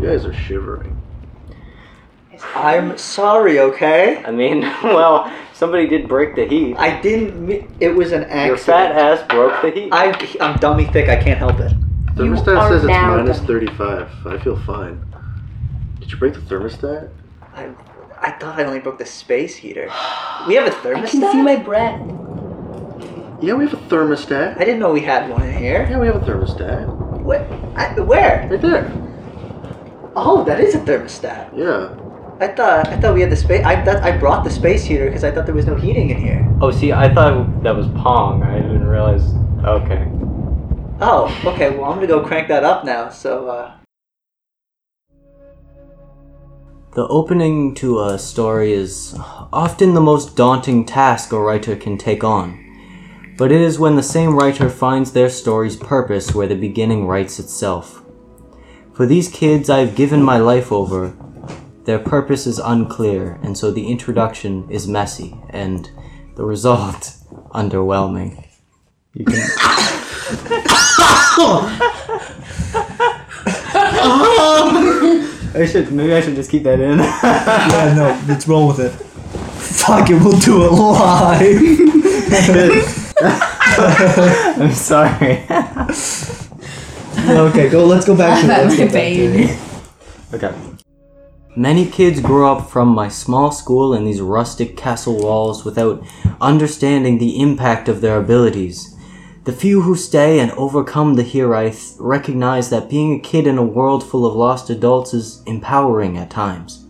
You 0.00 0.08
guys 0.08 0.24
are 0.24 0.32
shivering. 0.32 0.96
I'm 2.54 2.96
sorry, 2.96 3.58
okay? 3.60 4.24
I 4.24 4.30
mean, 4.30 4.60
well, 4.82 5.30
somebody 5.52 5.86
did 5.86 6.08
break 6.08 6.34
the 6.36 6.46
heat. 6.46 6.76
I 6.78 6.98
didn't. 7.02 7.44
mi- 7.44 7.66
It 7.80 7.94
was 7.94 8.12
an 8.12 8.24
accident. 8.24 8.46
Your 8.46 8.56
fat 8.56 8.92
ass 8.92 9.26
broke 9.28 9.60
the 9.60 9.70
heat. 9.70 9.90
I, 9.92 10.12
I'm 10.40 10.58
dummy 10.58 10.86
thick. 10.86 11.10
I 11.10 11.16
can't 11.16 11.38
help 11.38 11.60
it. 11.60 11.72
You 12.16 12.32
Thermostat 12.32 12.56
are 12.58 12.68
says 12.70 12.84
it's 12.84 12.88
now 12.88 13.16
minus 13.16 13.38
done. 13.38 13.46
35. 13.46 14.26
I 14.26 14.38
feel 14.38 14.56
fine. 14.56 15.04
Did 16.00 16.10
you 16.12 16.16
break 16.18 16.32
the 16.32 16.40
thermostat? 16.40 17.10
I, 17.54 17.70
I 18.22 18.30
thought 18.32 18.58
I 18.58 18.64
only 18.64 18.80
broke 18.80 18.98
the 18.98 19.06
space 19.06 19.56
heater. 19.56 19.90
We 20.48 20.54
have 20.54 20.66
a 20.66 20.70
thermostat. 20.70 20.96
I 21.04 21.10
can 21.10 21.32
see 21.32 21.42
my 21.42 21.56
breath. 21.56 22.00
Yeah, 23.42 23.54
we 23.54 23.64
have 23.68 23.74
a 23.74 23.84
thermostat. 23.88 24.56
I 24.56 24.64
didn't 24.64 24.80
know 24.80 24.92
we 24.92 25.02
had 25.02 25.28
one 25.30 25.42
in 25.42 25.54
here. 25.58 25.86
Yeah, 25.90 25.98
we 25.98 26.06
have 26.06 26.16
a 26.16 26.20
thermostat. 26.20 26.86
What? 27.22 27.42
I, 27.76 28.00
where? 28.00 28.48
Right 28.50 28.60
there. 28.62 29.09
Oh, 30.16 30.44
that 30.44 30.60
is 30.60 30.74
a 30.74 30.78
thermostat. 30.80 31.56
Yeah. 31.56 31.96
I 32.40 32.48
thought 32.48 32.88
I 32.88 32.96
thought 32.98 33.14
we 33.14 33.20
had 33.20 33.30
the 33.30 33.36
space. 33.36 33.64
I 33.64 33.84
thought 33.84 34.02
I 34.02 34.16
brought 34.16 34.44
the 34.44 34.50
space 34.50 34.84
heater 34.84 35.06
because 35.06 35.24
I 35.24 35.30
thought 35.30 35.44
there 35.46 35.54
was 35.54 35.66
no 35.66 35.74
heating 35.74 36.10
in 36.10 36.16
here. 36.16 36.48
oh, 36.62 36.70
see, 36.70 36.90
I 36.92 37.12
thought 37.12 37.62
that 37.62 37.76
was 37.76 37.86
Pong. 37.88 38.42
I 38.42 38.56
didn't 38.60 38.86
realize. 38.86 39.22
Okay. 39.64 40.08
Oh, 41.02 41.28
okay. 41.44 41.70
Well, 41.76 41.84
I'm 41.90 41.96
gonna 41.96 42.06
go 42.06 42.24
crank 42.24 42.48
that 42.48 42.64
up 42.64 42.84
now. 42.84 43.10
So, 43.10 43.48
uh, 43.48 43.72
The 46.94 47.06
opening 47.06 47.74
to 47.76 48.00
a 48.00 48.18
story 48.18 48.72
is 48.72 49.14
often 49.52 49.94
the 49.94 50.00
most 50.00 50.34
daunting 50.34 50.84
task 50.84 51.32
a 51.32 51.38
writer 51.38 51.76
can 51.76 51.96
take 51.96 52.24
on. 52.24 52.58
But 53.36 53.52
it 53.52 53.60
is 53.60 53.78
when 53.78 53.94
the 53.96 54.02
same 54.02 54.36
writer 54.36 54.68
finds 54.68 55.12
their 55.12 55.30
story's 55.30 55.76
purpose 55.76 56.34
where 56.34 56.48
the 56.48 56.56
beginning 56.56 57.06
writes 57.06 57.38
itself. 57.38 57.99
For 59.00 59.06
these 59.06 59.30
kids 59.30 59.70
I've 59.70 59.94
given 59.94 60.22
my 60.22 60.36
life 60.36 60.70
over, 60.70 61.16
their 61.86 61.98
purpose 61.98 62.46
is 62.46 62.58
unclear, 62.58 63.40
and 63.42 63.56
so 63.56 63.70
the 63.70 63.88
introduction 63.88 64.68
is 64.70 64.86
messy, 64.86 65.34
and 65.48 65.88
the 66.36 66.44
result 66.44 67.14
underwhelming. 67.54 68.46
You 69.14 69.24
can. 69.24 69.36
I 75.54 75.66
should 75.66 75.90
maybe 75.92 76.12
I 76.12 76.20
should 76.20 76.34
just 76.34 76.50
keep 76.50 76.64
that 76.64 76.78
in. 76.78 76.98
yeah, 76.98 77.94
no, 77.96 78.22
let's 78.28 78.46
roll 78.46 78.68
with 78.68 78.80
it. 78.80 78.90
Fuck 78.90 80.10
it, 80.10 80.16
we'll 80.16 80.38
do 80.40 80.66
it 80.66 80.72
live. 80.72 81.56
I'm 84.60 84.72
sorry. 84.72 85.46
okay, 87.28 87.68
go. 87.68 87.84
Let's 87.84 88.06
go 88.06 88.16
back 88.16 88.40
to 88.40 88.46
it. 88.46 88.50
I'm 88.50 88.68
Let's 88.68 88.78
having 88.78 88.92
back 88.92 89.12
to 89.12 90.42
it. 90.42 90.44
Okay. 90.44 90.70
Many 91.56 91.90
kids 91.90 92.20
grow 92.20 92.56
up 92.56 92.70
from 92.70 92.88
my 92.88 93.08
small 93.08 93.50
school 93.50 93.92
in 93.92 94.04
these 94.04 94.20
rustic 94.20 94.76
castle 94.76 95.20
walls 95.20 95.64
without 95.64 96.02
understanding 96.40 97.18
the 97.18 97.40
impact 97.40 97.88
of 97.88 98.00
their 98.00 98.18
abilities. 98.18 98.96
The 99.44 99.52
few 99.52 99.82
who 99.82 99.96
stay 99.96 100.38
and 100.38 100.52
overcome 100.52 101.14
the 101.14 101.24
Hiraeth 101.24 101.96
recognize 101.98 102.70
that 102.70 102.88
being 102.88 103.16
a 103.16 103.20
kid 103.20 103.46
in 103.46 103.58
a 103.58 103.64
world 103.64 104.08
full 104.08 104.24
of 104.24 104.36
lost 104.36 104.70
adults 104.70 105.12
is 105.12 105.42
empowering 105.46 106.16
at 106.16 106.30
times. 106.30 106.86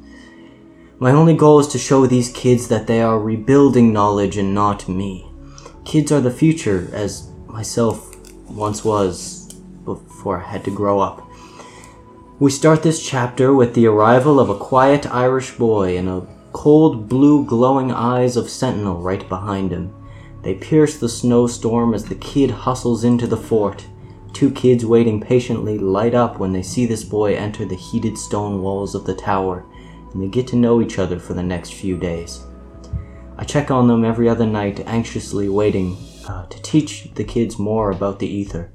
My 0.98 1.12
only 1.12 1.34
goal 1.34 1.60
is 1.60 1.68
to 1.68 1.78
show 1.78 2.06
these 2.06 2.30
kids 2.32 2.68
that 2.68 2.86
they 2.86 3.00
are 3.00 3.18
rebuilding 3.18 3.92
knowledge 3.92 4.36
and 4.36 4.52
not 4.54 4.88
me. 4.88 5.32
Kids 5.86 6.12
are 6.12 6.20
the 6.20 6.30
future, 6.30 6.90
as 6.92 7.30
myself 7.46 8.14
once 8.50 8.84
was 8.84 9.39
before 10.20 10.38
I 10.38 10.50
had 10.50 10.64
to 10.64 10.70
grow 10.70 11.00
up. 11.00 11.26
We 12.40 12.50
start 12.50 12.82
this 12.82 13.02
chapter 13.02 13.54
with 13.54 13.72
the 13.72 13.86
arrival 13.86 14.38
of 14.38 14.50
a 14.50 14.58
quiet 14.58 15.06
Irish 15.06 15.52
boy 15.52 15.96
and 15.96 16.10
a 16.10 16.26
cold 16.52 17.08
blue 17.08 17.46
glowing 17.46 17.90
eyes 17.90 18.36
of 18.36 18.50
Sentinel 18.50 19.00
right 19.00 19.26
behind 19.30 19.70
him. 19.70 19.94
They 20.42 20.56
pierce 20.56 20.98
the 20.98 21.08
snowstorm 21.08 21.94
as 21.94 22.04
the 22.04 22.16
kid 22.16 22.50
hustles 22.50 23.02
into 23.02 23.26
the 23.26 23.36
fort. 23.38 23.86
Two 24.34 24.50
kids 24.50 24.84
waiting 24.84 25.22
patiently 25.22 25.78
light 25.78 26.14
up 26.14 26.38
when 26.38 26.52
they 26.52 26.62
see 26.62 26.84
this 26.84 27.02
boy 27.02 27.34
enter 27.34 27.64
the 27.64 27.74
heated 27.74 28.18
stone 28.18 28.60
walls 28.60 28.94
of 28.94 29.06
the 29.06 29.14
tower, 29.14 29.64
and 30.12 30.22
they 30.22 30.28
get 30.28 30.46
to 30.48 30.56
know 30.56 30.82
each 30.82 30.98
other 30.98 31.18
for 31.18 31.32
the 31.32 31.42
next 31.42 31.72
few 31.72 31.96
days. 31.96 32.44
I 33.38 33.44
check 33.44 33.70
on 33.70 33.88
them 33.88 34.04
every 34.04 34.28
other 34.28 34.46
night, 34.46 34.80
anxiously 34.86 35.48
waiting 35.48 35.96
uh, 36.28 36.44
to 36.44 36.60
teach 36.60 37.10
the 37.14 37.24
kids 37.24 37.58
more 37.58 37.90
about 37.90 38.18
the 38.18 38.28
ether 38.28 38.70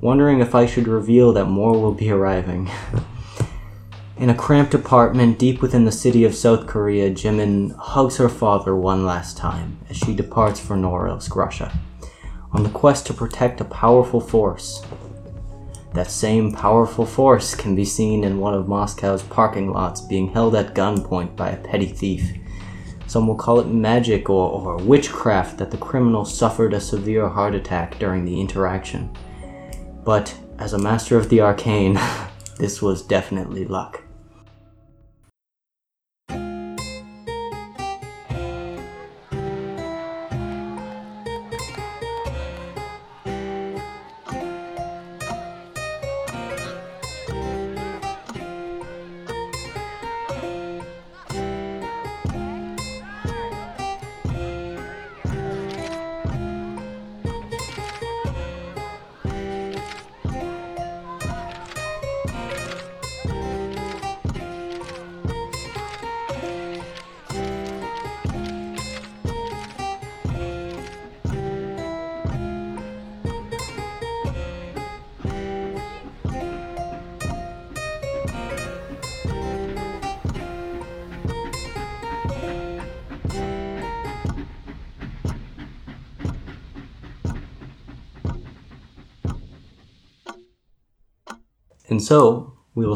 wondering 0.00 0.40
if 0.40 0.54
I 0.54 0.66
should 0.66 0.88
reveal 0.88 1.32
that 1.32 1.46
more 1.46 1.72
will 1.72 1.94
be 1.94 2.10
arriving. 2.10 2.70
In 4.16 4.30
a 4.30 4.34
cramped 4.34 4.74
apartment 4.74 5.38
deep 5.38 5.62
within 5.62 5.84
the 5.84 5.92
city 5.92 6.24
of 6.24 6.34
South 6.34 6.66
Korea, 6.66 7.08
Jimin 7.08 7.76
hugs 7.76 8.16
her 8.16 8.28
father 8.28 8.74
one 8.74 9.06
last 9.06 9.36
time 9.36 9.78
as 9.88 9.96
she 9.96 10.12
departs 10.12 10.58
for 10.58 10.76
Norilsk, 10.76 11.36
Russia, 11.36 11.72
on 12.52 12.64
the 12.64 12.68
quest 12.70 13.06
to 13.06 13.14
protect 13.14 13.60
a 13.60 13.64
powerful 13.64 14.20
force. 14.20 14.82
That 15.94 16.10
same 16.10 16.52
powerful 16.52 17.06
force 17.06 17.54
can 17.54 17.76
be 17.76 17.84
seen 17.84 18.24
in 18.24 18.40
one 18.40 18.54
of 18.54 18.66
Moscow's 18.66 19.22
parking 19.22 19.72
lots 19.72 20.00
being 20.00 20.32
held 20.32 20.56
at 20.56 20.74
gunpoint 20.74 21.36
by 21.36 21.50
a 21.50 21.56
petty 21.56 21.86
thief. 21.86 22.28
Some 23.06 23.26
will 23.26 23.36
call 23.36 23.60
it 23.60 23.68
magic 23.68 24.28
or, 24.28 24.50
or 24.50 24.76
witchcraft 24.78 25.58
that 25.58 25.70
the 25.70 25.78
criminal 25.78 26.24
suffered 26.24 26.74
a 26.74 26.80
severe 26.80 27.28
heart 27.28 27.54
attack 27.54 27.98
during 27.98 28.24
the 28.24 28.40
interaction. 28.40 29.10
But 30.08 30.34
as 30.58 30.72
a 30.72 30.78
master 30.78 31.18
of 31.18 31.28
the 31.28 31.42
arcane, 31.42 32.00
this 32.56 32.80
was 32.80 33.02
definitely 33.02 33.66
luck. 33.66 34.07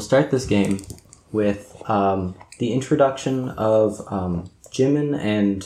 Start 0.02 0.30
this 0.30 0.44
game 0.46 0.80
with 1.32 1.80
um, 1.88 2.34
the 2.58 2.72
introduction 2.72 3.48
of 3.50 4.00
um, 4.12 4.50
Jimin 4.70 5.18
and 5.18 5.64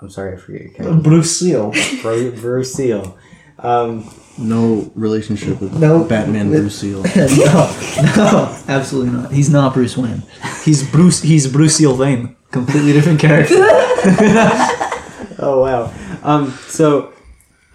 I'm 0.00 0.10
sorry, 0.10 0.34
I 0.34 0.36
forget 0.36 0.62
your 0.62 0.70
character. 0.74 1.00
Bruceil. 1.00 1.72
Bru- 2.02 2.32
Bruceil. 2.32 3.18
Um, 3.58 4.08
No 4.38 4.88
relationship 4.94 5.60
with 5.60 5.74
No. 5.74 6.04
Batman 6.04 6.50
With- 6.50 6.60
Bruceil. 6.60 7.02
no, 7.16 7.74
no, 8.16 8.58
absolutely 8.68 9.12
not. 9.12 9.32
He's 9.32 9.50
not 9.50 9.74
Bruce 9.74 9.96
Wayne. 9.96 10.22
He's 10.64 10.88
Bruce. 10.88 11.22
He's 11.22 11.48
Bruceil 11.52 11.96
Vane. 11.96 12.36
Completely 12.52 12.92
different 12.92 13.18
character. 13.20 13.56
oh 15.40 15.60
wow. 15.62 15.92
Um, 16.22 16.50
so 16.68 17.12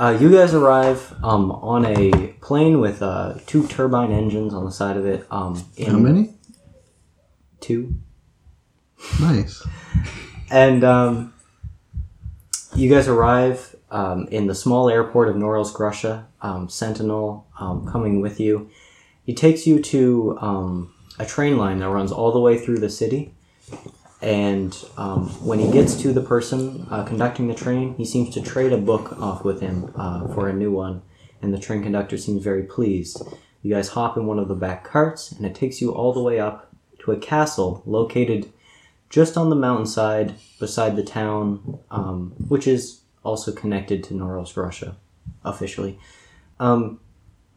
uh, 0.03 0.09
you 0.19 0.29
guys 0.29 0.53
arrive 0.53 1.13
um, 1.23 1.49
on 1.49 1.85
a 1.85 2.11
plane 2.41 2.81
with 2.81 3.01
uh, 3.01 3.35
two 3.45 3.65
turbine 3.67 4.11
engines 4.11 4.53
on 4.53 4.65
the 4.65 4.71
side 4.71 4.97
of 4.97 5.05
it. 5.05 5.25
Um, 5.31 5.63
in 5.77 5.91
How 5.91 5.97
many? 5.97 6.33
Two. 7.61 7.95
Nice. 9.19 9.65
And 10.51 10.83
um, 10.83 11.33
you 12.75 12.87
guys 12.87 13.07
arrive 13.07 13.75
um, 13.89 14.27
in 14.27 14.45
the 14.45 14.53
small 14.53 14.87
airport 14.87 15.29
of 15.29 15.35
Norilsk, 15.35 15.79
Russia. 15.79 16.27
Um, 16.43 16.69
Sentinel 16.69 17.47
um, 17.59 17.87
coming 17.87 18.21
with 18.21 18.39
you. 18.39 18.69
He 19.23 19.33
takes 19.33 19.65
you 19.65 19.81
to 19.81 20.37
um, 20.39 20.93
a 21.17 21.25
train 21.25 21.57
line 21.57 21.79
that 21.79 21.89
runs 21.89 22.11
all 22.11 22.31
the 22.31 22.39
way 22.39 22.59
through 22.59 22.77
the 22.77 22.89
city. 22.89 23.32
And 24.23 24.73
um, 24.97 25.27
when 25.45 25.59
he 25.59 25.69
gets 25.69 25.95
to 26.01 26.13
the 26.13 26.21
person 26.21 26.87
uh, 26.89 27.03
conducting 27.03 27.49
the 27.49 27.53
train, 27.53 27.93
he 27.95 28.05
seems 28.05 28.33
to 28.33 28.41
trade 28.41 28.71
a 28.71 28.77
book 28.77 29.19
off 29.19 29.43
with 29.43 29.59
him 29.59 29.91
uh, 29.97 30.33
for 30.33 30.47
a 30.47 30.53
new 30.53 30.71
one. 30.71 31.01
And 31.41 31.53
the 31.53 31.59
train 31.59 31.83
conductor 31.83 32.17
seems 32.17 32.41
very 32.41 32.63
pleased. 32.63 33.21
You 33.61 33.73
guys 33.75 33.89
hop 33.89 34.15
in 34.15 34.25
one 34.25 34.39
of 34.39 34.47
the 34.47 34.55
back 34.55 34.85
carts, 34.85 35.33
and 35.33 35.45
it 35.45 35.53
takes 35.53 35.81
you 35.81 35.91
all 35.91 36.13
the 36.13 36.21
way 36.21 36.39
up 36.39 36.73
to 36.99 37.11
a 37.11 37.17
castle 37.17 37.83
located 37.85 38.49
just 39.09 39.35
on 39.35 39.49
the 39.49 39.57
mountainside 39.57 40.35
beside 40.57 40.95
the 40.95 41.03
town, 41.03 41.79
um, 41.91 42.33
which 42.47 42.65
is 42.65 43.01
also 43.23 43.51
connected 43.51 44.05
to 44.05 44.13
Noros, 44.13 44.55
Russia, 44.55 44.95
officially. 45.43 45.99
Um, 46.61 47.01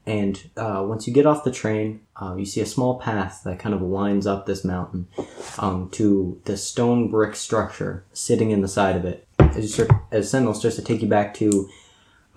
and 0.06 0.50
uh, 0.56 0.85
once 0.87 1.08
you 1.08 1.12
get 1.12 1.26
off 1.26 1.43
the 1.43 1.50
train, 1.50 2.00
uh, 2.20 2.37
you 2.38 2.47
see 2.47 2.61
a 2.61 2.67
small 2.67 3.00
path 3.00 3.43
that 3.44 3.58
kind 3.58 3.75
of 3.75 3.81
winds 3.81 4.26
up 4.26 4.47
this 4.47 4.64
mountain 4.64 5.08
um, 5.58 5.91
to 5.91 6.41
the 6.44 6.56
stone 6.56 7.11
brick 7.11 7.35
structure 7.35 8.05
sitting 8.12 8.53
in 8.53 8.61
the 8.61 8.69
side 8.69 8.94
of 8.94 9.05
it. 9.05 9.26
As, 9.41 9.56
you 9.56 9.69
start, 9.69 9.91
as 10.12 10.31
Sentinel 10.31 10.55
starts 10.55 10.76
to 10.76 10.82
take 10.82 11.03
you 11.03 11.08
back 11.08 11.35
to 11.35 11.69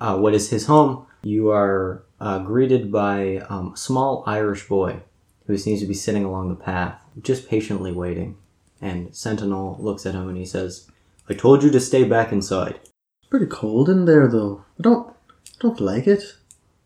uh, 0.00 0.16
what 0.16 0.34
is 0.34 0.50
his 0.50 0.66
home, 0.66 1.06
you 1.22 1.50
are 1.50 2.02
uh, 2.20 2.40
greeted 2.40 2.90
by 2.90 3.36
um, 3.48 3.74
a 3.74 3.76
small 3.76 4.24
Irish 4.26 4.66
boy 4.66 5.00
who 5.46 5.56
seems 5.56 5.80
to 5.80 5.86
be 5.86 5.94
sitting 5.94 6.24
along 6.24 6.48
the 6.48 6.56
path, 6.56 7.00
just 7.22 7.48
patiently 7.48 7.92
waiting. 7.92 8.36
And 8.80 9.14
Sentinel 9.14 9.76
looks 9.78 10.06
at 10.06 10.14
him 10.14 10.28
and 10.28 10.38
he 10.38 10.46
says, 10.46 10.90
I 11.28 11.34
told 11.34 11.62
you 11.62 11.70
to 11.70 11.80
stay 11.80 12.02
back 12.02 12.32
inside. 12.32 12.80
Pretty 13.28 13.46
cold 13.46 13.88
in 13.88 14.06
there 14.06 14.26
though. 14.26 14.64
I 14.78 14.82
don't 14.82 15.08
I 15.08 15.56
don't 15.60 15.80
like 15.80 16.08
it. 16.08 16.34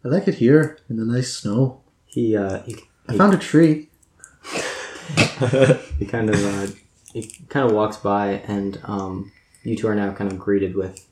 I 0.04 0.08
like 0.08 0.28
it 0.28 0.34
here 0.34 0.78
in 0.90 0.96
the 0.96 1.04
nice 1.04 1.32
snow. 1.32 1.80
He, 2.04 2.36
uh, 2.36 2.62
he, 2.64 2.76
I 3.08 3.16
found 3.16 3.32
a 3.32 3.38
tree. 3.38 3.88
he 5.98 6.04
kind 6.06 6.28
of 6.28 6.36
uh, 6.44 6.66
he 7.12 7.22
kind 7.48 7.66
of 7.66 7.72
walks 7.72 7.96
by, 7.96 8.42
and 8.46 8.78
um, 8.84 9.32
you 9.62 9.76
two 9.76 9.88
are 9.88 9.94
now 9.94 10.12
kind 10.12 10.30
of 10.30 10.38
greeted 10.38 10.74
with 10.74 11.06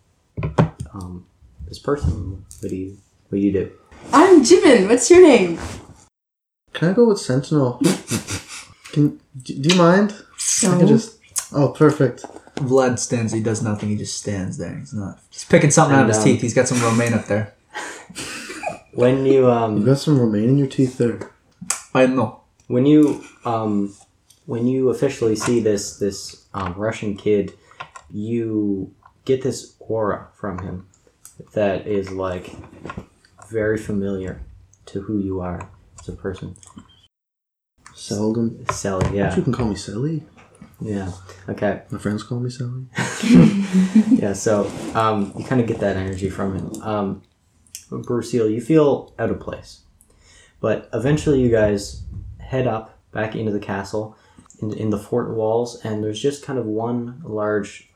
um, 0.93 1.27
this 1.67 1.79
person. 1.79 2.45
What 2.61 2.69
do 2.69 2.77
you 2.77 2.99
what 3.29 3.39
do 3.39 3.45
you 3.45 3.53
do? 3.53 3.73
I'm 4.13 4.43
Jimin. 4.43 4.89
What's 4.89 5.11
your 5.11 5.23
name? 5.23 5.59
Can 6.75 6.91
I 6.91 6.93
go 6.93 7.09
with 7.09 7.19
Sentinel? 7.19 7.81
Can 8.93 9.19
do 9.43 9.59
do 9.59 9.71
you 9.71 9.77
mind? 9.77 10.15
I 10.65 10.69
No. 10.69 10.79
can 10.79 10.87
just 10.89 11.19
Oh, 11.55 11.69
perfect. 11.69 12.25
Vlad 12.57 12.99
stands. 12.99 13.33
He 13.33 13.43
does 13.43 13.63
nothing. 13.63 13.89
He 13.89 13.97
just 13.97 14.19
stands 14.19 14.59
there. 14.59 14.77
He's 14.79 14.93
not. 14.93 15.19
He's 15.31 15.45
picking 15.45 15.71
something 15.71 15.97
out 15.97 16.03
of 16.03 16.09
his 16.09 16.19
um, 16.19 16.25
teeth. 16.25 16.41
He's 16.43 16.55
got 16.55 16.69
some 16.69 16.81
romaine 16.83 17.15
up 17.15 17.27
there. 17.27 17.55
When 18.93 19.25
you 19.27 19.51
um, 19.51 19.79
You 19.79 19.87
got 19.87 19.99
some 19.99 20.19
romaine 20.21 20.49
in 20.51 20.59
your 20.59 20.67
teeth 20.69 20.99
there. 20.99 21.31
I 21.95 22.07
know. 22.07 22.41
when 22.69 22.87
you 22.87 23.25
um 23.45 23.95
when 24.47 24.67
you 24.67 24.91
officially 24.91 25.37
see 25.37 25.61
this 25.61 25.99
this 25.99 26.47
um, 26.55 26.75
Russian 26.75 27.17
kid, 27.17 27.53
you 28.11 28.93
get 29.25 29.43
this 29.43 29.75
aura 29.81 30.29
from 30.35 30.59
him 30.59 30.87
that 31.55 31.87
is 31.87 32.11
like 32.11 32.51
very 33.51 33.79
familiar 33.79 34.41
to 34.87 35.03
who 35.03 35.19
you 35.19 35.41
are 35.41 35.69
as 36.01 36.09
a 36.09 36.13
person. 36.13 36.57
Seldom. 37.95 38.65
Sally, 38.71 39.11
You 39.11 39.17
yeah, 39.19 39.35
can 39.35 39.53
call 39.53 39.67
me 39.69 39.77
Sally. 39.77 40.23
yeah. 40.81 41.13
Okay, 41.49 41.83
My 41.91 41.99
friends 41.99 42.23
call 42.23 42.41
me 42.41 42.51
Sally. 42.51 42.85
yeah. 44.19 44.33
So 44.33 44.71
um, 44.95 45.33
you 45.39 45.45
kind 45.45 45.61
of 45.61 45.67
get 45.67 45.79
that 45.81 45.97
energy 45.97 46.31
from 46.31 46.57
him. 46.59 46.83
Um, 46.83 47.23
Bruceil, 47.99 48.49
you 48.49 48.61
feel 48.61 49.15
out 49.19 49.31
of 49.31 49.41
place, 49.41 49.83
but 50.61 50.89
eventually 50.93 51.41
you 51.41 51.51
guys 51.51 52.05
head 52.39 52.67
up 52.67 52.99
back 53.13 53.35
into 53.35 53.53
the 53.53 53.61
castle, 53.61 54.17
in, 54.61 54.73
in 54.75 54.91
the 54.91 54.99
fort 54.99 55.31
walls, 55.35 55.85
and 55.85 56.03
there's 56.03 56.21
just 56.21 56.45
kind 56.45 56.59
of 56.59 56.67
one 56.67 57.21
large 57.25 57.91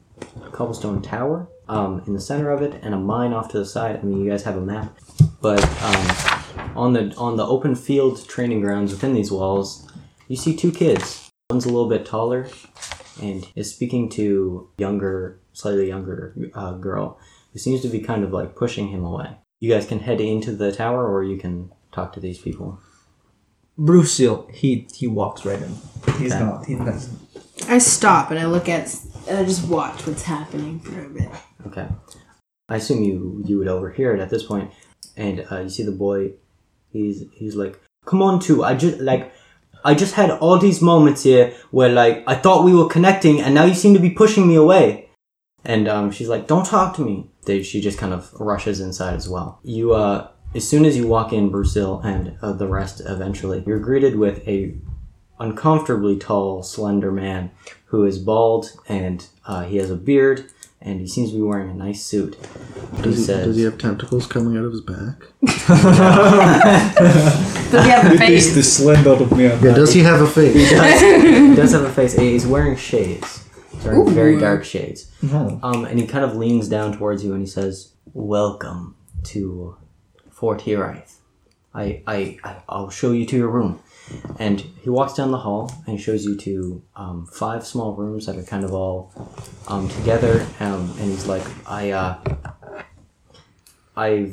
cobblestone 0.52 1.02
tower 1.02 1.48
um, 1.68 2.02
in 2.06 2.12
the 2.12 2.20
center 2.20 2.50
of 2.50 2.62
it, 2.62 2.78
and 2.82 2.94
a 2.94 2.98
mine 2.98 3.32
off 3.32 3.50
to 3.50 3.58
the 3.58 3.66
side. 3.66 3.96
I 3.96 4.02
mean, 4.02 4.22
you 4.22 4.30
guys 4.30 4.44
have 4.44 4.56
a 4.56 4.60
map, 4.60 4.98
but 5.40 5.62
um, 5.82 6.76
on 6.76 6.92
the 6.92 7.14
on 7.16 7.36
the 7.36 7.46
open 7.46 7.74
field 7.74 8.28
training 8.28 8.60
grounds 8.60 8.92
within 8.92 9.14
these 9.14 9.30
walls, 9.30 9.90
you 10.28 10.36
see 10.36 10.56
two 10.56 10.72
kids. 10.72 11.30
One's 11.50 11.64
a 11.64 11.68
little 11.68 11.88
bit 11.88 12.04
taller, 12.04 12.48
and 13.22 13.46
is 13.54 13.72
speaking 13.72 14.08
to 14.10 14.68
younger, 14.78 15.40
slightly 15.52 15.88
younger 15.88 16.34
uh, 16.54 16.72
girl 16.72 17.18
who 17.52 17.58
seems 17.58 17.80
to 17.82 17.88
be 17.88 18.00
kind 18.00 18.24
of 18.24 18.32
like 18.32 18.56
pushing 18.56 18.88
him 18.88 19.04
away. 19.04 19.36
You 19.60 19.70
guys 19.72 19.86
can 19.86 20.00
head 20.00 20.20
into 20.20 20.52
the 20.52 20.72
tower, 20.72 21.06
or 21.10 21.24
you 21.24 21.38
can 21.38 21.70
talk 21.92 22.12
to 22.14 22.20
these 22.20 22.38
people. 22.38 22.78
Bruceil. 23.78 24.48
He 24.52 24.86
he 24.94 25.06
walks 25.06 25.44
right 25.44 25.60
in. 25.60 25.74
He's 26.18 26.32
Okay. 26.32 26.44
not. 26.44 26.66
He 26.66 26.74
doesn't. 26.74 27.18
I 27.68 27.78
stop 27.78 28.30
and 28.30 28.38
I 28.38 28.46
look 28.46 28.68
at 28.68 28.94
and 29.28 29.38
I 29.38 29.44
just 29.44 29.66
watch 29.68 30.06
what's 30.06 30.22
happening 30.22 30.78
for 30.80 31.04
a 31.04 31.08
bit. 31.08 31.28
Okay. 31.66 31.86
I 32.68 32.76
assume 32.76 33.02
you 33.02 33.42
you 33.46 33.58
would 33.58 33.68
overhear 33.68 34.14
it 34.14 34.20
at 34.20 34.30
this 34.30 34.42
point, 34.42 34.70
and 35.16 35.44
uh, 35.50 35.60
you 35.60 35.68
see 35.68 35.82
the 35.82 35.92
boy. 35.92 36.32
He's 36.90 37.24
he's 37.32 37.54
like, 37.56 37.78
"Come 38.06 38.22
on, 38.22 38.40
too. 38.40 38.64
I 38.64 38.74
just 38.74 38.98
like, 39.00 39.32
I 39.84 39.94
just 39.94 40.14
had 40.14 40.30
all 40.30 40.58
these 40.58 40.80
moments 40.82 41.22
here 41.22 41.52
where 41.70 41.90
like 41.90 42.24
I 42.26 42.34
thought 42.34 42.64
we 42.64 42.74
were 42.74 42.88
connecting, 42.88 43.40
and 43.40 43.54
now 43.54 43.64
you 43.64 43.74
seem 43.74 43.94
to 43.94 44.00
be 44.00 44.10
pushing 44.10 44.46
me 44.46 44.54
away." 44.56 45.05
And 45.66 45.88
um, 45.88 46.10
she's 46.10 46.28
like, 46.28 46.46
"Don't 46.46 46.64
talk 46.64 46.96
to 46.96 47.04
me." 47.04 47.28
They, 47.44 47.62
she 47.62 47.80
just 47.80 47.98
kind 47.98 48.14
of 48.14 48.32
rushes 48.40 48.80
inside 48.80 49.14
as 49.14 49.28
well. 49.28 49.58
You 49.62 49.92
uh, 49.92 50.28
as 50.54 50.66
soon 50.66 50.84
as 50.84 50.96
you 50.96 51.06
walk 51.06 51.32
in, 51.32 51.50
Bruceil 51.50 52.00
and 52.00 52.38
uh, 52.40 52.52
the 52.52 52.66
rest 52.66 53.02
eventually, 53.04 53.62
you're 53.66 53.78
greeted 53.78 54.16
with 54.16 54.46
a 54.48 54.74
uncomfortably 55.38 56.16
tall, 56.16 56.62
slender 56.62 57.12
man 57.12 57.50
who 57.86 58.04
is 58.04 58.18
bald 58.18 58.70
and 58.88 59.28
uh, 59.46 59.64
he 59.64 59.76
has 59.76 59.90
a 59.90 59.96
beard 59.96 60.46
and 60.80 61.00
he 61.00 61.06
seems 61.06 61.30
to 61.30 61.36
be 61.36 61.42
wearing 61.42 61.68
a 61.70 61.74
nice 61.74 62.02
suit. 62.02 62.40
Does 63.02 63.16
he 63.16 63.20
he, 63.20 63.26
says, 63.26 63.46
does 63.46 63.56
he 63.56 63.64
have 63.64 63.76
tentacles 63.76 64.26
coming 64.26 64.56
out 64.56 64.64
of 64.64 64.72
his 64.72 64.80
back? 64.80 65.26
Does 67.70 67.84
he 67.84 67.90
have 67.90 68.12
a 68.12 68.18
face? 68.18 68.54
the 68.54 68.62
slend 68.62 69.06
out 69.06 69.20
of 69.20 69.36
me. 69.36 69.44
Yeah, 69.44 69.58
does 69.58 69.92
he 69.92 70.00
have 70.00 70.20
a 70.20 70.26
face? 70.26 70.54
he 70.54 70.76
does, 70.76 71.00
he 71.00 71.56
does 71.56 71.72
have 71.72 71.82
a 71.82 71.92
face. 71.92 72.14
He's 72.14 72.46
wearing 72.46 72.76
shades. 72.76 73.45
Wearing 73.86 74.14
very 74.14 74.34
Ooh. 74.36 74.40
dark 74.40 74.64
shades. 74.64 75.10
No. 75.22 75.60
Um, 75.62 75.84
and 75.84 75.98
he 75.98 76.06
kind 76.06 76.24
of 76.24 76.36
leans 76.36 76.68
down 76.68 76.96
towards 76.96 77.24
you 77.24 77.32
and 77.32 77.40
he 77.40 77.46
says, 77.46 77.92
"Welcome 78.12 78.96
to 79.24 79.76
Fort 80.30 80.60
Hiraeth. 80.62 81.16
I, 81.74 82.02
I, 82.06 82.38
I, 82.42 82.56
I'll 82.68 82.90
show 82.90 83.12
you 83.12 83.26
to 83.26 83.36
your 83.36 83.48
room." 83.48 83.80
And 84.38 84.60
he 84.60 84.88
walks 84.88 85.14
down 85.14 85.32
the 85.32 85.38
hall 85.38 85.72
and 85.86 85.98
he 85.98 86.02
shows 86.02 86.24
you 86.24 86.36
to 86.36 86.82
um, 86.94 87.26
five 87.26 87.66
small 87.66 87.94
rooms 87.94 88.26
that 88.26 88.36
are 88.36 88.44
kind 88.44 88.64
of 88.64 88.72
all 88.72 89.12
um, 89.68 89.88
together. 89.88 90.46
Um, 90.60 90.94
and 90.98 91.10
he's 91.10 91.26
like, 91.26 91.44
"I, 91.68 91.90
uh, 91.90 92.18
I, 93.96 94.32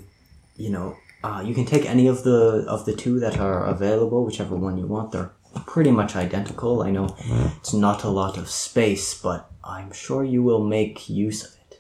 you 0.58 0.70
know, 0.70 0.96
uh, 1.24 1.42
you 1.44 1.56
can 1.56 1.66
take 1.66 1.86
any 1.86 2.08
of 2.08 2.24
the 2.24 2.66
of 2.68 2.86
the 2.86 2.94
two 2.94 3.20
that 3.20 3.40
are 3.40 3.66
available, 3.66 4.26
whichever 4.26 4.56
one 4.56 4.78
you 4.78 4.86
want. 4.86 5.12
They're 5.12 5.32
pretty 5.66 5.92
much 5.92 6.16
identical. 6.16 6.82
I 6.82 6.92
know 6.92 7.16
it's 7.58 7.74
not 7.74 8.04
a 8.04 8.10
lot 8.10 8.38
of 8.38 8.50
space, 8.50 9.14
but 9.20 9.50
I'm 9.64 9.92
sure 9.92 10.24
you 10.24 10.44
will 10.44 10.64
make 10.64 11.10
use 11.10 11.44
of 11.46 11.56
it. 11.56 11.80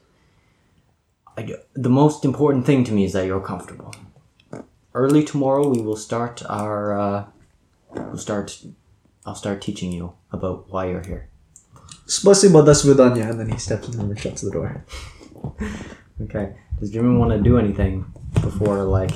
I, 1.37 1.55
the 1.73 1.89
most 1.89 2.23
important 2.23 2.65
thing 2.65 2.83
to 2.85 2.91
me 2.91 3.03
is 3.03 3.13
that 3.13 3.25
you're 3.25 3.41
comfortable. 3.41 3.93
Early 4.93 5.23
tomorrow, 5.23 5.67
we 5.67 5.81
will 5.81 5.95
start 5.95 6.43
our. 6.47 6.99
Uh, 6.99 7.25
we'll 7.91 8.17
start. 8.17 8.63
I'll 9.25 9.35
start 9.35 9.61
teaching 9.61 9.91
you 9.91 10.13
about 10.31 10.69
why 10.69 10.89
you're 10.89 11.03
here. 11.03 11.29
Spasibo 12.05 12.63
das 12.65 12.83
vidanya. 12.83 13.29
And 13.29 13.39
then 13.39 13.49
he 13.49 13.57
steps 13.57 13.87
in 13.89 13.99
and 13.99 14.19
shuts 14.19 14.41
the 14.41 14.51
door. 14.51 14.85
Okay. 16.21 16.55
Does 16.79 16.91
Jimmy 16.91 17.17
want 17.17 17.31
to 17.31 17.39
do 17.39 17.57
anything 17.57 18.05
before 18.35 18.83
like 18.83 19.11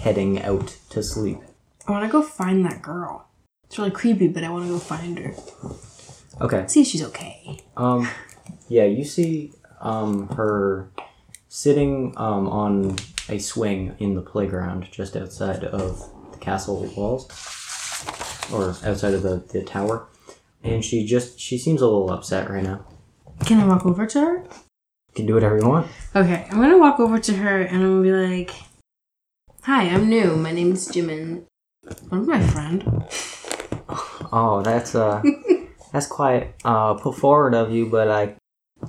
heading 0.00 0.42
out 0.42 0.76
to 0.90 1.02
sleep? 1.02 1.38
I 1.86 1.92
want 1.92 2.04
to 2.04 2.10
go 2.12 2.22
find 2.22 2.64
that 2.66 2.82
girl. 2.82 3.28
It's 3.64 3.78
really 3.78 3.90
creepy, 3.90 4.28
but 4.28 4.44
I 4.44 4.50
want 4.50 4.66
to 4.66 4.72
go 4.72 4.78
find 4.78 5.18
her. 5.18 5.32
Okay. 6.40 6.64
See 6.66 6.82
if 6.82 6.86
she's 6.86 7.02
okay. 7.04 7.58
Um, 7.76 8.08
yeah, 8.68 8.84
you 8.84 9.04
see 9.04 9.52
um, 9.80 10.28
her 10.28 10.90
sitting 11.48 12.14
um, 12.16 12.48
on 12.48 12.96
a 13.28 13.38
swing 13.38 13.94
in 13.98 14.14
the 14.14 14.22
playground 14.22 14.88
just 14.90 15.16
outside 15.16 15.64
of 15.64 16.32
the 16.32 16.38
castle 16.38 16.84
walls, 16.96 17.26
or 18.52 18.70
outside 18.84 19.14
of 19.14 19.22
the, 19.22 19.44
the 19.52 19.62
tower, 19.62 20.08
and 20.64 20.84
she 20.84 21.04
just 21.06 21.38
she 21.38 21.58
seems 21.58 21.80
a 21.82 21.86
little 21.86 22.10
upset 22.10 22.48
right 22.50 22.62
now. 22.62 22.84
Can 23.44 23.60
I 23.60 23.66
walk 23.66 23.84
over 23.86 24.06
to 24.06 24.20
her? 24.20 24.36
You 24.38 25.14
can 25.14 25.26
do 25.26 25.34
whatever 25.34 25.58
you 25.58 25.68
want. 25.68 25.88
Okay, 26.16 26.46
I'm 26.50 26.60
gonna 26.60 26.78
walk 26.78 26.98
over 27.00 27.18
to 27.18 27.36
her 27.36 27.60
and 27.60 27.82
I'm 27.82 28.02
gonna 28.02 28.02
be 28.02 28.12
like, 28.12 28.50
"Hi, 29.62 29.84
I'm 29.84 30.08
new. 30.08 30.36
My 30.36 30.52
name 30.52 30.72
is 30.72 30.88
Jimin. 30.88 31.44
What 32.08 32.22
my 32.22 32.40
friend?" 32.48 33.04
Oh, 34.32 34.62
that's 34.64 34.94
uh, 34.94 35.22
that's 35.92 36.06
quite 36.06 36.54
uh 36.64 36.94
put 36.94 37.16
forward 37.16 37.54
of 37.54 37.70
you, 37.72 37.86
but 37.86 38.08
I, 38.08 38.34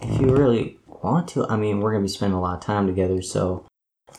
if 0.02 0.22
you 0.22 0.36
really 0.36 0.78
want 0.88 1.28
to, 1.30 1.46
I 1.48 1.56
mean, 1.58 1.80
we're 1.82 1.92
gonna 1.92 2.04
be 2.04 2.08
spending 2.10 2.38
a 2.38 2.42
lot 2.42 2.56
of 2.58 2.62
time 2.64 2.88
together, 2.88 3.22
so 3.22 3.66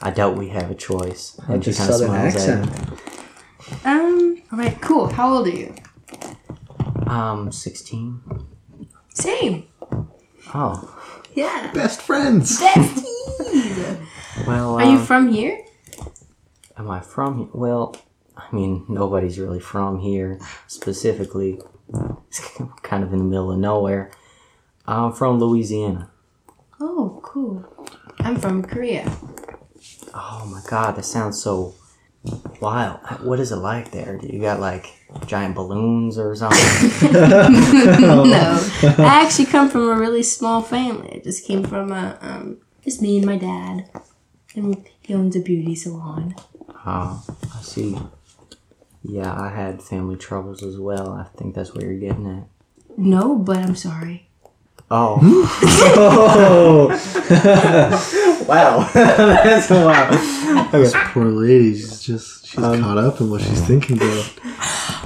I 0.02 0.10
doubt 0.10 0.36
we 0.36 0.48
have 0.50 0.70
a 0.70 0.74
choice. 0.74 1.38
And 1.48 1.64
she 1.64 1.70
just 1.70 1.80
kinda 1.80 1.92
southern 1.94 2.08
smiles 2.08 2.36
at 2.36 2.66
you. 2.66 2.70
accent. 2.70 3.00
Um. 3.84 4.42
All 4.52 4.58
right. 4.58 4.80
Cool. 4.80 5.06
How 5.08 5.34
old 5.34 5.46
are 5.46 5.50
you? 5.50 5.74
Um, 7.06 7.50
sixteen. 7.52 8.20
Same. 9.14 9.68
Oh, 10.54 11.00
Yeah. 11.34 11.70
Best 11.72 12.02
friends. 12.02 12.60
Besties. 12.60 14.06
well. 14.46 14.74
Are 14.76 14.84
you 14.84 14.98
um, 14.98 15.04
from 15.06 15.28
here? 15.32 15.64
Am 16.76 16.90
I 16.90 17.00
from 17.00 17.38
here? 17.38 17.48
Well, 17.54 17.96
I 18.36 18.44
mean, 18.54 18.84
nobody's 18.88 19.38
really 19.38 19.60
from 19.60 20.00
here 20.00 20.38
specifically. 20.66 21.60
It's 22.28 22.40
kind 22.82 23.04
of 23.04 23.12
in 23.12 23.18
the 23.18 23.24
middle 23.24 23.52
of 23.52 23.58
nowhere. 23.58 24.10
I'm 24.86 25.12
from 25.12 25.38
Louisiana. 25.38 26.10
Oh, 26.80 27.20
cool. 27.22 27.64
I'm 28.18 28.36
from 28.36 28.62
Korea. 28.62 29.10
Oh 30.12 30.48
my 30.50 30.60
god, 30.68 30.96
that 30.96 31.04
sounds 31.04 31.42
so 31.42 31.74
wild. 32.60 33.00
What 33.22 33.40
is 33.40 33.52
it 33.52 33.56
like 33.56 33.90
there? 33.90 34.18
Do 34.18 34.28
you 34.28 34.40
got 34.40 34.60
like 34.60 34.86
giant 35.26 35.54
balloons 35.54 36.18
or 36.18 36.34
something? 36.34 37.12
no, 37.12 38.70
I 38.82 39.22
actually 39.24 39.46
come 39.46 39.68
from 39.68 39.88
a 39.88 39.94
really 39.94 40.22
small 40.22 40.62
family. 40.62 41.16
I 41.16 41.18
just 41.24 41.44
came 41.46 41.64
from 41.64 41.92
a 41.92 42.18
um, 42.20 42.58
just 42.82 43.02
me 43.02 43.16
and 43.18 43.26
my 43.26 43.36
dad, 43.36 43.88
and 44.54 44.86
he 45.00 45.14
owns 45.14 45.36
a 45.36 45.40
beauty 45.40 45.74
salon. 45.74 46.34
oh, 46.86 47.24
I 47.54 47.62
see. 47.62 47.96
Yeah, 49.04 49.32
I 49.38 49.50
had 49.50 49.82
family 49.82 50.16
troubles 50.16 50.62
as 50.62 50.78
well. 50.78 51.10
I 51.12 51.24
think 51.36 51.54
that's 51.54 51.74
what 51.74 51.84
you're 51.84 51.94
getting 51.98 52.26
at. 52.38 52.44
No, 52.98 53.36
but 53.36 53.58
I'm 53.58 53.76
sorry. 53.76 54.28
Oh, 54.90 55.18
Oh, 55.96 56.88
wow. 58.48 58.88
that's 58.94 59.70
wild. 59.70 60.70
This 60.72 60.92
poor 61.12 61.24
lady, 61.26 61.74
she's 61.76 62.02
just 62.02 62.46
she's 62.46 62.62
Um, 62.62 62.82
caught 62.82 62.98
up 62.98 63.20
in 63.20 63.30
what 63.30 63.40
she's 63.42 63.60
thinking 63.66 63.96
about. 63.96 64.24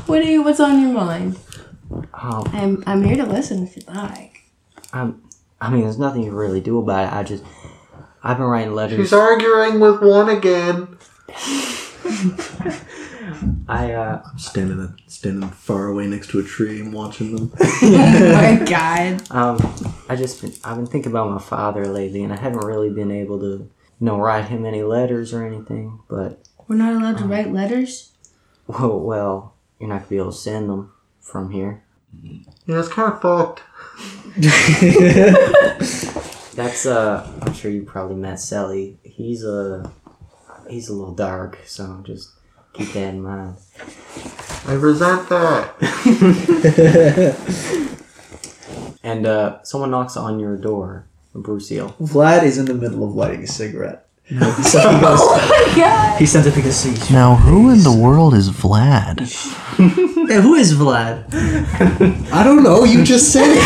What 0.09 0.21
are 0.21 0.31
you? 0.31 0.43
What's 0.43 0.61
on 0.61 0.81
your 0.81 0.93
mind? 0.93 1.37
Um, 1.91 2.45
I'm 2.53 2.85
I'm 2.87 3.03
here 3.05 3.17
to 3.17 3.25
listen 3.25 3.63
if 3.65 3.77
you'd 3.77 3.89
like. 3.89 4.43
I'm, 4.93 5.23
I 5.61 5.71
mean, 5.71 5.83
there's 5.83 5.99
nothing 5.99 6.23
you 6.23 6.31
can 6.31 6.37
really 6.39 6.61
do 6.61 6.79
about 6.79 7.07
it. 7.13 7.17
I 7.17 7.23
just, 7.23 7.45
I've 8.23 8.37
been 8.39 8.47
writing 8.47 8.75
letters. 8.75 8.99
She's 8.99 9.13
arguing 9.13 9.81
with 9.81 10.01
one 10.03 10.29
again. 10.29 10.99
I, 13.69 13.93
uh, 13.93 14.23
Standing 14.37 14.95
standing 15.07 15.49
far 15.51 15.87
away 15.89 16.07
next 16.07 16.31
to 16.31 16.41
a 16.41 16.43
tree 16.43 16.81
and 16.81 16.93
watching 16.93 17.37
them. 17.37 17.53
oh 17.61 18.33
my 18.33 18.65
god. 18.69 19.31
um, 19.31 19.59
I 20.09 20.17
just 20.17 20.41
been, 20.41 20.53
I've 20.65 20.77
been 20.77 20.87
thinking 20.87 21.13
about 21.13 21.31
my 21.31 21.39
father 21.41 21.87
lately, 21.87 22.23
and 22.25 22.33
I 22.33 22.37
haven't 22.37 22.65
really 22.65 22.91
been 22.91 23.11
able 23.11 23.39
to, 23.41 23.47
you 23.47 23.71
know, 24.01 24.19
write 24.19 24.47
him 24.47 24.65
any 24.67 24.83
letters 24.83 25.33
or 25.35 25.47
anything. 25.47 26.01
But, 26.09 26.49
We're 26.67 26.77
not 26.77 26.95
allowed 26.95 27.19
to 27.19 27.25
write 27.27 27.53
letters. 27.53 28.13
well, 28.67 28.99
well, 29.01 29.55
you're 29.79 29.89
not 29.89 29.99
gonna 30.01 30.09
be 30.11 30.17
able 30.19 30.33
to 30.33 30.37
send 30.39 30.69
them 30.71 30.93
from 31.21 31.51
here. 31.51 31.83
Yeah, 32.23 32.79
it's 32.81 32.89
kind 32.89 33.13
of 33.13 33.21
fucked. 33.21 33.63
That's 36.55 36.87
uh, 36.87 37.31
I'm 37.43 37.53
sure 37.53 37.71
you 37.71 37.83
probably 37.83 38.17
met 38.17 38.41
Sally. 38.41 38.99
He's 39.05 39.45
a, 39.45 39.93
he's 40.69 40.89
a 40.89 40.95
little 40.95 41.15
dark, 41.15 41.59
so 41.67 42.03
just 42.05 42.31
keep 42.73 42.93
that 42.93 43.15
in 43.15 43.23
mind. 43.23 43.57
I 44.67 44.73
resent 44.75 45.29
that. 45.29 45.75
And 49.09 49.27
uh, 49.27 49.63
someone 49.63 49.91
knocks 49.91 50.17
on 50.19 50.39
your 50.39 50.57
door, 50.57 51.07
Bruceil. 51.35 51.95
Vlad 52.01 52.43
is 52.43 52.59
in 52.59 52.67
the 52.67 52.75
middle 52.75 53.05
of 53.05 53.15
lighting 53.15 53.43
a 53.45 53.47
cigarette. 53.47 54.07
so 54.29 54.35
he 54.37 55.01
goes. 55.01 55.19
Oh 55.23 55.47
my 55.49 55.75
god. 55.81 56.19
He 56.19 56.27
sends 56.27 56.47
it 56.47 56.53
to 56.53 56.61
go 56.61 56.69
see. 56.69 56.93
Now, 57.13 57.37
who 57.37 57.71
in 57.71 57.85
the 57.85 57.93
world 57.93 58.35
is 58.35 58.51
Vlad? 58.51 59.21
Hey, 60.29 60.43
who 60.43 60.57
is 60.57 60.75
Vlad? 60.75 61.25
I 62.33 62.45
don't 62.45 62.63
know. 62.63 62.85
You 62.85 63.03
just 63.03 63.33
said 63.33 63.47
it. 63.49 63.63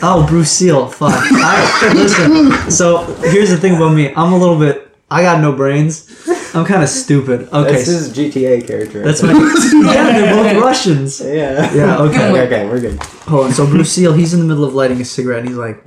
Oh, 0.00 0.24
Bruceil. 0.26 0.86
Fuck. 0.86 1.12
I, 1.12 1.92
listen. 1.92 2.70
So 2.70 3.02
here's 3.28 3.50
the 3.50 3.58
thing 3.58 3.76
about 3.76 3.92
me. 3.94 4.14
I'm 4.14 4.32
a 4.32 4.38
little 4.38 4.58
bit. 4.58 4.88
I 5.10 5.20
got 5.20 5.42
no 5.42 5.52
brains. 5.52 6.06
I'm 6.54 6.64
kind 6.64 6.82
of 6.82 6.88
stupid. 6.88 7.48
Okay. 7.52 7.72
That's 7.72 7.86
so- 7.86 7.92
his 7.92 8.12
GTA 8.16 8.66
character. 8.66 9.02
That's 9.02 9.22
my. 9.22 9.32
yeah, 9.94 10.12
they're 10.12 10.54
both 10.54 10.64
Russians. 10.64 11.20
yeah. 11.20 11.72
Yeah. 11.74 11.98
Okay. 11.98 12.30
okay, 12.30 12.40
okay, 12.46 12.66
we're 12.66 12.80
good. 12.80 13.02
Hold 13.02 13.46
on. 13.46 13.52
So 13.52 13.66
Bruceil, 13.66 14.12
he's 14.12 14.32
in 14.34 14.40
the 14.40 14.46
middle 14.46 14.64
of 14.64 14.74
lighting 14.74 15.00
a 15.00 15.04
cigarette, 15.04 15.40
and 15.40 15.48
he's 15.48 15.58
like, 15.58 15.84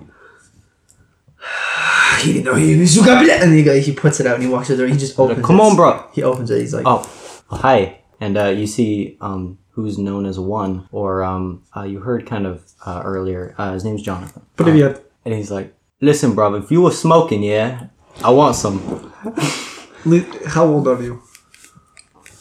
he 2.20 2.34
didn't 2.34 2.46
know 2.46 2.56
he 2.56 2.80
was 2.80 2.98
and 2.98 3.54
he 3.54 3.80
he 3.82 3.92
puts 3.94 4.20
it 4.20 4.28
out 4.28 4.36
and 4.36 4.44
he 4.44 4.50
walks 4.50 4.68
to 4.68 4.76
the 4.76 4.84
door. 4.84 4.88
He 4.88 4.98
just 4.98 5.18
opens. 5.20 5.46
Come 5.46 5.60
it. 5.60 5.64
on, 5.64 5.76
bro. 5.76 6.08
He 6.14 6.24
opens 6.24 6.52
it. 6.52 6.60
He's 6.62 6.74
like, 6.74 6.84
Oh, 6.86 7.10
hi. 7.50 8.00
And 8.20 8.38
uh, 8.38 8.48
you 8.48 8.68
see 8.68 9.18
um, 9.22 9.58
who's 9.72 9.98
known 9.98 10.26
as 10.26 10.38
one, 10.40 10.88
or 10.92 11.24
um, 11.24 11.64
uh, 11.76 11.84
you 11.84 12.00
heard 12.02 12.28
kind 12.28 12.46
of 12.46 12.64
uh, 12.86 13.02
earlier. 13.04 13.56
Uh, 13.58 13.74
his 13.74 13.84
name's 13.84 14.04
Jonathan. 14.04 14.46
put 14.56 14.68
it 14.68 14.76
yet. 14.76 15.04
And 15.26 15.34
he's 15.34 15.50
like, 15.52 15.74
"Listen, 16.02 16.36
bro, 16.36 16.54
if 16.56 16.70
you 16.72 16.82
were 16.82 16.92
smoking, 16.92 17.42
yeah, 17.44 17.88
I 18.24 18.30
want 18.30 18.56
some. 18.56 19.12
How 20.48 20.66
old 20.66 20.88
are 20.88 21.02
you? 21.02 21.22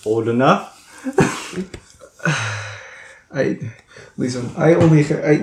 Old 0.05 0.29
enough? 0.29 0.77
I 3.33 3.59
listen. 4.17 4.51
I 4.57 4.75
only 4.75 5.05
I 5.05 5.35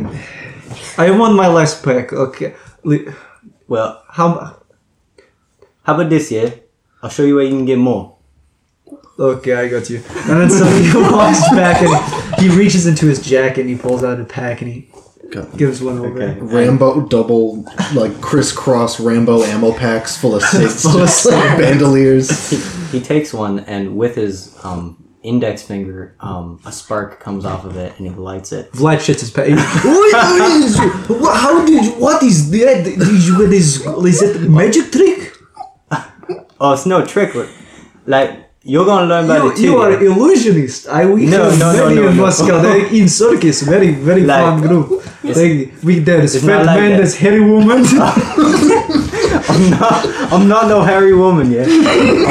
I 0.98 1.12
won 1.12 1.36
my 1.36 1.48
last 1.48 1.84
pack. 1.84 2.12
Okay. 2.12 2.56
Well, 3.68 4.04
How? 4.10 4.58
how 5.84 5.94
about 5.96 6.10
this, 6.10 6.32
yeah? 6.32 6.50
I'll 7.02 7.10
show 7.10 7.24
you 7.24 7.36
where 7.36 7.44
you 7.46 7.52
can 7.52 7.66
get 7.66 7.78
more. 7.78 8.16
Okay, 9.20 9.54
I 9.54 9.68
got 9.68 9.90
you. 9.90 9.98
And 10.30 10.42
then 10.42 10.50
so 10.50 10.66
he 10.66 10.92
walks 11.14 11.50
back 11.52 11.82
and 11.82 12.42
he 12.42 12.50
reaches 12.50 12.86
into 12.88 13.06
his 13.08 13.24
jacket 13.26 13.62
and 13.62 13.70
he 13.70 13.76
pulls 13.78 14.04
out 14.04 14.20
a 14.20 14.26
pack 14.26 14.62
and 14.62 14.72
he 14.72 14.90
Got 15.32 15.58
gives 15.58 15.82
one 15.82 15.98
over. 16.00 16.22
Okay. 16.22 16.40
Rambo 16.40 17.02
double 17.08 17.64
like 17.94 18.20
crisscross 18.22 19.00
Rambo 19.00 19.44
ammo 19.44 19.72
packs 19.74 20.16
full 20.18 20.36
of 20.36 20.42
six, 20.56 20.84
Full 20.84 21.02
of 21.02 21.26
like 21.26 21.58
bandoliers. 21.58 22.30
He 22.92 23.02
takes 23.02 23.34
one, 23.34 23.60
and 23.60 23.98
with 23.98 24.16
his 24.16 24.58
um, 24.64 25.04
index 25.22 25.62
finger, 25.62 26.16
um, 26.22 26.62
a 26.66 26.72
spark 26.72 27.20
comes 27.20 27.44
off 27.44 27.66
of 27.66 27.76
it, 27.76 27.92
and 27.98 28.08
he 28.08 28.14
lights 28.14 28.54
it. 28.54 28.72
Vlad 28.72 29.00
shits 29.00 29.20
his 29.20 29.30
pants. 29.30 29.62
What- 29.84 31.36
How 31.38 31.66
did 31.66 31.84
you? 31.84 31.92
What 32.00 32.24
is 32.24 32.50
that? 32.52 32.86
Did 32.86 32.98
you 33.28 33.38
get 33.40 33.50
this? 33.50 33.86
Is 33.86 34.22
it 34.22 34.50
magic 34.50 34.90
trick? 34.94 35.34
Oh, 36.60 36.74
it's 36.74 36.86
no 36.86 37.06
trick. 37.06 37.36
Like 38.06 38.47
you're 38.72 38.86
gonna 38.86 39.08
learn 39.12 39.26
about 39.26 39.44
You, 39.44 39.50
it 39.52 39.56
too. 39.58 39.62
you 39.68 39.78
are 39.84 39.92
illusionist. 40.10 40.88
I 41.00 41.06
we 41.06 41.26
No, 41.26 41.44
have 41.44 41.60
no, 41.60 41.72
no, 41.78 41.84
many 41.88 42.02
no, 42.02 42.08
in 42.10 42.16
no. 42.18 42.24
Moscow. 42.24 42.56
They 42.68 42.80
in 43.00 43.08
circus. 43.10 43.62
Very 43.74 43.92
very 44.10 44.24
Like, 44.32 44.44
fun 44.46 44.58
group. 44.68 44.88
They, 45.38 45.72
we 45.88 45.94
there's 46.00 46.36
it's 46.36 46.46
fat 46.46 46.66
like 46.66 46.80
man, 46.80 46.90
that. 46.92 46.98
there's 47.00 47.16
hairy 47.24 47.42
woman. 47.54 47.80
I'm 49.54 49.64
not. 49.72 50.00
I'm 50.34 50.46
not 50.54 50.64
no 50.74 50.82
hairy 50.90 51.14
woman 51.24 51.48
yet. 51.52 51.68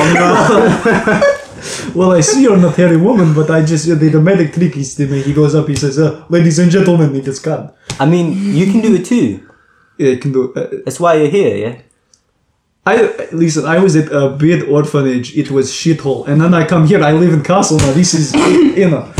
I'm 0.00 0.12
not. 0.14 1.22
well, 1.98 2.12
I 2.12 2.20
see 2.20 2.42
you're 2.42 2.56
not 2.66 2.76
hairy 2.76 2.96
woman, 3.08 3.34
but 3.34 3.50
I 3.50 3.64
just 3.64 3.84
the 3.88 4.10
dramatic 4.10 4.52
trick 4.52 4.76
is 4.76 4.94
to 4.96 5.06
me. 5.06 5.22
He 5.22 5.32
goes 5.32 5.54
up. 5.54 5.66
He 5.68 5.76
says, 5.76 5.98
uh, 5.98 6.24
"Ladies 6.28 6.58
and 6.58 6.70
gentlemen, 6.70 7.14
it 7.16 7.26
is 7.26 7.38
God." 7.38 7.74
I 7.98 8.06
mean, 8.06 8.26
you 8.60 8.66
can 8.70 8.80
do 8.86 8.94
it 8.94 9.04
too. 9.12 9.28
Yeah, 9.98 10.12
I 10.12 10.16
can 10.16 10.32
do. 10.32 10.52
Uh, 10.54 10.66
That's 10.84 11.00
why 11.00 11.14
you're 11.14 11.30
here, 11.38 11.56
yeah. 11.64 11.74
I 12.86 13.28
listen. 13.32 13.64
I 13.66 13.78
was 13.80 13.96
at 13.96 14.12
a 14.12 14.30
bad 14.30 14.62
orphanage. 14.68 15.36
It 15.36 15.50
was 15.50 15.72
shithole, 15.72 16.26
and 16.28 16.40
then 16.40 16.54
I 16.54 16.64
come 16.64 16.86
here. 16.86 17.02
I 17.02 17.12
live 17.12 17.32
in 17.32 17.42
castle 17.42 17.78
now. 17.78 17.92
This 17.92 18.14
is 18.14 18.32
you 18.80 18.88
know, 18.88 19.12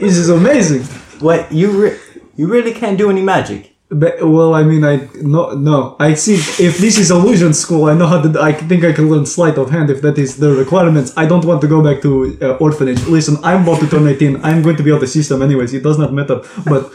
this 0.00 0.16
is 0.16 0.28
amazing. 0.28 0.82
What 1.20 1.52
you 1.52 1.70
re- 1.70 1.98
you 2.34 2.48
really 2.48 2.74
can't 2.74 2.98
do 2.98 3.10
any 3.10 3.22
magic. 3.22 3.68
But, 3.94 4.26
well, 4.26 4.54
I 4.54 4.62
mean, 4.64 4.84
I 4.84 5.06
no 5.20 5.52
no. 5.52 5.96
I 6.00 6.14
see. 6.14 6.34
If 6.34 6.78
this 6.78 6.98
is 6.98 7.10
illusion 7.10 7.52
school, 7.52 7.84
I 7.90 7.94
know 7.94 8.06
how 8.06 8.22
to. 8.22 8.40
I 8.40 8.52
think 8.52 8.84
I 8.84 8.92
can 8.92 9.08
learn 9.08 9.26
sleight 9.26 9.58
of 9.58 9.70
hand 9.70 9.90
if 9.90 10.00
that 10.00 10.16
is 10.18 10.38
the 10.38 10.50
requirements. 10.52 11.12
I 11.16 11.26
don't 11.26 11.44
want 11.44 11.60
to 11.60 11.68
go 11.68 11.82
back 11.82 12.02
to 12.02 12.10
uh, 12.42 12.56
orphanage. 12.56 13.04
Listen, 13.06 13.36
I'm 13.44 13.62
about 13.62 13.80
to 13.80 13.88
turn 13.88 14.08
eighteen. 14.08 14.42
I'm 14.42 14.62
going 14.62 14.76
to 14.76 14.82
be 14.82 14.92
out 14.92 15.00
the 15.00 15.06
system 15.06 15.42
anyways. 15.42 15.74
It 15.74 15.82
does 15.82 15.98
not 15.98 16.12
matter. 16.12 16.40
But 16.64 16.90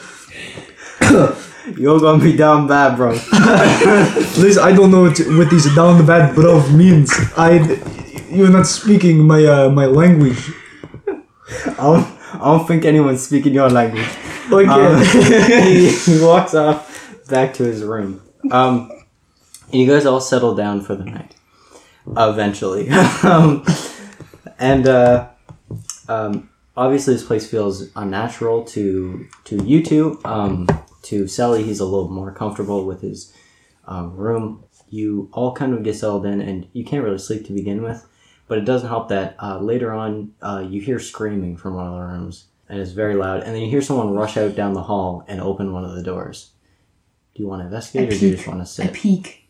You're 1.76 2.00
gonna 2.00 2.24
be 2.24 2.36
down 2.36 2.68
bad, 2.68 2.96
bro. 2.96 3.12
listen, 4.38 4.64
I 4.64 4.74
don't 4.74 4.92
know 4.92 5.04
what, 5.04 5.20
what 5.20 5.50
this 5.50 5.74
down 5.76 6.06
bad 6.06 6.34
bro 6.36 6.66
means. 6.70 7.12
I 7.36 7.60
you're 8.30 8.50
not 8.50 8.68
speaking 8.68 9.26
my 9.26 9.46
uh, 9.46 9.70
my 9.70 9.86
language. 9.86 10.52
I 11.08 11.74
don't, 11.76 12.08
I 12.34 12.46
don't 12.46 12.68
think 12.68 12.86
anyone's 12.86 13.26
speaking 13.26 13.54
your 13.54 13.70
language. 13.70 14.08
Okay. 14.52 14.68
Um, 14.68 15.04
he, 15.04 15.90
he 16.06 16.24
walks 16.24 16.54
off 16.54 17.28
back 17.30 17.54
to 17.56 17.64
his 17.64 17.84
room. 17.84 18.22
Um, 18.52 18.92
you 19.72 19.88
guys 19.88 20.06
all 20.06 20.22
settle 20.22 20.56
down 20.56 20.82
for 20.82 20.96
the 20.96 21.04
night. 21.04 21.36
Eventually. 22.16 22.90
um, 23.24 23.66
and 24.60 24.88
uh, 24.88 25.28
um, 26.08 26.50
obviously, 26.78 27.14
this 27.14 27.26
place 27.26 27.50
feels 27.50 27.90
unnatural 27.96 28.64
to 28.66 29.28
to 29.46 29.64
you 29.64 29.84
two. 29.84 30.20
Um, 30.24 30.68
to 31.08 31.28
Sally, 31.28 31.64
he's 31.64 31.80
a 31.80 31.86
little 31.86 32.10
more 32.10 32.32
comfortable 32.32 32.86
with 32.86 33.02
his 33.02 33.34
um, 33.86 34.16
room. 34.16 34.64
You 34.90 35.30
all 35.34 35.54
kind 35.54 35.74
of 35.74 35.84
get 35.84 35.96
settled 35.96 36.26
in, 36.26 36.42
and 36.42 36.68
you 36.74 36.84
can't 36.84 37.04
really 37.04 37.18
sleep 37.18 37.46
to 37.48 37.54
begin 37.54 37.82
with. 37.82 38.06
But 38.48 38.58
it 38.58 38.66
doesn't 38.66 38.88
help 38.88 39.10
that 39.10 39.36
uh, 39.42 39.60
later 39.60 39.94
on 39.94 40.34
uh, 40.42 40.66
you 40.68 40.82
hear 40.82 41.00
screaming 41.00 41.58
from 41.58 41.76
one 41.76 41.88
of 41.88 41.94
the 41.94 42.00
rooms, 42.02 42.46
and 42.70 42.80
it's 42.80 42.92
very 42.92 43.16
loud. 43.16 43.44
And 43.44 43.54
then 43.54 43.62
you 43.62 43.70
hear 43.70 43.82
someone 43.82 44.14
rush 44.14 44.38
out 44.38 44.56
down 44.56 44.74
the 44.74 44.84
hall 44.84 45.24
and 45.28 45.42
open 45.42 45.74
one 45.74 45.84
of 45.84 45.96
the 45.96 46.04
doors. 46.04 46.52
Do 47.36 47.44
you 47.44 47.50
want 47.50 47.62
to 47.62 47.66
investigate, 47.66 48.12
I 48.12 48.16
or 48.16 48.20
do 48.20 48.28
you 48.28 48.36
just 48.36 48.48
want 48.48 48.60
to 48.60 48.64
I 48.84 48.86
sit? 48.88 48.94
peek. 48.94 49.48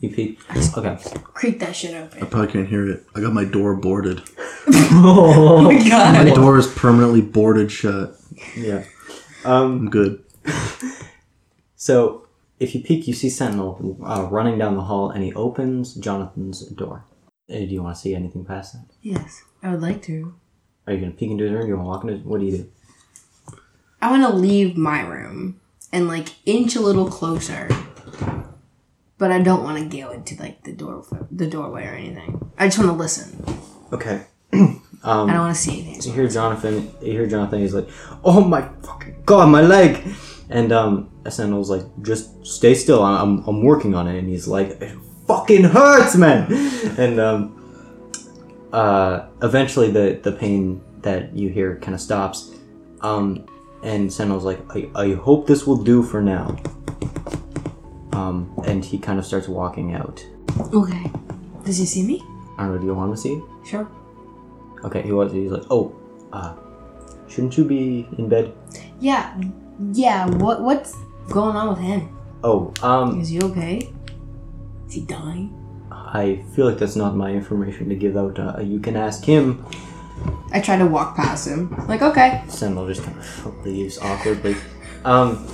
You 0.00 0.10
peek. 0.10 0.40
Okay. 0.76 0.98
Creak 1.22 1.60
that 1.60 1.76
shit 1.76 1.94
open. 1.94 2.22
I 2.22 2.26
probably 2.26 2.52
can't 2.52 2.68
hear 2.68 2.88
it. 2.88 3.04
I 3.14 3.20
got 3.20 3.32
my 3.32 3.44
door 3.44 3.74
boarded. 3.76 4.22
Oh 4.94 5.62
my 5.62 5.88
god! 5.88 6.26
My 6.26 6.34
door 6.34 6.58
is 6.58 6.66
permanently 6.66 7.20
boarded 7.22 7.72
shut. 7.72 8.14
Yeah. 8.56 8.84
Um, 9.44 9.72
I'm 9.72 9.90
good. 9.90 10.22
so 11.76 12.26
if 12.62 12.74
you 12.74 12.80
peek, 12.80 13.08
you 13.08 13.14
see 13.14 13.28
Sentinel 13.28 13.98
uh, 14.04 14.28
running 14.30 14.58
down 14.58 14.76
the 14.76 14.82
hall, 14.82 15.10
and 15.10 15.24
he 15.24 15.32
opens 15.34 15.94
Jonathan's 15.94 16.60
door. 16.66 17.04
Uh, 17.50 17.54
do 17.54 17.66
you 17.66 17.82
want 17.82 17.96
to 17.96 18.00
see 18.00 18.14
anything 18.14 18.44
past 18.44 18.74
that? 18.74 18.94
Yes, 19.02 19.42
I 19.62 19.70
would 19.70 19.82
like 19.82 20.02
to. 20.02 20.34
Are 20.86 20.92
you 20.92 21.00
gonna 21.00 21.12
peek 21.12 21.30
into 21.30 21.44
his 21.44 21.52
room? 21.52 21.68
You 21.68 21.76
want 21.76 21.84
to 21.84 21.88
walk 21.88 22.04
into? 22.04 22.28
What 22.28 22.40
do 22.40 22.46
you 22.46 22.58
do? 22.58 22.70
I 24.00 24.10
want 24.10 24.22
to 24.24 24.32
leave 24.32 24.76
my 24.76 25.00
room 25.02 25.60
and 25.92 26.08
like 26.08 26.28
inch 26.46 26.74
a 26.76 26.80
little 26.80 27.08
closer, 27.08 27.68
but 29.18 29.30
I 29.30 29.40
don't 29.40 29.62
want 29.62 29.78
to 29.78 29.96
go 29.96 30.10
into 30.10 30.36
like 30.40 30.62
the 30.64 30.72
door, 30.72 31.04
the 31.30 31.46
doorway 31.46 31.86
or 31.86 31.94
anything. 31.94 32.50
I 32.58 32.66
just 32.66 32.78
want 32.78 32.90
to 32.90 32.96
listen. 32.96 33.44
Okay. 33.92 34.22
I 34.52 34.78
don't 35.04 35.38
want 35.38 35.54
to 35.54 35.60
see 35.60 35.82
anything. 35.82 36.02
You 36.02 36.12
hear 36.12 36.28
Jonathan. 36.28 36.92
You 37.00 37.12
hear 37.12 37.26
Jonathan. 37.26 37.60
He's 37.60 37.74
like, 37.74 37.88
"Oh 38.24 38.40
my 38.40 38.62
fucking 38.82 39.22
god, 39.26 39.48
my 39.48 39.60
leg!" 39.62 40.02
And 40.52 40.70
um, 40.70 41.10
Sentinel's 41.28 41.70
like, 41.70 41.84
"Just 42.02 42.46
stay 42.46 42.74
still. 42.74 43.02
I'm, 43.02 43.38
I'm, 43.38 43.48
I'm 43.48 43.62
working 43.64 43.94
on 43.94 44.06
it." 44.06 44.18
And 44.18 44.28
he's 44.28 44.46
like, 44.46 44.68
"It 44.82 44.96
fucking 45.26 45.64
hurts, 45.64 46.16
man." 46.16 46.46
And 46.98 47.18
um, 47.20 48.68
uh, 48.72 49.26
eventually 49.42 49.90
the 49.90 50.20
the 50.22 50.32
pain 50.32 50.82
that 51.00 51.34
you 51.34 51.48
hear 51.48 51.76
kind 51.78 51.94
of 51.94 52.00
stops. 52.00 52.54
Um, 53.00 53.46
and 53.82 54.12
Sentinel's 54.12 54.44
like, 54.44 54.60
I, 54.76 54.90
"I 54.94 55.14
hope 55.14 55.46
this 55.46 55.66
will 55.66 55.82
do 55.82 56.02
for 56.02 56.20
now." 56.20 56.56
Um, 58.12 58.52
and 58.66 58.84
he 58.84 58.98
kind 58.98 59.18
of 59.18 59.24
starts 59.24 59.48
walking 59.48 59.94
out. 59.94 60.24
Okay. 60.74 61.10
Does 61.64 61.78
he 61.78 61.86
see 61.86 62.02
me? 62.02 62.22
I 62.58 62.64
don't 62.64 62.74
know. 62.74 62.78
Do 62.78 62.86
you 62.86 62.94
want 62.94 63.14
to 63.14 63.20
see? 63.20 63.40
Sure. 63.64 63.88
Okay. 64.84 65.00
He 65.02 65.12
was. 65.12 65.32
He's 65.32 65.50
like, 65.50 65.64
"Oh, 65.70 65.96
uh, 66.32 66.54
shouldn't 67.26 67.56
you 67.56 67.64
be 67.64 68.06
in 68.18 68.28
bed?" 68.28 68.52
Yeah. 69.00 69.32
Yeah. 69.92 70.26
What 70.26 70.62
What's 70.62 70.96
going 71.28 71.56
on 71.56 71.70
with 71.70 71.78
him? 71.78 72.16
Oh, 72.44 72.72
um, 72.82 73.20
Is 73.20 73.28
he 73.28 73.40
okay? 73.42 73.92
Is 74.86 74.94
he 74.94 75.00
dying? 75.02 75.58
I 75.90 76.44
feel 76.54 76.66
like 76.66 76.78
that's 76.78 76.96
not 76.96 77.16
my 77.16 77.30
information 77.32 77.88
to 77.88 77.94
give 77.94 78.16
out. 78.16 78.38
Uh, 78.38 78.60
you 78.60 78.80
can 78.80 78.96
ask 78.96 79.24
him. 79.24 79.64
I 80.52 80.60
try 80.60 80.76
to 80.76 80.86
walk 80.86 81.16
past 81.16 81.48
him. 81.48 81.74
Like, 81.86 82.02
okay. 82.02 82.42
Sentinel 82.48 82.86
just 82.86 83.02
kind 83.02 83.18
of 83.18 83.64
leaves 83.64 83.98
awkwardly. 83.98 84.56
Um, 85.04 85.46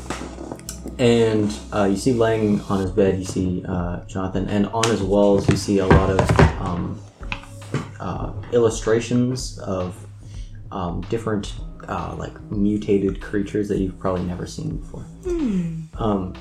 and 0.98 1.54
uh, 1.72 1.84
you 1.84 1.96
see 1.96 2.12
laying 2.12 2.60
on 2.62 2.80
his 2.80 2.90
bed, 2.90 3.18
you 3.18 3.24
see 3.24 3.64
uh, 3.68 4.00
Jonathan, 4.06 4.48
and 4.48 4.66
on 4.68 4.84
his 4.88 5.00
walls, 5.02 5.48
you 5.48 5.56
see 5.56 5.78
a 5.78 5.86
lot 5.86 6.10
of 6.10 6.40
um, 6.60 7.00
uh, 8.00 8.32
illustrations 8.52 9.58
of 9.60 9.94
um, 10.72 11.02
different, 11.02 11.54
uh, 11.88 12.14
like 12.18 12.38
mutated 12.50 13.20
creatures 13.20 13.68
that 13.68 13.78
you've 13.78 13.98
probably 13.98 14.22
never 14.22 14.46
seen 14.46 14.76
before. 14.76 15.04
Um, 15.96 16.34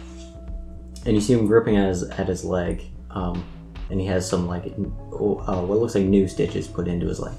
and 1.06 1.16
you 1.16 1.22
see 1.22 1.34
him 1.34 1.48
gripping 1.48 1.78
at 1.78 1.88
his 1.88 2.04
at 2.04 2.28
his 2.28 2.44
leg, 2.44 2.84
um, 3.12 3.44
and 3.90 4.00
he 4.00 4.06
has 4.08 4.30
some 4.30 4.48
like 4.48 4.74
oh, 5.14 5.44
uh, 5.48 5.62
what 5.62 5.80
looks 5.80 5.96
like 5.96 6.04
new 6.04 6.28
stitches 6.28 6.68
put 6.68 6.88
into 6.88 7.08
his 7.08 7.20
leg. 7.20 7.34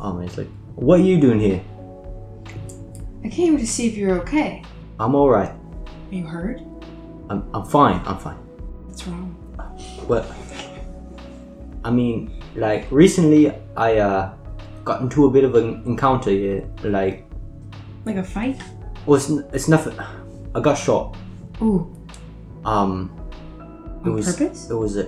Um, 0.00 0.18
and 0.20 0.28
he's 0.28 0.38
like, 0.38 0.48
"What 0.74 1.00
are 1.00 1.02
you 1.02 1.20
doing 1.20 1.40
here?" 1.40 1.62
I 3.24 3.28
came 3.28 3.58
to 3.58 3.66
see 3.66 3.88
if 3.88 3.96
you're 3.96 4.20
okay. 4.20 4.62
I'm 5.00 5.14
all 5.14 5.30
right. 5.30 5.50
Are 5.50 6.14
you 6.14 6.24
hurt? 6.24 6.60
I'm, 7.30 7.48
I'm 7.52 7.64
fine. 7.64 8.00
I'm 8.06 8.18
fine. 8.18 8.36
What's 8.86 9.06
wrong? 9.06 9.34
Well, 10.06 10.24
I 11.84 11.90
mean, 11.90 12.42
like 12.54 12.86
recently, 12.90 13.52
I 13.76 13.96
uh 13.98 14.34
got 14.88 15.02
into 15.02 15.26
a 15.26 15.30
bit 15.30 15.44
of 15.44 15.54
an 15.54 15.82
encounter. 15.84 16.32
Yeah, 16.32 16.60
like, 16.82 17.26
Like 18.06 18.16
a 18.16 18.24
fight? 18.24 18.58
well, 19.06 19.16
it's, 19.20 19.30
n- 19.30 19.44
it's 19.52 19.68
nothing. 19.68 19.94
I 20.54 20.60
got 20.60 20.76
shot. 20.78 21.16
Ooh. 21.62 21.94
Um, 22.64 23.10
it 24.04 24.08
On 24.08 24.14
was 24.14 24.34
purpose? 24.36 24.70
it 24.70 24.74
was 24.74 24.96
a 24.96 25.04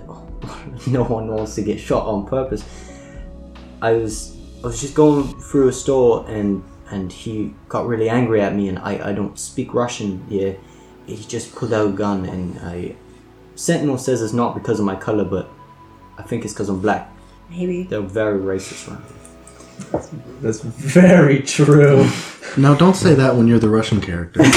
no 0.87 1.05
one 1.05 1.29
wants 1.29 1.55
to 1.57 1.63
get 1.63 1.79
shot 1.81 2.07
on 2.07 2.27
purpose. 2.27 2.63
I 3.83 3.93
was 3.93 4.37
I 4.63 4.67
was 4.67 4.81
just 4.81 4.95
going 4.95 5.25
through 5.41 5.69
a 5.69 5.73
store 5.73 6.25
and 6.29 6.63
and 6.91 7.11
he 7.13 7.55
got 7.69 7.87
really 7.87 8.09
angry 8.11 8.41
at 8.43 8.55
me 8.55 8.69
and 8.69 8.79
I, 8.79 9.11
I 9.11 9.13
don't 9.13 9.39
speak 9.39 9.73
Russian. 9.75 10.25
Yeah, 10.29 10.53
he 11.07 11.17
just 11.37 11.55
pulled 11.55 11.73
out 11.73 11.89
a 11.89 11.93
gun 11.93 12.25
and 12.27 12.59
I. 12.61 12.97
Sentinel 13.55 13.99
says 13.99 14.21
it's 14.23 14.33
not 14.33 14.55
because 14.55 14.79
of 14.81 14.87
my 14.87 14.97
color, 14.97 15.25
but 15.25 15.49
I 16.19 16.23
think 16.23 16.45
it's 16.45 16.53
because 16.55 16.69
I'm 16.69 16.81
black. 16.81 17.11
Maybe. 17.51 17.83
They're 17.85 18.01
very 18.23 18.39
racist 18.41 18.89
around 18.89 19.05
here. 19.05 19.20
That's 20.43 20.61
very 20.61 21.41
true. 21.41 22.09
Now, 22.57 22.75
don't 22.75 22.97
say 22.97 23.15
that 23.15 23.37
when 23.37 23.47
you're 23.47 23.59
the 23.59 23.69
Russian 23.69 24.01
character. 24.01 24.41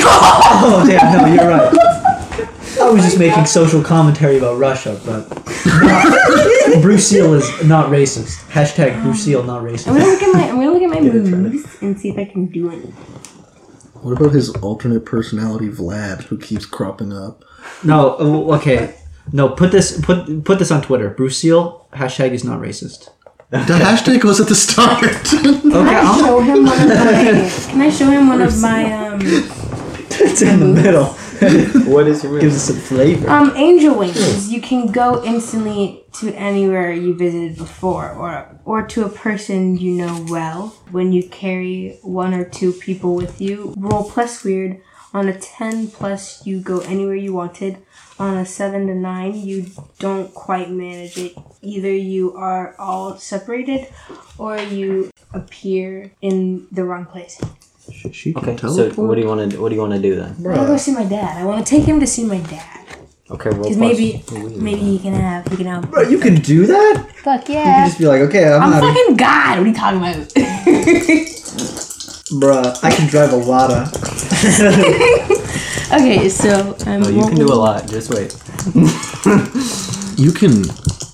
Oh 0.65 0.85
damn, 0.87 1.17
no, 1.17 1.25
you're 1.33 1.49
right. 1.49 1.73
I 2.79 2.89
was 2.89 3.03
just 3.03 3.17
making 3.19 3.45
social 3.45 3.81
commentary 3.83 4.37
about 4.37 4.57
Russia, 4.59 4.99
but 5.05 5.27
Bruceil 6.81 7.33
is 7.33 7.63
not 7.65 7.89
racist. 7.89 8.43
Hashtag 8.49 9.01
Bruceil 9.03 9.43
not 9.43 9.63
racist. 9.63 9.87
I'm 9.89 9.95
racist. 9.95 9.99
gonna 9.99 10.05
look 10.11 10.21
at 10.23 10.33
my 10.33 10.49
I'm 10.49 10.55
gonna 10.55 10.71
look 10.71 10.81
at 10.83 10.89
my 10.89 10.95
Get 10.99 11.15
it, 11.15 11.29
Charlie. 11.29 11.49
moves 11.49 11.81
and 11.81 11.99
see 11.99 12.09
if 12.09 12.17
I 12.17 12.25
can 12.25 12.45
do 12.47 12.69
anything. 12.71 12.91
what 14.01 14.19
about 14.19 14.33
his 14.33 14.49
alternate 14.57 15.05
personality, 15.05 15.69
Vlad, 15.69 16.23
who 16.23 16.37
keeps 16.37 16.65
cropping 16.65 17.11
up? 17.13 17.43
No, 17.83 18.15
oh, 18.19 18.53
okay. 18.55 18.95
No, 19.31 19.49
put 19.49 19.71
this 19.71 19.99
put 20.01 20.43
put 20.45 20.59
this 20.59 20.71
on 20.71 20.81
Twitter. 20.81 21.09
Bruceil 21.09 21.87
hashtag 21.93 22.31
is 22.31 22.43
not 22.43 22.59
racist. 22.59 23.09
The 23.53 23.73
hashtag 23.75 24.23
was 24.23 24.41
at 24.41 24.47
the 24.47 24.55
start. 24.55 25.03
Can 25.25 25.71
Okay, 25.71 25.95
I 25.95 26.01
I'll, 26.01 26.19
show 26.19 26.39
him 26.41 26.65
one 26.65 26.81
of 26.81 26.87
my 26.89 27.49
Can 27.71 27.81
I 27.81 27.89
show 27.91 28.09
him 28.09 28.27
one 28.27 28.41
of 28.41 28.59
my 28.59 28.91
um 28.91 29.19
it's 29.21 30.41
in 30.41 30.59
the 30.59 30.65
middle. 30.81 31.05
What 31.91 32.07
is 32.07 32.23
your 32.23 32.39
Gives 32.39 32.55
us 32.55 32.63
some 32.63 32.77
flavor. 32.77 33.29
um 33.29 33.51
angel 33.55 33.95
wings? 33.99 34.51
You 34.51 34.59
can 34.59 34.91
go 34.91 35.23
instantly 35.23 36.03
to 36.13 36.33
anywhere 36.33 36.91
you 36.93 37.13
visited 37.13 37.55
before 37.57 38.09
or 38.13 38.59
or 38.65 38.87
to 38.87 39.05
a 39.05 39.09
person 39.09 39.77
you 39.77 39.91
know 39.91 40.25
well. 40.29 40.69
When 40.89 41.13
you 41.13 41.21
carry 41.29 41.99
one 42.01 42.33
or 42.33 42.45
two 42.45 42.73
people 42.73 43.13
with 43.15 43.39
you, 43.39 43.75
roll 43.77 44.09
plus 44.09 44.43
weird. 44.43 44.81
On 45.13 45.27
a 45.27 45.37
10 45.37 45.89
plus, 45.89 46.45
you 46.45 46.59
go 46.59 46.79
anywhere 46.79 47.15
you 47.15 47.33
wanted. 47.33 47.77
On 48.17 48.35
a 48.37 48.45
7 48.45 48.87
to 48.87 48.95
9, 48.95 49.35
you 49.35 49.67
don't 49.99 50.33
quite 50.33 50.71
manage 50.71 51.17
it. 51.17 51.37
Either 51.61 51.93
you 51.93 52.33
are 52.35 52.75
all 52.79 53.17
separated 53.17 53.87
or 54.39 54.57
you 54.57 55.11
appear 55.31 56.11
in 56.21 56.67
the 56.71 56.83
wrong 56.83 57.05
place. 57.05 57.39
she 58.11 58.33
can 58.33 58.49
Okay, 58.49 58.57
so 58.57 58.89
what 58.91 59.15
do 59.15 59.21
you 59.21 59.27
want 59.27 59.51
to 59.51 59.61
what 59.61 59.69
do 59.69 59.75
you 59.75 59.81
want 59.81 59.93
to 59.93 59.99
do 59.99 60.15
then? 60.15 60.35
I 60.39 60.49
want 60.49 60.61
to 60.61 60.67
go 60.67 60.77
see 60.77 60.93
my 60.93 61.05
dad. 61.05 61.37
I 61.37 61.45
want 61.45 61.65
to 61.65 61.69
take 61.69 61.85
him 61.85 61.99
to 61.99 62.07
see 62.07 62.25
my 62.25 62.39
dad. 62.39 62.79
Okay, 63.29 63.49
roll 63.49 63.63
Because 63.63 63.77
maybe, 63.77 64.23
maybe 64.57 64.81
he 64.81 64.99
can 64.99 65.13
have, 65.13 65.47
he 65.47 65.57
can 65.57 65.65
have. 65.65 65.89
Bro, 65.89 66.09
you 66.09 66.19
can 66.19 66.35
do 66.35 66.65
that? 66.67 67.07
Fuck 67.23 67.49
yeah! 67.49 67.57
You 67.57 67.63
can 67.63 67.87
just 67.87 67.99
be 67.99 68.05
like, 68.05 68.21
okay, 68.21 68.51
I'm, 68.51 68.61
I'm 68.61 68.69
not. 68.71 68.81
fucking 68.83 69.15
God. 69.15 69.57
What 69.57 69.65
are 69.65 69.69
you 69.69 69.73
talking 69.73 69.99
about? 69.99 71.89
Bruh, 72.39 72.83
I 72.83 72.91
can 72.95 73.07
drive 73.07 73.31
a 73.33 73.35
Lada. 73.37 73.89
okay, 75.93 76.29
so 76.29 76.75
um, 76.87 77.03
Oh, 77.03 77.09
you 77.09 77.21
can 77.27 77.35
do 77.35 77.45
a 77.51 77.55
lot. 77.55 77.87
Just 77.87 78.09
wait. 78.13 78.35
You 80.15 80.31
can 80.31 80.51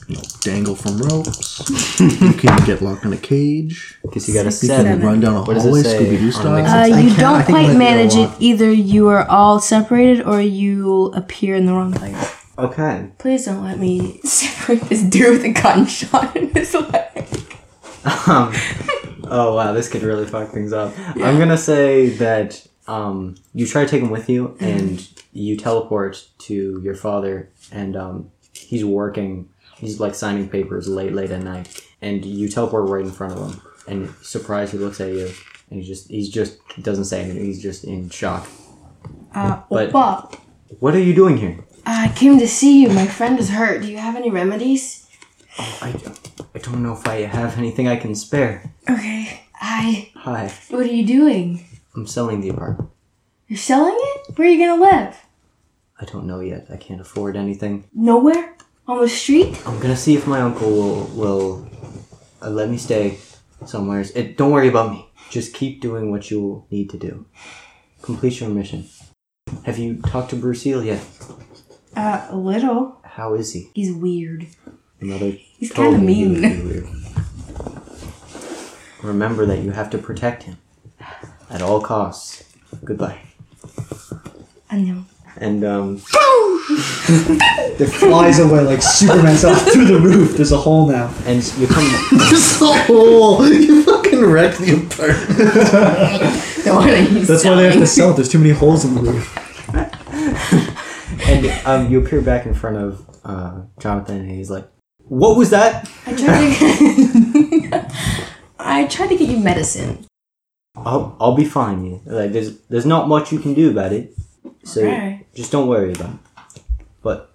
you 0.09 0.15
know, 0.17 0.21
dangle 0.41 0.75
from 0.75 0.97
ropes. 0.97 1.69
you 2.01 2.33
can 2.33 2.57
get 2.65 2.81
locked 2.81 3.05
in 3.05 3.13
a 3.13 3.17
cage. 3.17 3.97
Because 4.01 4.27
you 4.27 4.33
got 4.33 4.41
a 4.41 4.45
You 4.45 4.51
seven. 4.51 4.99
can 4.99 5.07
run 5.07 5.19
down 5.21 5.37
a 5.37 5.43
What 5.43 5.55
it 5.55 5.61
hallway, 5.61 5.83
say 5.83 5.99
Scooby 6.05 6.19
Doo 6.19 6.31
style. 6.33 6.65
Uh, 6.65 6.85
you 6.85 6.93
can't- 7.15 7.17
don't 7.19 7.43
quite 7.45 7.51
might 7.53 7.67
be 7.69 7.75
a 7.75 7.77
manage 7.77 8.15
it. 8.15 8.29
Either 8.39 8.69
you 8.71 9.07
are 9.07 9.25
all 9.29 9.61
separated 9.61 10.25
or 10.25 10.41
you 10.41 11.05
appear 11.15 11.55
in 11.55 11.65
the 11.65 11.71
wrong 11.73 11.93
place. 11.93 12.35
Okay. 12.57 13.07
Please 13.19 13.45
don't 13.45 13.63
let 13.63 13.79
me 13.79 14.19
separate 14.25 14.81
this 14.89 15.01
dude 15.01 15.31
with 15.31 15.45
a 15.45 15.53
gunshot 15.53 16.35
in 16.35 16.49
his 16.53 16.73
leg. 16.73 17.25
Um, 18.27 18.53
oh 19.29 19.55
wow, 19.55 19.71
this 19.73 19.87
could 19.89 20.03
really 20.03 20.25
fuck 20.25 20.49
things 20.51 20.73
up. 20.73 20.93
I'm 21.15 21.37
gonna 21.37 21.57
say 21.57 22.09
that 22.09 22.65
um, 22.87 23.35
you 23.53 23.65
try 23.67 23.83
to 23.85 23.89
take 23.89 24.01
him 24.01 24.09
with 24.09 24.29
you, 24.29 24.57
and 24.59 25.07
you 25.31 25.55
teleport 25.57 26.27
to 26.39 26.81
your 26.83 26.95
father, 26.95 27.49
and 27.71 27.95
um, 27.95 28.31
he's 28.53 28.83
working. 28.85 29.49
He's 29.77 29.99
like 29.99 30.13
signing 30.15 30.49
papers 30.49 30.87
late, 30.89 31.13
late 31.13 31.31
at 31.31 31.41
night, 31.43 31.81
and 32.01 32.25
you 32.25 32.49
teleport 32.49 32.89
right 32.89 33.05
in 33.05 33.11
front 33.11 33.33
of 33.33 33.51
him. 33.53 33.61
And 33.87 34.13
surprised, 34.21 34.71
he 34.73 34.77
looks 34.77 34.99
at 34.99 35.09
you, 35.09 35.31
and 35.69 35.79
he 35.81 35.87
just 35.87 36.09
he's 36.09 36.29
just 36.29 36.57
doesn't 36.81 37.05
say 37.05 37.23
anything. 37.23 37.45
He's 37.45 37.61
just 37.61 37.83
in 37.85 38.09
shock. 38.09 38.47
Uh, 39.33 39.61
But- 39.69 39.91
Opa, 39.91 40.39
What 40.79 40.95
are 40.95 40.99
you 41.01 41.13
doing 41.13 41.37
here? 41.37 41.63
I 41.85 42.11
came 42.15 42.37
to 42.39 42.47
see 42.47 42.81
you. 42.83 42.89
My 42.89 43.07
friend 43.07 43.39
is 43.39 43.49
hurt. 43.49 43.81
Do 43.81 43.87
you 43.91 43.97
have 43.97 44.15
any 44.15 44.29
remedies? 44.29 45.07
I, 45.59 45.93
I 46.55 46.59
don't 46.59 46.81
know 46.81 46.93
if 46.93 47.05
I 47.05 47.21
have 47.21 47.57
anything 47.57 47.87
I 47.87 47.97
can 47.97 48.15
spare. 48.15 48.71
Okay. 48.89 49.41
Hi. 49.55 50.09
Hi, 50.15 50.53
What 50.69 50.81
are 50.85 50.91
you 50.91 51.05
doing? 51.05 51.65
I'm 51.95 52.07
selling 52.07 52.39
the 52.39 52.49
apartment. 52.49 52.89
You're 53.47 53.57
selling 53.57 53.97
it? 53.97 54.37
Where 54.37 54.47
are 54.47 54.51
you 54.51 54.65
gonna 54.65 54.81
live? 54.81 55.17
I 55.99 56.05
don't 56.05 56.25
know 56.27 56.39
yet. 56.39 56.67
I 56.71 56.77
can't 56.77 57.01
afford 57.01 57.35
anything. 57.35 57.83
Nowhere? 57.93 58.55
On 58.87 59.01
the 59.01 59.09
street? 59.09 59.59
I'm 59.67 59.79
gonna 59.79 59.97
see 59.97 60.15
if 60.15 60.25
my 60.27 60.39
uncle 60.39 60.69
will 60.71 61.03
will 61.07 61.69
uh, 62.41 62.49
let 62.49 62.69
me 62.69 62.77
stay 62.77 63.17
somewhere. 63.65 64.05
It, 64.15 64.37
don't 64.37 64.51
worry 64.51 64.69
about 64.69 64.91
me. 64.91 65.09
Just 65.29 65.53
keep 65.53 65.81
doing 65.81 66.09
what 66.09 66.31
you 66.31 66.63
need 66.71 66.89
to 66.91 66.97
do. 66.97 67.25
Complete 68.01 68.39
your 68.39 68.49
mission. 68.49 68.87
Have 69.65 69.77
you 69.77 69.97
talked 69.97 70.29
to 70.29 70.35
Bruce 70.37 70.63
Bruceil 70.63 70.83
yet? 70.85 71.03
Uh, 71.97 72.27
a 72.29 72.37
little. 72.37 72.97
How 73.03 73.33
is 73.33 73.51
he? 73.51 73.69
He's 73.73 73.91
weird. 73.91 74.47
Another. 75.01 75.37
He's 75.59 75.71
kinda 75.71 75.97
me 75.97 76.13
he 76.13 76.27
would 76.27 76.39
mean. 76.39 76.59
be 76.61 76.65
weird. 76.67 76.87
Remember 79.03 79.45
that 79.45 79.59
you 79.59 79.71
have 79.71 79.89
to 79.91 79.97
protect 79.97 80.43
him 80.43 80.57
at 81.49 81.61
all 81.61 81.81
costs. 81.81 82.43
Goodbye. 82.83 83.19
I 84.69 84.81
know. 84.81 85.05
And 85.37 85.63
um, 85.63 85.95
It 87.81 87.87
flies 87.87 88.39
away 88.39 88.61
like 88.61 88.81
Superman's 88.81 89.43
out 89.45 89.55
through 89.71 89.85
the 89.85 89.99
roof. 89.99 90.35
There's 90.35 90.51
a 90.51 90.57
hole 90.57 90.87
now. 90.87 91.13
and 91.25 91.41
you 91.57 91.67
come. 91.67 91.85
This 92.29 92.59
hole! 92.59 93.47
You 93.47 93.83
fucking 93.83 94.23
wrecked 94.25 94.57
the 94.59 94.73
apartment. 94.83 96.65
Don't 96.65 96.85
worry, 96.85 97.05
he's 97.05 97.27
That's 97.27 97.45
why 97.45 97.55
they 97.55 97.63
have 97.65 97.73
to 97.75 97.87
sell 97.87 98.11
it. 98.11 98.15
There's 98.17 98.29
too 98.29 98.37
many 98.39 98.51
holes 98.51 98.83
in 98.85 98.95
the 98.95 99.01
roof. 99.01 99.37
and 101.27 101.45
um, 101.65 101.91
you 101.91 101.99
appear 102.03 102.21
back 102.21 102.45
in 102.45 102.53
front 102.53 102.77
of 102.77 103.09
uh, 103.23 103.61
Jonathan, 103.79 104.17
and 104.17 104.29
he's 104.31 104.49
like, 104.51 104.67
"What 105.09 105.37
was 105.37 105.49
that?" 105.49 105.89
I 106.05 106.13
tried 106.15 106.55
to. 106.57 107.95
I 108.59 108.85
tried 108.87 109.07
to 109.07 109.17
get 109.17 109.29
you 109.29 109.37
medicine. 109.37 110.05
I'll 110.75 111.15
I'll 111.19 111.35
be 111.35 111.45
fine. 111.45 111.83
You 111.85 112.01
like 112.05 112.31
there's 112.31 112.57
there's 112.69 112.85
not 112.85 113.07
much 113.07 113.31
you 113.33 113.39
can 113.39 113.53
do 113.53 113.69
about 113.71 113.91
it, 113.91 114.13
so 114.63 114.81
Okay. 114.81 115.25
just 115.35 115.51
don't 115.51 115.67
worry 115.67 115.91
about 115.93 116.13
it. 116.55 116.61
But 117.01 117.31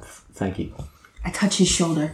f- 0.00 0.24
thank 0.32 0.58
you. 0.58 0.72
I 1.24 1.30
touch 1.30 1.56
his 1.58 1.68
shoulder. 1.68 2.12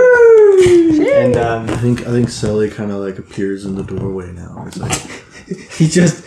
And 0.00 1.36
um, 1.36 1.68
I 1.70 1.76
think 1.76 2.00
I 2.02 2.10
think 2.10 2.28
Sally 2.28 2.70
kind 2.70 2.90
of 2.90 2.98
like 3.00 3.18
appears 3.18 3.64
in 3.64 3.74
the 3.74 3.82
doorway 3.82 4.32
now. 4.32 4.64
It's 4.66 4.76
like 4.78 5.00
He 5.72 5.88
just 5.88 6.24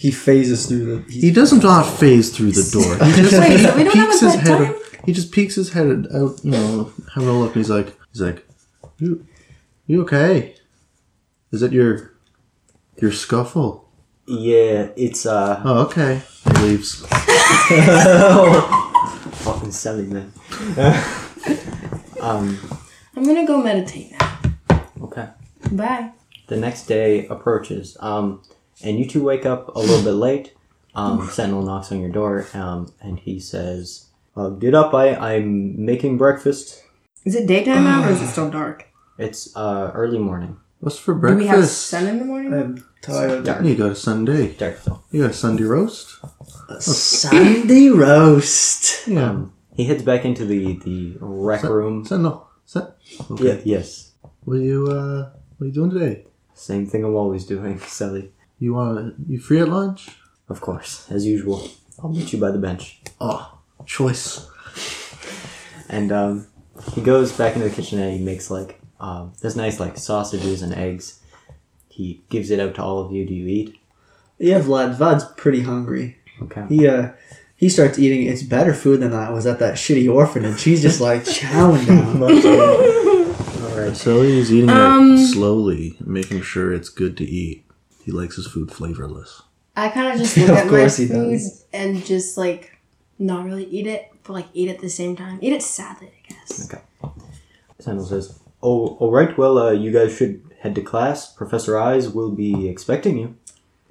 he 0.00 0.10
phases 0.10 0.66
through 0.66 0.84
the. 1.02 1.12
he 1.12 1.30
doesn't 1.30 1.62
not 1.62 1.82
phase 1.84 2.34
through 2.34 2.52
the 2.52 2.68
door. 2.72 2.96
He 3.06 3.12
just 3.22 3.38
Wait, 3.38 3.58
so 3.60 3.76
we 3.76 3.84
don't 3.84 3.94
have 3.96 4.08
peeks 4.08 4.22
a 4.22 4.24
his 4.30 4.34
head. 4.36 4.58
bedtime? 4.58 4.74
He 5.04 5.12
just 5.12 5.30
peeks 5.32 5.54
his 5.56 5.72
head 5.72 6.06
out, 6.14 6.40
you 6.44 6.50
know, 6.52 6.90
having 7.14 7.28
a 7.28 7.32
look. 7.38 7.48
And 7.54 7.56
he's 7.56 7.70
like, 7.70 7.94
he's 8.12 8.22
like, 8.22 8.46
you, 8.98 9.26
you 9.86 10.02
okay? 10.02 10.54
Is 11.52 11.62
it 11.62 11.72
your, 11.72 12.12
your 13.00 13.12
scuffle? 13.12 13.88
yeah, 14.26 14.88
it's 14.96 15.26
uh 15.26 15.60
Oh, 15.64 15.78
okay. 15.86 16.22
He 16.44 16.52
leaves. 16.62 17.04
fucking 19.44 19.72
silly 19.72 20.06
man. 20.06 20.32
um, 22.20 22.58
I'm 23.16 23.24
gonna 23.24 23.46
go 23.46 23.60
meditate 23.62 24.12
now. 24.18 24.40
okay. 25.02 25.28
Bye. 25.72 26.12
The 26.46 26.56
next 26.56 26.86
day 26.86 27.26
approaches, 27.26 27.96
um, 28.00 28.42
and 28.82 28.98
you 28.98 29.06
two 29.06 29.22
wake 29.22 29.46
up 29.46 29.74
a 29.74 29.78
little 29.78 30.02
bit 30.04 30.12
late. 30.18 30.54
Um, 30.94 31.28
Sentinel 31.32 31.62
knocks 31.62 31.92
on 31.92 32.00
your 32.00 32.10
door, 32.10 32.46
um, 32.54 32.92
and 33.00 33.18
he 33.18 33.38
says, 33.40 34.06
uh, 34.36 34.48
"Get 34.50 34.74
up! 34.74 34.92
I 34.94 35.14
I'm 35.14 35.84
making 35.84 36.18
breakfast. 36.18 36.82
Is 37.24 37.34
it 37.36 37.46
daytime 37.46 37.84
now 37.84 38.04
or 38.08 38.10
is 38.12 38.22
it 38.22 38.28
still 38.28 38.50
dark? 38.50 38.86
It's 39.18 39.54
uh 39.56 39.90
early 39.94 40.18
morning. 40.18 40.56
What's 40.80 40.98
for 40.98 41.12
Do 41.14 41.36
we 41.36 41.46
have 41.46 41.56
breakfast? 41.58 41.86
sun 41.88 42.06
in 42.06 42.18
the 42.18 42.24
morning? 42.24 42.54
I'm 42.54 42.84
tired. 43.02 43.44
Dark, 43.44 43.62
You 43.64 43.74
got 43.76 43.92
a 43.92 43.94
Sunday. 43.94 44.54
dark 44.54 44.78
still. 44.78 45.04
You 45.10 45.22
got 45.22 45.30
a 45.32 45.34
Sunday 45.34 45.64
roast. 45.64 46.16
A 46.70 46.80
Sunday 46.80 47.88
roast. 47.88 49.06
Yeah. 49.06 49.28
Um, 49.30 49.52
he 49.76 49.84
heads 49.84 50.02
back 50.02 50.24
into 50.24 50.44
the 50.46 50.78
the 50.84 51.16
rec 51.20 51.62
room. 51.64 52.04
Sentinel. 52.06 52.48
Sen- 52.64 52.88
okay. 53.30 53.44
Yeah, 53.46 53.60
yes. 53.64 54.12
What 54.44 54.56
are 54.56 54.60
you 54.62 54.86
uh 54.88 55.30
What 55.58 55.64
are 55.64 55.66
you 55.66 55.72
doing 55.72 55.90
today? 55.90 56.24
Same 56.54 56.86
thing 56.86 57.04
I'm 57.04 57.14
always 57.14 57.44
doing, 57.44 57.78
Sally. 57.86 58.32
You 58.60 58.74
want 58.74 59.16
to, 59.16 59.32
you 59.32 59.40
free 59.40 59.60
at 59.60 59.68
lunch? 59.68 60.10
Of 60.48 60.60
course, 60.60 61.10
as 61.10 61.26
usual. 61.26 61.68
I'll 62.02 62.10
meet 62.10 62.32
you 62.32 62.38
by 62.38 62.50
the 62.52 62.58
bench. 62.58 63.00
Oh, 63.20 63.58
choice. 63.86 64.46
And 65.88 66.12
um, 66.12 66.46
he 66.92 67.00
goes 67.00 67.32
back 67.32 67.56
into 67.56 67.68
the 67.68 67.74
kitchen 67.74 67.98
and 67.98 68.12
he 68.16 68.24
makes 68.24 68.50
like 68.50 68.80
um, 69.00 69.32
there's 69.40 69.56
nice 69.56 69.80
like 69.80 69.96
sausages 69.96 70.62
and 70.62 70.74
eggs. 70.74 71.20
He 71.88 72.22
gives 72.28 72.50
it 72.50 72.60
out 72.60 72.74
to 72.76 72.82
all 72.82 73.00
of 73.00 73.12
you. 73.12 73.26
Do 73.26 73.34
you 73.34 73.46
eat? 73.48 73.76
Yeah, 74.38 74.60
Vlad. 74.60 74.96
Vlad's 74.96 75.24
pretty 75.36 75.62
hungry. 75.62 76.18
Okay. 76.42 76.64
He 76.68 76.86
uh 76.86 77.10
he 77.56 77.68
starts 77.68 77.98
eating. 77.98 78.26
It's 78.26 78.42
better 78.42 78.72
food 78.72 79.00
than 79.00 79.12
I 79.12 79.30
was 79.30 79.46
at 79.46 79.58
that 79.58 79.74
shitty 79.74 80.12
orphanage. 80.12 80.62
He's 80.62 80.80
just 80.82 81.00
like 81.00 81.22
chowing 81.24 81.86
down. 81.86 82.22
All 83.72 83.78
right. 83.78 83.96
Sally 83.96 84.38
is 84.38 84.52
eating 84.52 84.70
Um, 84.70 85.14
it 85.14 85.26
slowly, 85.26 85.96
making 86.04 86.42
sure 86.42 86.72
it's 86.72 86.88
good 86.88 87.16
to 87.18 87.24
eat. 87.24 87.64
He 88.10 88.16
likes 88.16 88.34
his 88.34 88.48
food 88.48 88.72
flavorless. 88.72 89.42
I 89.76 89.88
kind 89.88 90.08
of 90.12 90.18
just 90.18 90.36
Of 90.36 90.48
look 90.48 90.58
at 90.58 90.64
my 90.64 90.70
course 90.70 90.96
he 90.96 91.06
food 91.06 91.30
does. 91.30 91.64
and 91.72 92.04
just 92.04 92.36
like 92.36 92.76
not 93.20 93.44
really 93.44 93.66
eat 93.66 93.86
it, 93.86 94.10
but 94.24 94.32
like 94.32 94.48
eat 94.52 94.68
at 94.68 94.80
the 94.80 94.88
same 94.90 95.14
time. 95.14 95.38
Eat 95.40 95.52
it 95.52 95.62
sadly, 95.62 96.10
I 96.10 96.28
guess. 96.32 96.68
Okay. 96.74 96.82
Sentinel 97.78 98.04
says, 98.06 98.36
"Oh, 98.64 98.96
all 98.96 99.12
right. 99.12 99.36
Well, 99.38 99.58
uh, 99.58 99.70
you 99.70 99.92
guys 99.92 100.16
should 100.16 100.42
head 100.58 100.74
to 100.74 100.82
class. 100.82 101.32
Professor 101.32 101.78
Eyes 101.78 102.08
will 102.10 102.32
be 102.32 102.66
expecting 102.68 103.16
you. 103.16 103.36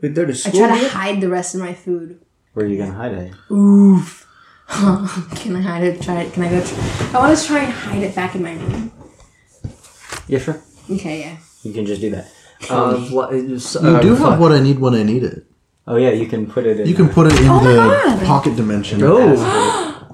Wait, 0.02 0.16
they're 0.16 0.26
to 0.26 0.34
I 0.34 0.52
try 0.52 0.76
to 0.76 0.82
yet? 0.84 0.92
hide 0.92 1.22
the 1.22 1.30
rest 1.30 1.56
of 1.56 1.62
my 1.62 1.74
food. 1.74 2.20
Where 2.54 2.66
are 2.66 2.70
you 2.70 2.78
gonna 2.78 2.92
hide 2.94 3.14
it? 3.14 3.34
Oof. 3.50 4.28
can 4.68 5.56
I 5.56 5.62
hide 5.62 5.84
it? 5.84 6.02
Try 6.02 6.24
it. 6.24 6.34
Can 6.34 6.44
I 6.44 6.50
go? 6.50 6.60
Try? 6.62 7.10
I 7.14 7.20
want 7.24 7.40
to 7.40 7.46
try 7.48 7.60
and 7.64 7.72
hide 7.74 8.04
it 8.04 8.14
back 8.16 8.36
in 8.36 8.44
my 8.44 8.54
room. 8.54 8.92
Yeah, 10.28 10.40
sure. 10.40 10.62
Okay, 10.92 11.22
yeah. 11.22 11.38
You 11.64 11.72
can 11.72 11.86
just 11.86 12.02
do 12.02 12.10
that. 12.12 12.28
Um, 12.70 13.06
Vla- 13.08 13.32
You 13.32 13.90
uh, 13.90 14.02
do 14.02 14.16
have 14.16 14.40
what 14.40 14.52
I 14.52 14.60
need 14.60 14.80
when 14.80 14.94
I 14.94 15.04
need 15.04 15.24
it. 15.24 15.46
oh 15.88 15.96
yeah, 15.96 16.12
you 16.12 16.28
can 16.28 16.46
put 16.46 16.66
it 16.66 16.80
in. 16.80 16.88
You 16.88 16.94
can 16.96 17.10
put 17.10 17.26
it 17.32 17.40
in 17.40 17.48
Oh 17.48 17.60
my 17.62 17.68
the 17.68 17.76
God. 17.76 18.26
pocket 18.26 18.56
dimension. 18.56 19.02
Oh, 19.04 19.18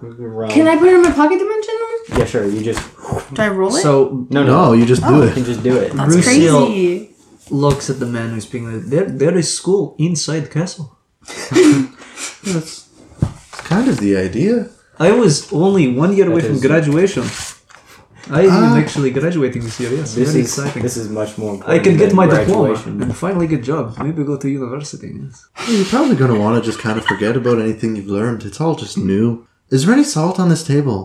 Realm. 0.02 0.52
Can 0.56 0.68
I 0.68 0.78
put 0.78 0.88
it 0.90 0.94
in 0.96 1.02
my 1.02 1.12
pocket 1.12 1.40
dimension 1.40 1.76
room? 1.84 2.20
Yeah, 2.20 2.26
sure. 2.26 2.46
You 2.46 2.62
just 2.62 2.82
Do 3.34 3.42
I 3.42 3.50
roll 3.50 3.74
it? 3.76 3.82
so 3.82 4.28
no, 4.30 4.44
no. 4.44 4.52
No, 4.52 4.74
you 4.74 4.86
just 4.86 5.02
do 5.02 5.24
it. 5.24 5.26
You 5.26 5.32
it. 5.32 5.34
can 5.34 5.46
just 5.46 5.64
do 5.64 5.74
it. 5.78 5.94
That's 5.94 6.14
Bruce 6.14 6.26
crazy. 6.28 7.10
looks 7.50 7.90
at 7.90 7.98
the 8.00 8.06
man 8.06 8.30
who's 8.32 8.46
being 8.46 8.66
like, 8.72 8.84
there, 8.94 9.06
there 9.06 9.36
is 9.38 9.48
school 9.52 9.96
inside 9.98 10.42
the 10.42 10.50
castle. 10.60 10.96
That's, 11.26 11.50
that's 12.54 12.88
kind 13.72 13.88
of 13.90 13.98
the 14.00 14.16
idea. 14.18 14.70
I 15.00 15.12
was 15.12 15.52
only 15.52 15.88
one 15.92 16.16
year 16.16 16.28
away 16.30 16.42
That 16.42 16.48
from 16.48 16.56
is- 16.58 16.62
graduation. 16.62 17.24
I 18.32 18.48
Ah. 18.48 18.72
am 18.72 18.78
actually 18.84 19.12
graduating 19.12 19.62
this 19.64 19.80
year. 19.80 19.92
Yes, 19.92 20.16
This 20.16 20.30
very 20.32 20.42
is 20.42 20.48
exciting. 20.48 20.82
this 20.84 20.98
is 20.98 21.10
much 21.10 21.38
more. 21.38 21.60
I 21.68 21.80
can 21.80 21.96
get 21.98 22.14
my 22.14 22.26
diploma 22.28 22.74
and 22.86 23.16
finally 23.26 23.48
get 23.48 23.60
a 23.60 23.64
job. 23.64 23.96
Maybe 24.00 24.24
go 24.24 24.38
to 24.38 24.50
university. 24.50 25.12
Yes. 25.24 25.48
You're 25.70 25.86
probably 25.86 26.16
going 26.16 26.34
to 26.34 26.40
want 26.40 26.54
to 26.58 26.62
just 26.70 26.80
kind 26.80 26.98
of 26.98 27.06
forget 27.06 27.36
about 27.38 27.60
anything 27.60 27.96
you've 27.96 28.08
learned. 28.20 28.44
It's 28.44 28.60
all 28.60 28.76
just 28.76 28.98
new. 28.98 29.46
Is 29.70 29.86
there 29.86 29.94
any 29.94 30.04
salt 30.04 30.40
on 30.40 30.50
this 30.50 30.64
table? 30.64 31.00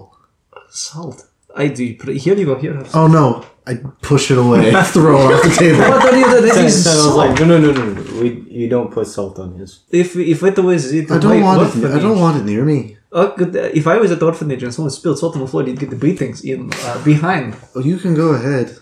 Salt. 0.70 1.26
I 1.56 1.66
do. 1.68 1.84
Here 2.24 2.36
you 2.36 2.46
go. 2.46 2.54
Here. 2.54 2.74
Have 2.74 2.94
Oh 2.94 3.06
no. 3.06 3.44
I 3.66 3.74
push 4.02 4.30
it 4.30 4.38
away. 4.38 4.72
Throw 4.94 5.30
it 5.30 5.34
off 5.34 5.42
the 5.42 5.50
table. 5.50 5.78
What 5.80 6.14
are 6.14 6.16
you? 6.16 6.40
That 6.40 6.54
Sen- 6.54 6.64
is 6.66 6.84
Sentinel's 6.84 7.04
salt. 7.04 7.16
like, 7.16 7.38
no, 7.40 7.46
no, 7.46 7.58
no, 7.60 7.72
no, 7.72 7.92
no. 7.92 8.20
We, 8.22 8.28
you 8.60 8.68
don't 8.68 8.90
put 8.90 9.06
salt 9.06 9.38
on 9.38 9.54
his. 9.58 9.80
If 9.90 10.16
if 10.16 10.42
it 10.42 10.58
was 10.58 10.92
it, 10.92 11.10
I 11.10 11.18
don't 11.18 11.42
want 11.42 11.74
it. 11.76 11.84
I 11.84 11.98
don't 11.98 12.18
want 12.18 12.38
it 12.40 12.44
near 12.44 12.64
me. 12.64 12.96
Oh, 13.12 13.34
good, 13.36 13.56
uh, 13.56 13.70
if 13.74 13.86
I 13.88 13.96
was 13.96 14.12
at 14.12 14.20
the 14.20 14.26
orphanage 14.26 14.62
and 14.62 14.72
someone 14.72 14.90
spilled 14.90 15.18
salt 15.18 15.34
on 15.34 15.40
the 15.42 15.48
floor, 15.48 15.64
you'd 15.64 15.80
get 15.80 15.90
the 15.90 15.96
beatings 15.96 16.44
in 16.44 16.70
uh, 16.84 17.02
behind. 17.04 17.56
Oh, 17.74 17.80
you 17.80 17.96
can 17.98 18.14
go 18.14 18.28
ahead. 18.28 18.76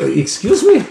Uh, 0.00 0.06
excuse 0.06 0.64
me. 0.64 0.84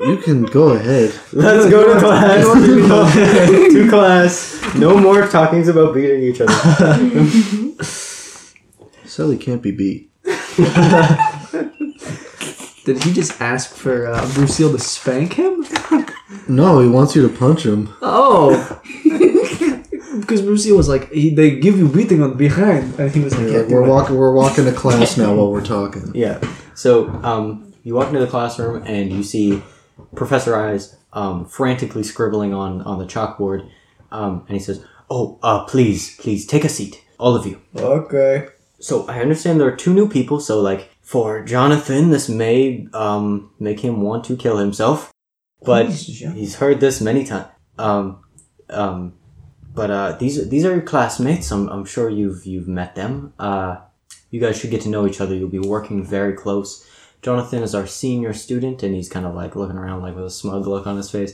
You 0.00 0.16
can 0.18 0.42
go 0.44 0.70
ahead. 0.70 1.14
Let's 1.32 1.70
go 1.70 1.94
to 1.94 2.00
class. 2.04 2.44
to 3.72 3.88
class. 3.88 4.74
No 4.74 4.98
more 4.98 5.26
talkings 5.28 5.68
about 5.68 5.94
beating 5.94 6.22
each 6.24 6.40
other. 6.40 6.52
Sally 9.04 9.36
can't 9.38 9.62
be 9.62 9.70
beat. 9.70 10.10
Did 12.84 13.02
he 13.02 13.12
just 13.12 13.40
ask 13.40 13.74
for 13.74 14.08
uh, 14.08 14.28
Bruceil 14.34 14.72
to 14.72 14.78
spank 14.78 15.34
him? 15.34 15.64
No, 16.48 16.80
he 16.80 16.88
wants 16.88 17.14
you 17.16 17.22
to 17.26 17.34
punch 17.34 17.64
him. 17.64 17.94
Oh. 18.02 18.80
Because 20.20 20.42
Bruceil 20.42 20.76
was 20.76 20.88
like, 20.88 21.10
he, 21.10 21.34
they 21.34 21.56
give 21.58 21.78
you 21.78 21.88
beating 21.88 22.22
on 22.22 22.36
behind, 22.36 22.98
and 22.98 23.10
he 23.10 23.20
was 23.20 23.36
like, 23.36 23.50
yeah, 23.50 23.58
like, 23.58 23.68
we're 23.68 23.86
walking. 23.86 24.16
We're 24.16 24.34
walking 24.34 24.64
to 24.64 24.72
class 24.72 25.16
now 25.16 25.34
while 25.34 25.50
we're 25.50 25.64
talking. 25.64 26.12
Yeah. 26.14 26.40
So 26.74 27.08
um, 27.22 27.72
you 27.82 27.94
walk 27.94 28.08
into 28.08 28.20
the 28.20 28.26
classroom 28.26 28.82
and 28.86 29.12
you 29.12 29.22
see 29.22 29.62
Professor 30.14 30.56
Eyes 30.56 30.96
um, 31.12 31.46
frantically 31.46 32.02
scribbling 32.02 32.52
on 32.52 32.82
on 32.82 32.98
the 32.98 33.06
chalkboard, 33.06 33.68
um, 34.10 34.44
and 34.48 34.56
he 34.56 34.62
says, 34.62 34.84
"Oh, 35.10 35.38
uh, 35.42 35.64
please, 35.64 36.16
please 36.16 36.46
take 36.46 36.64
a 36.64 36.68
seat, 36.68 37.04
all 37.18 37.36
of 37.36 37.46
you." 37.46 37.60
Okay. 37.76 38.48
So 38.80 39.06
I 39.08 39.20
understand 39.20 39.60
there 39.60 39.68
are 39.68 39.76
two 39.76 39.94
new 39.94 40.08
people. 40.08 40.40
So 40.40 40.60
like 40.60 40.90
for 41.00 41.42
Jonathan, 41.42 42.10
this 42.10 42.28
may 42.28 42.86
um, 42.92 43.50
make 43.58 43.80
him 43.80 44.02
want 44.02 44.24
to 44.24 44.36
kill 44.36 44.58
himself, 44.58 45.12
but 45.62 45.90
he's 45.90 46.56
heard 46.56 46.80
this 46.80 47.00
many 47.00 47.24
times. 47.24 47.46
Um, 47.78 48.24
um, 48.70 49.14
but 49.74 49.90
uh, 49.90 50.12
these 50.12 50.48
these 50.48 50.64
are 50.64 50.72
your 50.72 50.82
classmates. 50.82 51.50
I'm, 51.50 51.68
I'm 51.68 51.84
sure 51.84 52.08
you've 52.08 52.46
you've 52.46 52.68
met 52.68 52.94
them. 52.94 53.34
Uh, 53.38 53.78
you 54.30 54.40
guys 54.40 54.58
should 54.58 54.70
get 54.70 54.82
to 54.82 54.88
know 54.88 55.06
each 55.06 55.20
other. 55.20 55.34
You'll 55.34 55.48
be 55.48 55.58
working 55.58 56.04
very 56.04 56.32
close 56.32 56.88
Jonathan 57.24 57.62
is 57.62 57.74
our 57.74 57.86
senior 57.86 58.34
student, 58.34 58.82
and 58.82 58.94
he's 58.94 59.08
kind 59.08 59.24
of 59.24 59.34
like 59.34 59.56
looking 59.56 59.78
around 59.78 60.02
like 60.02 60.14
with 60.14 60.26
a 60.26 60.30
smug 60.30 60.66
look 60.66 60.86
on 60.86 60.98
his 60.98 61.10
face. 61.10 61.32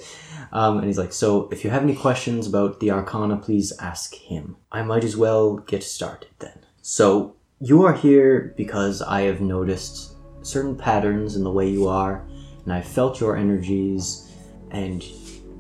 Um, 0.53 0.79
and 0.79 0.87
he's 0.87 0.98
like, 0.98 1.12
"So 1.12 1.48
if 1.50 1.64
you 1.64 1.70
have 1.70 1.83
any 1.83 1.96
questions 1.96 2.46
about 2.46 2.79
the 2.79 2.92
Arcana, 2.92 3.37
please 3.37 3.72
ask 3.81 4.14
him. 4.14 4.57
I 4.70 4.83
might 4.83 5.03
as 5.03 5.16
well 5.16 5.57
get 5.57 5.83
started 5.83 6.31
then." 6.38 6.61
So 6.81 7.35
you 7.61 7.83
are 7.83 7.92
here 7.92 8.55
because 8.57 9.03
I 9.03 9.22
have 9.22 9.40
noticed 9.40 10.14
certain 10.42 10.76
patterns 10.76 11.35
in 11.35 11.42
the 11.42 11.50
way 11.50 11.68
you 11.68 11.88
are, 11.88 12.24
and 12.64 12.72
I've 12.72 12.87
felt 12.87 13.18
your 13.18 13.37
energies, 13.37 14.31
and 14.70 15.03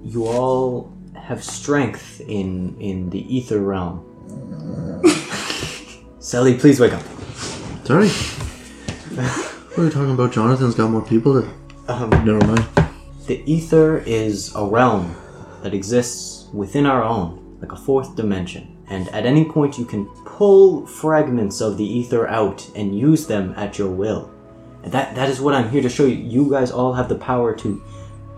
you 0.04 0.28
all 0.28 0.96
have 1.30 1.44
strength 1.44 2.20
in 2.22 2.76
in 2.80 3.08
the 3.10 3.22
ether 3.34 3.60
realm. 3.60 4.02
Sally, 6.18 6.58
please 6.58 6.80
wake 6.80 6.92
up. 6.92 7.02
Sorry. 7.84 8.08
what 8.08 9.78
are 9.78 9.84
you 9.84 9.90
talking 9.90 10.10
about? 10.10 10.32
Jonathan's 10.32 10.74
got 10.74 10.90
more 10.90 11.02
people 11.02 11.40
to. 11.40 11.48
Um, 11.86 12.10
Never 12.24 12.44
mind. 12.44 12.66
The 13.28 13.42
ether 13.46 13.98
is 13.98 14.52
a 14.56 14.64
realm 14.66 15.14
that 15.62 15.72
exists 15.72 16.48
within 16.52 16.84
our 16.84 17.04
own, 17.04 17.58
like 17.60 17.70
a 17.70 17.76
fourth 17.76 18.16
dimension. 18.16 18.76
And 18.88 19.08
at 19.10 19.24
any 19.24 19.44
point, 19.44 19.78
you 19.78 19.84
can 19.84 20.06
pull 20.26 20.84
fragments 20.84 21.60
of 21.60 21.76
the 21.76 21.84
ether 21.84 22.26
out 22.26 22.68
and 22.74 22.98
use 22.98 23.28
them 23.28 23.54
at 23.56 23.78
your 23.78 23.90
will. 23.90 24.32
And 24.82 24.90
that, 24.90 25.14
that 25.14 25.28
is 25.28 25.40
what 25.40 25.54
I'm 25.54 25.70
here 25.70 25.82
to 25.82 25.88
show 25.88 26.06
you. 26.06 26.16
You 26.16 26.50
guys 26.50 26.72
all 26.72 26.92
have 26.94 27.08
the 27.08 27.14
power 27.14 27.54
to 27.58 27.80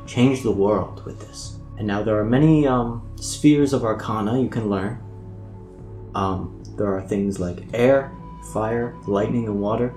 change 0.07 0.42
the 0.42 0.52
world 0.52 1.07
with 1.07 1.20
this. 1.20 1.51
And 1.78 1.87
now 1.87 2.02
there 2.02 2.18
are 2.18 2.24
many 2.24 2.66
um, 2.66 3.14
spheres 3.16 3.72
of 3.72 3.85
arcana 3.85 4.40
you 4.40 4.48
can 4.48 4.68
learn. 4.68 5.00
Um, 6.14 6.62
there 6.76 6.94
are 6.94 7.02
things 7.02 7.38
like 7.40 7.64
air, 7.72 8.12
fire, 8.52 8.96
lightning, 9.06 9.46
and 9.46 9.61
water. 9.61 9.94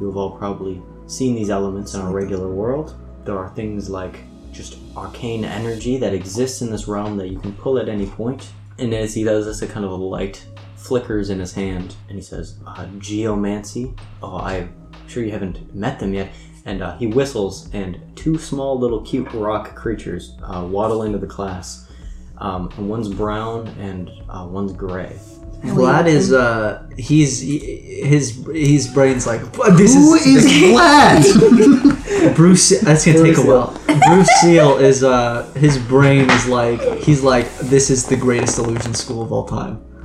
You 0.00 0.06
have 0.06 0.16
all 0.16 0.36
probably 0.36 0.82
seen 1.06 1.34
these 1.34 1.50
elements 1.50 1.94
in 1.94 2.00
our 2.00 2.12
regular 2.12 2.48
world. 2.48 2.94
There 3.24 3.38
are 3.38 3.50
things 3.54 3.88
like 3.88 4.20
just 4.52 4.78
arcane 4.96 5.44
energy 5.44 5.96
that 5.98 6.14
exists 6.14 6.62
in 6.62 6.70
this 6.70 6.86
realm 6.86 7.16
that 7.16 7.28
you 7.28 7.38
can 7.38 7.52
pull 7.54 7.78
at 7.78 7.88
any 7.88 8.06
point. 8.06 8.50
And 8.78 8.94
as 8.94 9.14
he 9.14 9.24
does 9.24 9.46
this, 9.46 9.62
a 9.62 9.66
kind 9.66 9.84
of 9.84 9.92
a 9.92 9.96
light 9.96 10.46
flickers 10.76 11.30
in 11.30 11.40
his 11.40 11.52
hand, 11.52 11.94
and 12.08 12.16
he 12.16 12.22
says, 12.22 12.58
uh, 12.66 12.86
"Geomancy." 12.98 13.94
Oh, 14.22 14.38
I'm 14.38 14.74
sure 15.06 15.24
you 15.24 15.30
haven't 15.30 15.74
met 15.74 15.98
them 15.98 16.12
yet. 16.12 16.30
And 16.66 16.82
uh, 16.82 16.96
he 16.96 17.06
whistles, 17.06 17.68
and 17.74 18.00
two 18.16 18.38
small 18.38 18.78
little 18.78 19.02
cute 19.02 19.30
rock 19.34 19.74
creatures 19.74 20.34
uh, 20.42 20.66
waddle 20.68 21.02
into 21.02 21.18
the 21.18 21.26
class. 21.26 21.90
Um, 22.38 22.70
and 22.76 22.88
one's 22.88 23.08
brown 23.08 23.68
and 23.78 24.10
uh, 24.28 24.46
one's 24.48 24.72
gray. 24.72 25.16
Vlad 25.62 26.06
is 26.06 26.30
uh 26.32 26.86
he's 26.98 27.40
he- 27.40 28.02
his 28.04 28.44
his 28.52 28.86
brain's 28.92 29.26
like 29.26 29.40
this 29.78 29.94
Who 29.94 30.14
is, 30.14 30.26
is 30.26 30.44
Vlad? 30.44 32.34
Bruce 32.36 32.80
that's 32.80 33.06
gonna 33.06 33.22
take 33.22 33.38
a 33.38 33.40
while. 33.40 33.72
Bruce 34.08 34.28
Seal 34.42 34.76
is 34.76 35.02
uh 35.04 35.50
his 35.56 35.78
brain 35.78 36.28
is 36.28 36.46
like 36.48 36.80
he's 36.98 37.22
like 37.22 37.48
this 37.60 37.88
is 37.88 38.04
the 38.06 38.16
greatest 38.16 38.58
illusion 38.58 38.92
school 38.94 39.22
of 39.22 39.32
all 39.32 39.46
time. 39.46 39.82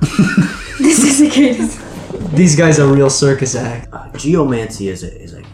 This 0.78 1.04
is 1.04 1.18
the 1.18 1.28
greatest. 1.28 1.78
These 2.34 2.56
guys 2.56 2.78
are 2.80 2.86
real 2.90 3.10
circus 3.10 3.54
act. 3.54 3.88
uh, 3.92 4.08
geomancy 4.16 4.88
is 4.88 5.02
a, 5.04 5.12
is 5.22 5.34
a 5.34 5.40
is 5.40 5.44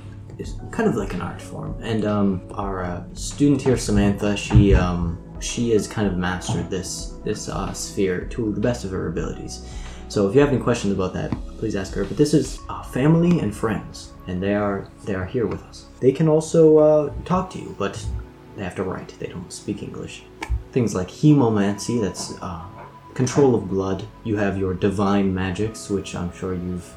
kind 0.76 0.88
of 0.90 0.96
like 0.96 1.14
an 1.14 1.22
art 1.22 1.40
form. 1.40 1.74
And 1.82 2.04
um, 2.04 2.42
our 2.52 2.84
uh, 2.84 3.02
student 3.14 3.62
here 3.62 3.78
samantha 3.78 4.36
she 4.36 4.74
um, 4.74 5.18
she 5.40 5.70
has 5.70 5.88
kind 5.88 6.06
of 6.06 6.18
mastered 6.18 6.68
this 6.68 7.14
this 7.24 7.48
uh, 7.48 7.72
sphere 7.72 8.26
to 8.26 8.52
the 8.52 8.60
best 8.60 8.84
of 8.84 8.90
her 8.90 9.08
abilities. 9.08 9.66
So 10.08 10.28
if 10.28 10.34
you 10.34 10.40
have 10.42 10.50
any 10.50 10.60
questions 10.60 10.92
about 10.92 11.14
that 11.14 11.30
please 11.58 11.74
ask 11.74 11.94
her. 11.94 12.04
But 12.04 12.18
this 12.18 12.34
is 12.34 12.60
uh, 12.68 12.82
family 12.82 13.40
and 13.40 13.56
friends 13.56 14.12
and 14.26 14.42
they 14.42 14.54
are 14.54 14.90
they 15.06 15.14
are 15.14 15.24
here 15.24 15.46
with 15.46 15.62
us. 15.62 15.86
They 16.00 16.12
can 16.12 16.28
also 16.28 16.76
uh, 16.76 17.12
talk 17.24 17.48
to 17.50 17.58
you 17.58 17.74
but 17.78 17.94
they 18.56 18.62
have 18.62 18.76
to 18.76 18.82
write. 18.82 19.18
They 19.18 19.28
don't 19.28 19.50
speak 19.50 19.82
english. 19.82 20.24
Things 20.72 20.94
like 20.94 21.08
hemomancy 21.08 22.02
that's 22.02 22.34
uh, 22.42 22.62
control 23.14 23.54
of 23.54 23.70
blood. 23.70 24.06
You 24.24 24.36
have 24.36 24.58
your 24.58 24.74
divine 24.74 25.34
magics 25.34 25.88
which 25.88 26.14
i'm 26.14 26.32
sure 26.34 26.52
you've 26.54 26.94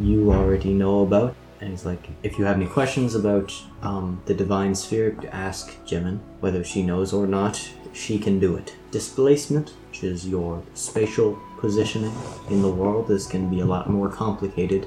you 0.00 0.32
already 0.32 0.74
know 0.74 1.02
about. 1.02 1.36
And 1.60 1.70
he's 1.70 1.86
like, 1.86 2.08
if 2.22 2.38
you 2.38 2.44
have 2.44 2.56
any 2.56 2.66
questions 2.66 3.14
about 3.14 3.52
um, 3.82 4.20
the 4.26 4.34
divine 4.34 4.74
sphere, 4.74 5.16
ask 5.32 5.70
Jimin. 5.86 6.20
Whether 6.40 6.62
she 6.64 6.82
knows 6.82 7.12
or 7.12 7.26
not, 7.26 7.70
she 7.92 8.18
can 8.18 8.38
do 8.38 8.56
it. 8.56 8.76
Displacement, 8.90 9.70
which 9.88 10.04
is 10.04 10.28
your 10.28 10.62
spatial 10.74 11.38
positioning 11.58 12.14
in 12.50 12.60
the 12.60 12.70
world, 12.70 13.08
this 13.08 13.26
can 13.26 13.48
be 13.48 13.60
a 13.60 13.64
lot 13.64 13.88
more 13.88 14.10
complicated. 14.10 14.86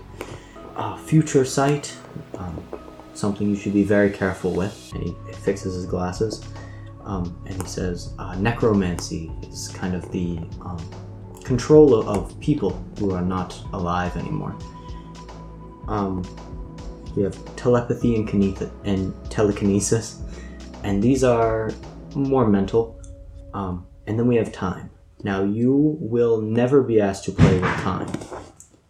Uh, 0.76 0.96
future 0.98 1.44
sight, 1.44 1.96
um, 2.38 2.64
something 3.14 3.50
you 3.50 3.56
should 3.56 3.74
be 3.74 3.84
very 3.84 4.12
careful 4.12 4.52
with. 4.54 4.92
And 4.94 5.04
he 5.04 5.16
fixes 5.34 5.74
his 5.74 5.86
glasses. 5.86 6.46
Um, 7.04 7.42
and 7.48 7.60
he 7.60 7.68
says, 7.68 8.14
uh, 8.20 8.36
necromancy 8.36 9.32
is 9.42 9.70
kind 9.70 9.96
of 9.96 10.12
the 10.12 10.38
um, 10.62 10.80
control 11.44 12.08
of 12.08 12.40
people 12.40 12.80
who 13.00 13.12
are 13.12 13.24
not 13.24 13.60
alive 13.74 14.16
anymore. 14.16 14.56
Um, 15.88 16.24
we 17.16 17.24
have 17.24 17.38
telepathy 17.56 18.16
and, 18.16 18.72
and 18.86 19.32
telekinesis, 19.32 20.22
and 20.84 21.02
these 21.02 21.24
are 21.24 21.72
more 22.16 22.48
mental. 22.48 23.00
Um, 23.54 23.86
and 24.08 24.18
then 24.18 24.28
we 24.28 24.36
have 24.38 24.52
time. 24.52 24.90
Now, 25.24 25.44
you 25.44 25.98
will 26.00 26.42
never 26.42 26.82
be 26.82 27.02
asked 27.02 27.26
to 27.26 27.32
play 27.32 27.60
with 27.60 27.76
time. 27.82 28.10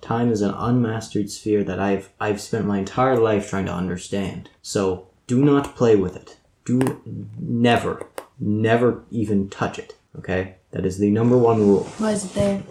Time 0.01 0.31
is 0.31 0.41
an 0.41 0.53
unmastered 0.55 1.29
sphere 1.29 1.63
that 1.63 1.79
I've 1.79 2.09
I've 2.19 2.41
spent 2.41 2.65
my 2.65 2.79
entire 2.79 3.17
life 3.17 3.49
trying 3.49 3.65
to 3.65 3.73
understand. 3.73 4.49
So 4.61 5.07
do 5.27 5.43
not 5.43 5.75
play 5.75 5.95
with 5.95 6.15
it. 6.15 6.37
Do 6.65 7.01
never, 7.37 8.07
never 8.39 9.03
even 9.11 9.49
touch 9.49 9.77
it. 9.77 9.95
Okay, 10.17 10.55
that 10.71 10.85
is 10.85 10.97
the 10.97 11.11
number 11.11 11.37
one 11.37 11.59
rule. 11.59 11.83
Why 11.97 12.11
is 12.11 12.25
it 12.25 12.33
there? 12.33 12.63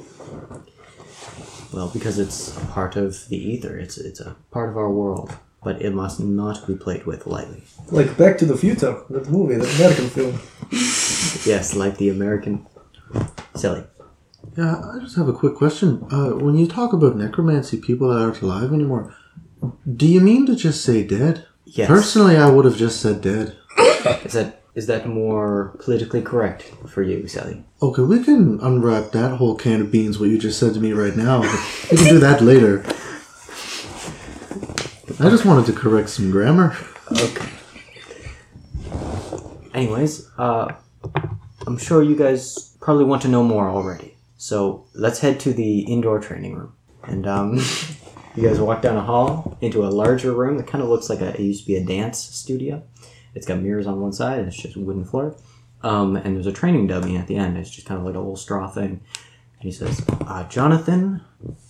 Well, 1.73 1.89
because 1.89 2.19
it's 2.19 2.57
a 2.57 2.67
part 2.67 2.97
of 2.97 3.29
the 3.29 3.37
ether. 3.37 3.77
It's 3.77 3.99
it's 3.99 4.21
a 4.21 4.37
part 4.51 4.71
of 4.71 4.77
our 4.77 4.91
world, 4.91 5.33
but 5.63 5.83
it 5.83 5.93
must 5.93 6.21
not 6.21 6.67
be 6.67 6.75
played 6.75 7.05
with 7.07 7.27
lightly. 7.27 7.63
Like 7.91 8.17
Back 8.17 8.39
to 8.39 8.47
the 8.47 8.57
Future, 8.57 9.03
that 9.11 9.29
movie, 9.29 9.57
that 9.57 9.75
American 9.77 10.09
film. 10.09 10.41
Yes, 11.45 11.75
like 11.75 11.99
the 11.99 12.09
American. 12.11 12.67
Silly. 13.55 13.85
Yeah, 14.57 14.81
I 14.81 14.99
just 14.99 15.17
have 15.17 15.29
a 15.29 15.33
quick 15.33 15.55
question. 15.55 16.07
Uh, 16.11 16.31
when 16.31 16.57
you 16.57 16.67
talk 16.67 16.93
about 16.93 17.17
necromancy, 17.17 17.79
people 17.79 18.09
that 18.09 18.21
aren't 18.21 18.43
alive 18.43 18.73
anymore, 18.73 19.15
do 19.97 20.07
you 20.07 20.21
mean 20.21 20.47
to 20.47 20.57
just 20.57 20.85
say 20.85 21.07
dead? 21.07 21.47
Yes. 21.65 21.89
Personally, 21.89 22.37
I 22.37 22.49
would 22.51 22.65
have 22.65 22.77
just 22.77 23.01
said 23.01 23.21
dead. 23.21 23.57
Is 24.25 24.33
that 24.33 24.63
is 24.79 24.87
that 24.87 25.09
more 25.09 25.75
politically 25.81 26.23
correct 26.23 26.63
for 26.87 27.03
you, 27.03 27.27
Sally? 27.27 27.65
Okay, 27.83 28.03
we 28.03 28.23
can 28.23 28.61
unwrap 28.61 29.11
that 29.11 29.37
whole 29.37 29.57
can 29.57 29.81
of 29.81 29.91
beans, 29.91 30.21
what 30.21 30.29
you 30.29 30.39
just 30.39 30.57
said 30.61 30.73
to 30.75 30.79
me 30.79 30.93
right 30.93 31.17
now. 31.17 31.41
We 31.91 31.97
can 31.97 32.07
do 32.07 32.21
that 32.21 32.41
later. 32.41 32.85
I 35.19 35.31
just 35.31 35.45
wanted 35.45 35.67
to 35.67 35.73
correct 35.73 36.11
some 36.11 36.31
grammar. 36.31 36.77
Okay. 37.11 37.49
Anyways, 39.75 40.31
uh, 40.39 40.73
I'm 41.67 41.77
sure 41.77 42.01
you 42.01 42.15
guys 42.15 42.77
probably 42.81 43.05
want 43.05 43.23
to 43.23 43.29
know 43.29 43.43
more 43.43 43.69
already. 43.69 44.17
So 44.37 44.87
let's 44.95 45.19
head 45.19 45.41
to 45.41 45.53
the 45.53 45.81
indoor 45.81 46.21
training 46.21 46.55
room. 46.55 46.75
And 47.03 47.27
um, 47.27 47.57
you 48.37 48.49
guys 48.49 48.61
walk 48.61 48.83
down 48.83 48.97
a 48.97 49.03
hall 49.03 49.59
into 49.61 49.85
a 49.85 49.91
larger 49.91 50.33
room. 50.33 50.61
It 50.61 50.69
kind 50.69 50.85
of 50.85 50.89
looks 50.89 51.11
like 51.11 51.21
a, 51.21 51.35
it 51.35 51.41
used 51.41 51.63
to 51.63 51.67
be 51.67 51.75
a 51.75 51.85
dance 51.85 52.21
studio. 52.21 52.85
It's 53.39 53.47
got 53.47 53.61
mirrors 53.61 53.87
on 53.87 54.01
one 54.01 54.13
side 54.13 54.41
and 54.41 54.49
it's 54.49 54.57
just 54.57 54.77
wooden 54.77 55.05
floor. 55.05 55.37
Um, 55.83 56.17
and 56.17 56.35
there's 56.35 56.49
a 56.49 56.53
training 56.53 56.89
dummy 56.89 57.17
at 57.17 57.29
the 57.29 57.37
end. 57.37 57.57
It's 57.57 57.71
just 57.71 57.87
kind 57.87 58.01
of 58.01 58.05
like 58.05 58.17
a 58.17 58.19
little 58.19 58.37
straw 58.37 58.69
thing. 58.69 59.01
And 59.61 59.63
he 59.63 59.71
says, 59.71 60.05
uh, 60.27 60.43
Jonathan, 60.49 61.23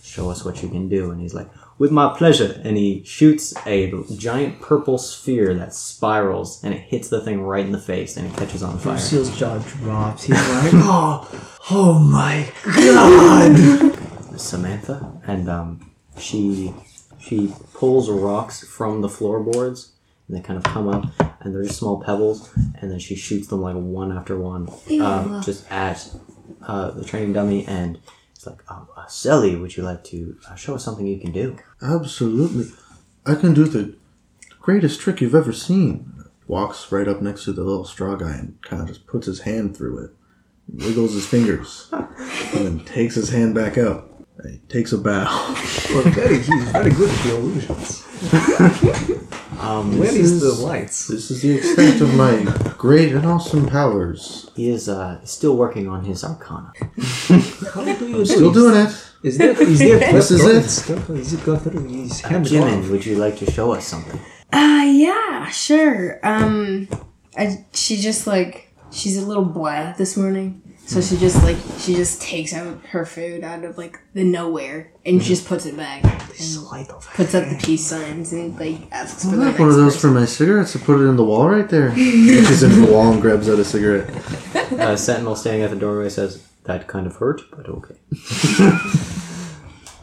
show 0.03 0.31
us 0.31 0.43
what 0.43 0.63
you 0.63 0.69
can 0.69 0.89
do. 0.89 1.11
And 1.11 1.21
he's 1.21 1.35
like, 1.35 1.47
with 1.77 1.91
my 1.91 2.11
pleasure. 2.17 2.59
And 2.63 2.75
he 2.75 3.03
shoots 3.03 3.53
a 3.67 3.93
giant 4.17 4.61
purple 4.61 4.97
sphere 4.97 5.53
that 5.53 5.75
spirals 5.75 6.63
and 6.63 6.73
it 6.73 6.81
hits 6.81 7.07
the 7.09 7.21
thing 7.21 7.41
right 7.41 7.65
in 7.65 7.71
the 7.71 7.79
face 7.79 8.17
and 8.17 8.27
it 8.27 8.35
catches 8.35 8.63
on 8.63 8.79
fire. 8.79 8.97
Seal's 8.97 9.37
jaw 9.37 9.59
drops. 9.59 10.23
He's 10.23 10.35
like, 10.49 10.71
oh, 10.73 11.49
oh 11.69 11.99
my 11.99 12.51
god. 12.65 14.39
Samantha, 14.39 15.21
and 15.27 15.49
um, 15.49 15.91
she 16.17 16.73
she 17.19 17.53
pulls 17.73 18.09
rocks 18.09 18.65
from 18.65 19.01
the 19.01 19.09
floorboards, 19.09 19.93
and 20.29 20.37
they 20.37 20.41
kind 20.41 20.57
of 20.57 20.63
come 20.63 20.87
up, 20.87 21.05
and 21.41 21.53
they're 21.53 21.63
just 21.63 21.79
small 21.79 22.01
pebbles, 22.01 22.55
and 22.79 22.91
then 22.91 22.99
she 22.99 23.15
shoots 23.15 23.47
them 23.47 23.61
like 23.61 23.75
one 23.75 24.15
after 24.15 24.37
one, 24.37 24.69
um, 25.01 25.41
just 25.43 25.69
at 25.71 26.07
uh, 26.61 26.91
the 26.91 27.03
training 27.03 27.33
dummy, 27.33 27.65
and 27.65 27.99
it's 28.35 28.45
like, 28.45 28.63
oh, 28.69 28.87
uh, 28.95 29.07
Sally, 29.07 29.55
would 29.55 29.75
you 29.75 29.83
like 29.83 30.03
to 30.05 30.37
uh, 30.47 30.55
show 30.55 30.75
us 30.75 30.85
something 30.85 31.05
you 31.07 31.19
can 31.19 31.31
do? 31.31 31.57
Absolutely. 31.81 32.71
I 33.25 33.35
can 33.35 33.53
do 33.53 33.65
the 33.65 33.95
greatest 34.61 35.01
trick 35.01 35.19
you've 35.19 35.35
ever 35.35 35.51
seen. 35.51 36.13
Walks 36.47 36.91
right 36.91 37.07
up 37.07 37.21
next 37.21 37.43
to 37.45 37.51
the 37.51 37.63
little 37.63 37.85
straw 37.85 38.15
guy 38.15 38.31
and 38.33 38.61
kind 38.61 38.81
of 38.81 38.87
just 38.87 39.07
puts 39.07 39.25
his 39.27 39.41
hand 39.41 39.75
through 39.75 40.05
it, 40.05 40.11
wiggles 40.67 41.13
his 41.13 41.27
fingers, 41.27 41.89
and 41.91 42.65
then 42.65 42.79
takes 42.85 43.15
his 43.15 43.29
hand 43.29 43.55
back 43.55 43.77
out. 43.77 44.08
He 44.47 44.57
takes 44.67 44.91
a 44.93 44.97
bow. 44.97 45.25
Well, 45.89 46.03
very, 46.03 46.37
he's 46.37 46.69
very 46.71 46.91
good 46.91 47.09
at 47.09 47.23
the 47.23 47.35
illusions. 47.35 48.05
Um, 49.59 49.99
Where 49.99 50.09
This 50.09 50.39
the 50.39 50.53
lights? 50.53 51.07
This 51.07 51.29
is 51.31 51.41
the 51.41 51.57
extent 51.57 51.99
of 51.99 52.13
my 52.15 52.43
great 52.77 53.11
and 53.13 53.25
awesome 53.25 53.67
powers. 53.67 54.49
he 54.55 54.69
is 54.69 54.87
uh, 54.87 55.19
still 55.25 55.57
working 55.57 55.89
on 55.89 56.05
his 56.05 56.23
arcana. 56.23 56.71
How 57.73 57.83
do 57.83 58.07
you 58.07 58.25
Still 58.25 58.53
doing 58.53 58.87
it. 58.87 59.11
Is 59.21 59.37
there, 59.37 59.51
is 59.61 59.79
there 59.79 59.99
This 60.13 60.31
is 60.31 60.45
it. 60.45 60.63
Stuff? 60.69 61.09
Is 61.09 61.33
it 61.33 61.43
got 61.43 61.61
through 61.63 61.85
his 61.89 62.23
Uh, 62.23 62.29
Jimin, 62.39 62.89
would 62.89 63.05
you 63.05 63.17
like 63.17 63.37
to 63.39 63.51
show 63.51 63.73
us 63.73 63.85
something? 63.85 64.17
Uh, 64.53 64.85
yeah, 64.87 65.49
sure. 65.49 66.19
Um, 66.23 66.87
I, 67.37 67.65
she 67.73 67.97
just 67.97 68.27
like 68.27 68.73
she's 68.91 69.17
a 69.17 69.25
little 69.25 69.43
blah 69.43 69.91
this 69.97 70.15
morning, 70.15 70.61
so 70.89 70.99
she 71.01 71.17
just 71.17 71.43
like 71.43 71.57
she 71.77 71.93
just 71.93 72.19
takes 72.19 72.51
out 72.51 72.83
her 72.87 73.05
food 73.05 73.43
out 73.43 73.63
of 73.63 73.77
like 73.77 73.99
the 74.15 74.23
nowhere 74.23 74.91
and 75.05 75.21
she 75.21 75.29
just 75.29 75.47
puts 75.47 75.67
it 75.67 75.77
back 75.77 76.03
and 76.03 76.31
Sleight 76.31 76.87
puts 77.13 77.35
up 77.35 77.47
the 77.47 77.59
peace 77.63 77.85
signs 77.85 78.33
and 78.33 78.59
like 78.59 78.91
asks 78.91 79.23
for 79.23 79.33
I 79.33 79.35
the 79.35 79.51
have 79.51 79.59
one 79.59 79.69
of 79.69 79.75
those 79.75 80.01
for 80.01 80.07
my 80.07 80.25
cigarettes. 80.25 80.75
I 80.75 80.79
put 80.79 80.99
it 80.99 81.07
in 81.07 81.15
the 81.15 81.23
wall 81.23 81.47
right 81.47 81.69
there. 81.69 81.89
Reaches 81.91 82.63
into 82.63 82.87
the 82.87 82.91
wall 82.91 83.11
and 83.11 83.21
grabs 83.21 83.47
out 83.47 83.59
a 83.59 83.65
cigarette. 83.65 84.09
Uh, 84.69 84.95
Sentinel 84.95 85.35
standing 85.35 85.63
at 85.63 85.71
the 85.71 85.75
doorway 85.75 86.09
says, 86.09 86.47
"That 86.65 86.87
kind 86.87 87.07
of 87.07 87.15
hurt, 87.15 87.41
but 87.51 87.67
okay." 87.67 87.95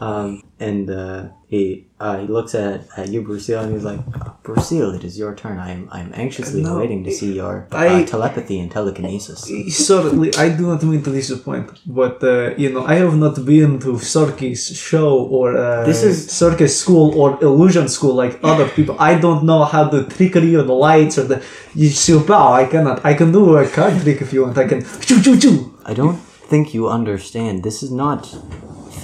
um, 0.00 0.42
and 0.60 0.90
uh, 0.90 1.28
he 1.48 1.86
uh, 2.00 2.18
he 2.18 2.26
looks 2.26 2.54
at, 2.54 2.86
at 2.96 3.08
you, 3.08 3.22
Bruceil, 3.22 3.60
and 3.60 3.72
he's 3.72 3.84
like, 3.84 4.00
"Bruceil, 4.42 4.90
it 4.94 5.04
is 5.04 5.18
your 5.18 5.34
turn. 5.34 5.58
I 5.58 5.70
am 5.70 5.88
I 5.90 6.00
am 6.00 6.12
anxiously 6.14 6.62
No, 6.62 6.78
waiting 6.78 7.02
to 7.04 7.10
see 7.10 7.34
your 7.34 7.66
uh, 7.72 7.76
I- 7.78 8.04
telepathy 8.04 8.60
and 8.60 8.70
telekinesis." 8.70 9.40
Sorry, 9.86 10.34
I 10.36 10.48
do 10.50 10.66
not 10.66 10.82
mean 10.82 11.02
to 11.02 11.10
disappoint, 11.12 11.70
but 11.86 12.22
uh, 12.22 12.54
you 12.56 12.70
know 12.72 12.84
I 12.86 12.96
have 12.96 13.16
not 13.16 13.42
been 13.44 13.78
to 13.80 13.98
circus 13.98 14.76
show 14.76 15.10
or 15.36 15.56
uh, 15.56 15.84
This 15.84 16.02
is- 16.02 16.30
circus 16.30 16.78
school 16.78 17.18
or 17.20 17.38
illusion 17.42 17.88
school 17.88 18.14
like 18.14 18.38
other 18.42 18.68
people. 18.68 18.96
I 18.98 19.14
don't 19.18 19.44
know 19.44 19.64
how 19.64 19.84
the 19.88 20.04
trickery 20.04 20.54
or 20.56 20.62
the 20.62 20.74
lights 20.74 21.16
or 21.18 21.24
the 21.24 21.42
you 21.74 21.88
see 21.88 22.18
pow. 22.22 22.52
I 22.52 22.64
cannot. 22.66 23.04
I 23.04 23.14
can 23.14 23.32
do 23.32 23.56
a 23.56 23.66
card 23.68 24.00
trick 24.02 24.20
if 24.20 24.32
you 24.32 24.42
want. 24.44 24.58
I 24.58 24.66
can 24.66 24.84
choo 25.00 25.20
choo 25.22 25.38
choo. 25.38 25.56
I 25.86 25.94
don't 25.94 26.18
think 26.50 26.74
you 26.74 26.88
understand. 26.88 27.62
This 27.62 27.82
is 27.82 27.90
not 27.90 28.26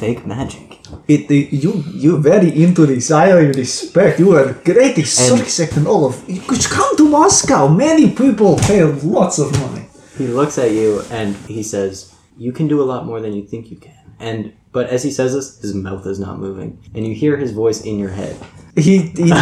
fake 0.01 0.27
magic. 0.27 0.72
It, 1.09 1.31
it 1.31 1.53
you 1.53 1.83
you 1.93 2.19
very 2.19 2.51
into 2.63 2.87
this. 2.87 3.11
I 3.11 3.31
respect. 3.33 4.19
You 4.19 4.37
are 4.37 4.53
great 4.65 4.99
act 4.99 5.77
and 5.77 5.87
all 5.87 6.07
of. 6.07 6.29
You 6.29 6.41
could 6.41 6.65
come 6.65 6.97
to 6.97 7.09
Moscow. 7.09 7.69
Many 7.69 8.11
people 8.11 8.57
pay 8.59 8.85
lots 8.85 9.39
of 9.39 9.53
money. 9.61 9.87
He 10.17 10.27
looks 10.29 10.59
at 10.59 10.71
you 10.71 11.03
and 11.11 11.35
he 11.49 11.63
says, 11.63 12.15
"You 12.37 12.53
can 12.53 12.69
do 12.69 12.81
a 12.81 12.87
lot 12.87 13.07
more 13.07 13.21
than 13.21 13.33
you 13.33 13.45
think 13.45 13.71
you 13.71 13.77
can." 13.77 13.99
And 14.21 14.53
but 14.71 14.89
as 14.91 15.03
he 15.03 15.11
says 15.11 15.35
this, 15.35 15.61
his 15.61 15.75
mouth 15.75 16.07
is 16.07 16.21
not 16.21 16.39
moving, 16.39 16.79
and 16.95 17.07
you 17.07 17.15
hear 17.15 17.37
his 17.37 17.51
voice 17.51 17.83
in 17.83 17.99
your 17.99 18.11
head. 18.11 18.37
He 18.77 18.99
he, 19.17 19.33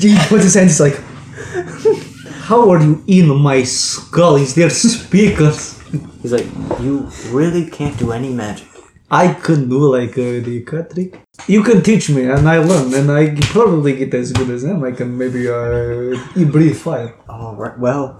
he 0.00 0.16
puts 0.28 0.44
his 0.44 0.54
hands 0.54 0.80
like, 0.80 0.96
how 2.48 2.70
are 2.70 2.82
you 2.82 3.02
in 3.06 3.28
my 3.36 3.62
skull? 3.62 4.36
Is 4.36 4.54
there 4.54 4.70
speakers? 4.70 5.78
He's 6.22 6.32
like, 6.32 6.46
"You 6.80 7.10
really 7.30 7.68
can't 7.68 7.96
do 7.98 8.12
any 8.12 8.32
magic." 8.32 8.75
I 9.10 9.34
can 9.34 9.68
do 9.68 9.78
like 9.96 10.12
uh, 10.18 10.40
the 10.46 10.62
cut 10.66 10.90
trick. 10.90 11.20
You 11.46 11.62
can 11.62 11.82
teach 11.82 12.10
me, 12.10 12.24
and 12.24 12.48
I 12.48 12.58
learn, 12.58 12.92
and 12.92 13.10
I 13.10 13.36
probably 13.40 13.94
get 13.96 14.12
as 14.14 14.32
good 14.32 14.50
as 14.50 14.62
them. 14.62 14.82
I 14.82 14.90
can 14.92 15.16
maybe 15.16 15.48
uh, 15.48 16.16
breathe 16.50 16.76
fire. 16.76 17.14
All 17.28 17.54
right. 17.54 17.78
Well, 17.78 18.18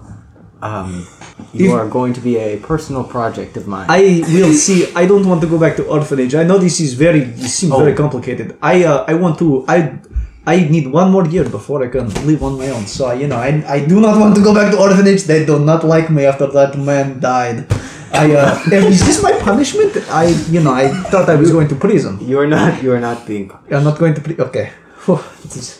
um, 0.61 1.05
you 1.53 1.67
If- 1.69 1.73
are 1.79 1.87
going 1.89 2.13
to 2.13 2.21
be 2.21 2.37
a 2.37 2.57
personal 2.57 3.03
project 3.03 3.57
of 3.57 3.67
mine. 3.67 3.87
I 3.89 4.23
will 4.33 4.53
see. 4.53 4.87
I 4.95 5.05
don't 5.05 5.27
want 5.27 5.41
to 5.41 5.47
go 5.47 5.59
back 5.59 5.75
to 5.75 5.83
orphanage. 5.87 6.35
I 6.35 6.43
know 6.43 6.57
this 6.57 6.79
is 6.79 6.93
very. 6.93 7.19
This 7.21 7.55
seems 7.55 7.73
very 7.75 7.93
Oh. 7.93 7.97
complicated. 7.97 8.57
I 8.61 8.83
uh, 8.85 9.03
I 9.07 9.13
want 9.15 9.37
to. 9.39 9.65
I. 9.67 9.99
I 10.47 10.59
need 10.73 10.87
one 10.87 11.11
more 11.11 11.25
year 11.27 11.43
before 11.43 11.83
I 11.83 11.89
can 11.89 12.07
live 12.25 12.41
on 12.41 12.57
my 12.57 12.69
own. 12.69 12.85
So 12.87 13.11
you 13.11 13.27
know, 13.27 13.35
I, 13.35 13.49
I 13.67 13.85
do 13.85 13.99
not 13.99 14.17
want 14.17 14.33
to 14.37 14.41
go 14.41 14.53
back 14.55 14.71
to 14.71 14.79
orphanage. 14.79 15.23
They 15.23 15.45
do 15.45 15.59
not 15.59 15.83
like 15.83 16.09
me 16.09 16.23
after 16.23 16.47
that 16.47 16.77
man 16.77 17.19
died. 17.19 17.65
I 18.13 18.35
uh, 18.35 18.61
is 18.71 19.05
this 19.05 19.21
my 19.23 19.33
punishment? 19.33 19.95
I 20.09 20.25
you 20.49 20.61
know 20.61 20.71
I 20.73 20.89
thought 21.09 21.29
I 21.29 21.35
was 21.35 21.51
going 21.51 21.67
to 21.69 21.75
prison. 21.75 22.19
you 22.21 22.39
are 22.39 22.47
not. 22.47 22.81
You 22.83 22.93
are 22.93 22.99
not 22.99 23.25
being. 23.27 23.51
I'm 23.71 23.83
not 23.83 23.97
going 23.99 24.13
to 24.15 24.21
pri- 24.21 24.37
Okay. 24.39 24.71
Whew, 25.05 25.19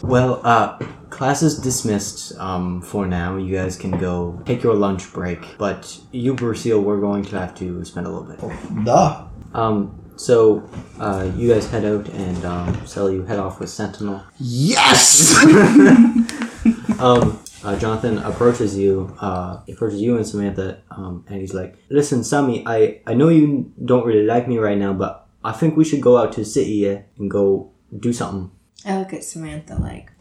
Well, 0.04 0.40
uh, 0.44 0.78
class 1.10 1.42
is 1.44 1.58
dismissed. 1.60 2.38
Um, 2.40 2.82
for 2.82 3.06
now, 3.08 3.36
you 3.38 3.56
guys 3.56 3.76
can 3.78 3.92
go 3.92 4.42
take 4.46 4.64
your 4.64 4.74
lunch 4.76 5.12
break. 5.12 5.58
But 5.58 6.00
you, 6.12 6.34
Bruceil, 6.34 6.80
we're 6.82 7.02
going 7.02 7.26
to 7.26 7.40
have 7.40 7.54
to 7.56 7.84
spend 7.84 8.08
a 8.08 8.10
little 8.10 8.24
bit. 8.28 8.40
Duh. 8.86 9.26
Um, 9.54 10.00
so 10.16 10.64
uh, 11.00 11.30
you 11.36 11.54
guys 11.54 11.70
head 11.70 11.84
out, 11.86 12.08
and 12.10 12.46
um, 12.46 12.88
Sally, 12.88 13.16
you 13.16 13.24
head 13.24 13.40
off 13.40 13.60
with 13.60 13.70
Sentinel. 13.70 14.24
Yes! 14.40 15.36
um, 17.00 17.40
uh, 17.64 17.78
Jonathan 17.80 18.18
approaches 18.20 18.78
you, 18.78 19.16
uh, 19.20 19.62
approaches 19.70 20.02
you 20.02 20.16
and 20.18 20.26
Samantha, 20.26 20.82
um, 20.92 21.26
and 21.28 21.40
he's 21.42 21.54
like, 21.54 21.76
"Listen, 21.90 22.24
Sammy, 22.24 22.64
I, 22.66 23.02
I 23.08 23.14
know 23.14 23.30
you 23.30 23.72
don't 23.84 24.06
really 24.06 24.24
like 24.26 24.48
me 24.48 24.58
right 24.58 24.78
now, 24.78 24.94
but 24.94 25.28
I 25.44 25.52
think 25.52 25.76
we 25.78 25.84
should 25.86 26.02
go 26.02 26.18
out 26.18 26.34
to 26.34 26.42
the 26.42 26.46
city 26.46 26.72
yeah, 26.86 27.02
and 27.18 27.30
go 27.30 27.72
do 27.98 28.14
something." 28.14 28.52
I 28.86 29.00
look 29.00 29.14
at 29.14 29.24
Samantha 29.24 29.76
like, 29.76 30.12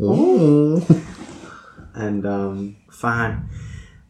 oh. 0.00 0.80
And 1.94 2.26
um, 2.26 2.76
fine, 2.90 3.48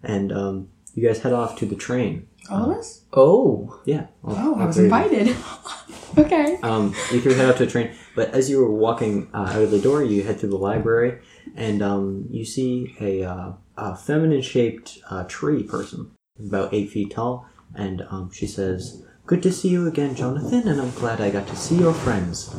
and 0.03 0.33
um, 0.33 0.69
you 0.95 1.07
guys 1.07 1.21
head 1.21 1.33
off 1.33 1.57
to 1.59 1.67
the 1.67 1.75
train. 1.77 2.29
all 2.51 2.71
of 2.71 2.79
us? 2.79 3.03
Oh. 3.13 3.81
Yeah. 3.85 4.07
all- 4.23 4.35
Oh, 4.39 4.55
I 4.61 4.65
was 4.67 4.77
three 4.77 4.87
of 4.91 5.13
you. 5.13 5.19
invited. 5.19 5.37
okay. 6.19 6.59
Um, 6.63 6.95
you 7.13 7.21
three 7.21 7.35
head 7.35 7.47
out 7.51 7.57
to 7.59 7.67
the 7.67 7.71
train, 7.71 7.91
but 8.15 8.31
as 8.31 8.49
you 8.49 8.59
were 8.59 8.71
walking 8.71 9.29
uh, 9.35 9.51
out 9.53 9.63
of 9.63 9.71
the 9.71 9.81
door, 9.81 10.03
you 10.03 10.23
head 10.23 10.39
through 10.41 10.51
the 10.51 10.57
library, 10.59 11.19
and 11.55 11.83
um, 11.83 12.27
you 12.31 12.45
see 12.45 12.95
a, 13.01 13.23
uh, 13.23 13.53
a 13.77 13.97
feminine-shaped 13.97 14.99
uh, 15.11 15.25
tree 15.25 15.63
person, 15.63 16.11
about 16.39 16.73
eight 16.75 16.91
feet 16.91 17.13
tall, 17.13 17.47
and 17.75 18.03
um, 18.11 18.31
she 18.33 18.47
says, 18.47 19.05
"Good 19.27 19.43
to 19.43 19.53
see 19.53 19.69
you 19.69 19.87
again, 19.87 20.15
Jonathan, 20.15 20.69
and 20.69 20.81
I'm 20.81 20.91
glad 20.93 21.21
I 21.21 21.31
got 21.31 21.47
to 21.49 21.57
see 21.57 21.77
your 21.77 21.95
friends." 21.95 22.55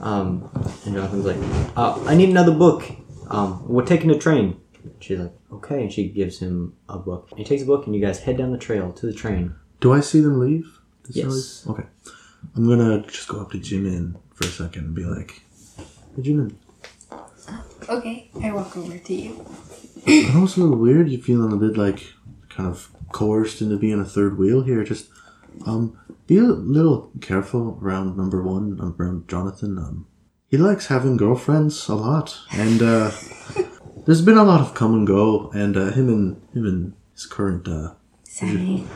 Um, 0.00 0.50
and 0.84 0.94
Jonathan's 0.94 1.24
like, 1.24 1.76
uh, 1.76 2.02
"I 2.06 2.14
need 2.14 2.30
another 2.30 2.54
book. 2.54 2.84
Um, 3.30 3.66
we're 3.68 3.84
taking 3.84 4.10
a 4.10 4.18
train." 4.18 4.60
She's 5.00 5.18
like, 5.18 5.32
"Okay," 5.52 5.82
and 5.82 5.92
she 5.92 6.08
gives 6.08 6.38
him 6.38 6.74
a 6.88 6.98
book. 6.98 7.28
And 7.30 7.38
he 7.38 7.44
takes 7.44 7.62
a 7.62 7.66
book, 7.66 7.86
and 7.86 7.94
you 7.94 8.00
guys 8.00 8.20
head 8.20 8.38
down 8.38 8.52
the 8.52 8.58
trail 8.58 8.92
to 8.92 9.06
the 9.06 9.12
train. 9.14 9.54
Do 9.80 9.92
I 9.92 10.00
see 10.00 10.20
them 10.20 10.40
leave? 10.40 10.80
Does 11.04 11.16
Yes. 11.16 11.66
Okay. 11.68 11.84
I'm 12.56 12.68
gonna 12.68 13.02
just 13.02 13.28
go 13.28 13.40
up 13.40 13.50
to 13.52 13.58
Jimin 13.58 14.16
for 14.34 14.44
a 14.44 14.50
second 14.50 14.84
and 14.84 14.94
be 14.94 15.04
like, 15.04 15.42
Hey 16.16 16.22
Jimin, 16.22 16.54
Okay. 17.88 18.30
I 18.42 18.52
walk 18.52 18.76
over 18.76 18.96
to 18.96 19.14
you. 19.14 19.46
I 20.06 20.30
know 20.32 20.44
it's 20.44 20.56
a 20.56 20.60
little 20.60 20.76
weird. 20.76 21.08
You're 21.08 21.20
feeling 21.20 21.52
a 21.52 21.56
bit 21.56 21.76
like 21.76 22.12
kind 22.48 22.68
of 22.68 22.90
coerced 23.12 23.60
into 23.60 23.78
being 23.78 24.00
a 24.00 24.04
third 24.04 24.38
wheel 24.38 24.62
here. 24.62 24.84
Just 24.84 25.08
um, 25.66 25.98
be 26.26 26.38
a 26.38 26.42
little 26.42 27.10
careful 27.20 27.78
around 27.80 28.16
number 28.16 28.42
one, 28.42 28.78
around 28.98 29.28
Jonathan. 29.28 29.78
Um, 29.78 30.06
he 30.48 30.56
likes 30.56 30.86
having 30.86 31.16
girlfriends 31.16 31.88
a 31.88 31.94
lot, 31.94 32.38
and 32.52 32.82
uh, 32.82 33.10
there's 34.06 34.22
been 34.22 34.38
a 34.38 34.44
lot 34.44 34.60
of 34.60 34.74
come 34.74 34.94
and 34.94 35.06
go. 35.06 35.50
And 35.54 35.76
uh, 35.76 35.90
him 35.92 36.08
and 36.08 36.42
him 36.54 36.66
and 36.66 36.92
his 37.12 37.26
current 37.26 37.66
uh, 37.68 37.94
Sammy. 38.24 38.86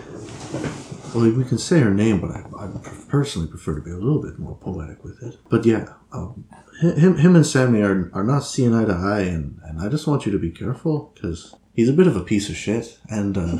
Well, 1.14 1.30
we 1.30 1.44
can 1.44 1.58
say 1.58 1.80
her 1.80 1.92
name, 1.92 2.20
but 2.20 2.30
I, 2.30 2.44
I 2.58 2.68
personally 3.08 3.48
prefer 3.48 3.74
to 3.76 3.80
be 3.80 3.90
a 3.90 3.96
little 3.96 4.20
bit 4.22 4.38
more 4.38 4.56
poetic 4.56 5.02
with 5.04 5.22
it. 5.22 5.36
But 5.48 5.64
yeah, 5.64 5.94
um, 6.12 6.44
him, 6.80 7.16
him 7.16 7.34
and 7.34 7.46
Sammy 7.46 7.80
are, 7.82 8.10
are 8.12 8.24
not 8.24 8.40
seeing 8.44 8.74
eye 8.74 8.84
to 8.84 8.92
eye, 8.92 9.20
and, 9.22 9.58
and 9.64 9.80
I 9.80 9.88
just 9.88 10.06
want 10.06 10.26
you 10.26 10.32
to 10.32 10.38
be 10.38 10.50
careful 10.50 11.12
because 11.14 11.54
he's 11.74 11.88
a 11.88 11.92
bit 11.94 12.06
of 12.06 12.16
a 12.16 12.22
piece 12.22 12.48
of 12.50 12.56
shit. 12.56 12.98
And 13.08 13.36
uh, 13.38 13.58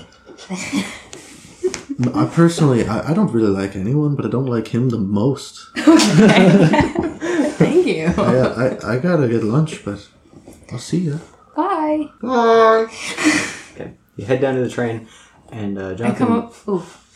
I 2.15 2.27
personally, 2.33 2.87
I, 2.87 3.11
I 3.11 3.15
don't 3.15 3.33
really 3.33 3.51
like 3.51 3.75
anyone, 3.77 4.15
but 4.15 4.25
I 4.25 4.29
don't 4.29 4.47
like 4.47 4.69
him 4.69 4.91
the 4.91 4.99
most. 4.99 5.67
Thank 7.59 7.87
you. 7.87 8.07
I, 8.17 8.37
I, 8.77 8.95
I 8.95 8.99
gotta 8.99 9.27
get 9.29 9.43
lunch, 9.43 9.85
but 9.85 10.07
I'll 10.71 10.79
see 10.79 10.99
ya. 11.09 11.17
Bye. 11.57 12.09
Bye. 12.23 12.87
Okay. 13.75 13.93
You 14.17 14.25
head 14.25 14.41
down 14.41 14.57
to 14.57 14.61
the 14.63 14.69
train, 14.69 15.07
and 15.53 15.79
uh, 15.79 15.91
I 15.91 15.95
Jonathan. 15.95 16.27
come 16.27 16.33
up. 16.37 16.53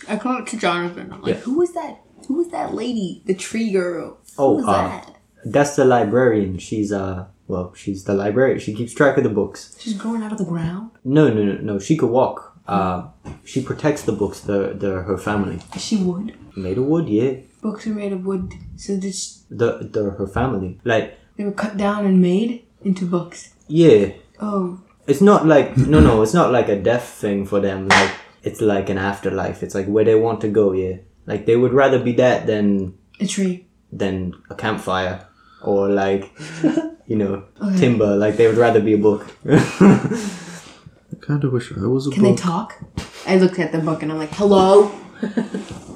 I 0.09 0.17
come 0.17 0.37
up 0.37 0.47
to 0.49 0.57
Jonathan. 0.57 1.13
I'm 1.13 1.23
like, 1.23 1.35
Yeah. 1.35 1.41
who 1.41 1.59
was 1.59 1.73
that? 1.75 2.01
Who 2.29 2.35
was 2.35 2.49
that 2.49 2.73
lady? 2.75 3.23
The 3.27 3.35
tree 3.35 3.71
girl. 3.73 4.19
Oh, 4.39 4.59
who 4.61 4.67
was 4.67 4.69
uh, 4.69 4.89
that? 4.89 5.17
That's 5.45 5.77
the 5.77 5.85
librarian. 5.85 6.59
She's 6.59 6.93
uh 6.93 7.27
well, 7.49 7.75
she's 7.75 8.05
the 8.05 8.15
librarian. 8.15 8.59
She 8.61 8.73
keeps 8.75 8.95
track 8.95 9.17
of 9.19 9.25
the 9.25 9.29
books. 9.31 9.77
She's 9.81 9.95
growing 9.95 10.23
out 10.23 10.33
of 10.33 10.39
the 10.39 10.45
ground. 10.45 10.91
No, 11.05 11.29
no, 11.29 11.43
no, 11.43 11.55
no. 11.61 11.79
She 11.79 11.97
could 11.97 12.11
walk. 12.11 12.57
Uh, 12.67 13.09
she 13.45 13.61
protects 13.61 14.03
the 14.03 14.13
books. 14.13 14.41
The 14.41 14.73
the 14.79 15.03
her 15.03 15.19
family 15.19 15.59
Is 15.75 15.85
she 15.85 15.97
wood? 15.97 16.37
made 16.57 16.79
of 16.79 16.85
wood. 16.85 17.09
Yeah, 17.09 17.33
Books 17.61 17.87
are 17.89 17.95
made 17.95 18.13
of 18.13 18.25
wood, 18.25 18.55
so 18.77 18.97
this 18.97 19.43
the 19.51 19.79
the 19.91 20.11
her 20.11 20.27
family. 20.29 20.79
Like 20.85 21.19
they 21.37 21.45
were 21.45 21.53
cut 21.53 21.77
down 21.77 22.07
and 22.07 22.21
made 22.23 22.65
into 22.83 23.05
books. 23.05 23.55
yeah, 23.67 24.13
Oh, 24.41 24.81
it's 25.09 25.21
not 25.21 25.45
like 25.45 25.77
no, 25.77 25.99
no. 25.99 26.23
It's 26.23 26.35
not 26.35 26.53
like 26.53 26.69
a 26.69 26.79
death 26.81 27.09
thing 27.09 27.45
for 27.47 27.59
them. 27.61 27.89
Like 27.89 28.13
it's 28.43 28.61
like 28.61 28.91
an 28.91 28.99
afterlife. 28.99 29.63
It's 29.63 29.75
like 29.75 29.87
where 29.87 30.05
they 30.05 30.15
want 30.15 30.41
to 30.43 30.49
go. 30.49 30.73
Yeah, 30.73 30.97
like 31.27 31.47
they 31.47 31.57
would 31.57 31.73
rather 31.73 31.99
be 32.03 32.13
that 32.13 32.47
than 32.47 32.95
A 33.21 33.27
tree. 33.27 33.67
then 33.91 34.35
a 34.51 34.55
campfire, 34.55 35.27
or 35.63 35.89
like, 35.89 36.31
you 37.07 37.17
know, 37.17 37.45
Okay. 37.63 37.77
timber. 37.79 38.17
Like 38.17 38.37
they 38.37 38.47
would 38.49 38.57
rather 38.59 38.81
be 38.81 38.95
a 38.95 38.99
book. 38.99 39.27
I 39.49 41.17
kind 41.21 41.45
of 41.45 41.53
wish 41.53 41.73
I 41.73 41.87
was 41.87 42.07
a 42.07 42.11
book. 42.11 42.15
Can 42.15 42.25
they 42.25 42.35
talk? 42.35 42.79
I 43.27 43.37
looked 43.37 43.59
at 43.59 43.71
the 43.73 43.79
book 43.79 44.03
and 44.03 44.11
I'm 44.13 44.19
like, 44.19 44.35
hello? 44.35 44.91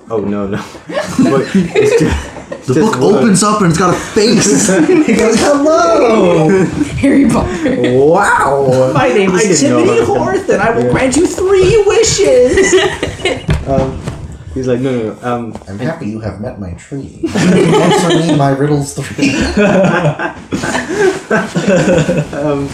oh 0.08 0.20
no 0.20 0.46
no. 0.46 0.62
But 2.48 2.58
it's 2.58 2.66
just, 2.68 2.68
The 2.68 2.74
just 2.74 2.92
book 2.92 3.00
one- 3.00 3.14
opens 3.24 3.42
up 3.42 3.60
and 3.60 3.70
it's 3.70 3.78
got 3.78 3.94
a 3.94 3.98
face. 3.98 4.68
He 5.06 5.14
goes, 5.14 5.36
hello! 5.40 6.64
Harry 7.02 7.28
Potter. 7.28 7.76
Wow. 7.98 8.92
My 8.94 9.08
name 9.08 9.30
I 9.32 9.40
is 9.42 9.60
didn't 9.60 9.76
know 9.78 9.84
Timothy 9.84 10.12
about. 10.12 10.34
Horth, 10.36 10.48
and 10.48 10.62
I 10.62 10.70
will 10.76 10.90
grant 10.92 11.16
you 11.16 11.26
three 11.26 11.82
wishes! 11.86 12.74
Um, 13.66 14.00
he's 14.54 14.68
like 14.68 14.78
no 14.78 14.92
no 14.96 15.12
no. 15.14 15.28
Um, 15.28 15.58
I'm 15.68 15.76
happy 15.80 16.06
you 16.06 16.20
have 16.20 16.40
met 16.40 16.60
my 16.60 16.70
tree. 16.74 17.20
Answer 17.34 18.08
me 18.16 18.36
my 18.36 18.50
riddles 18.50 18.94
three. 18.94 19.34
um, 22.32 22.68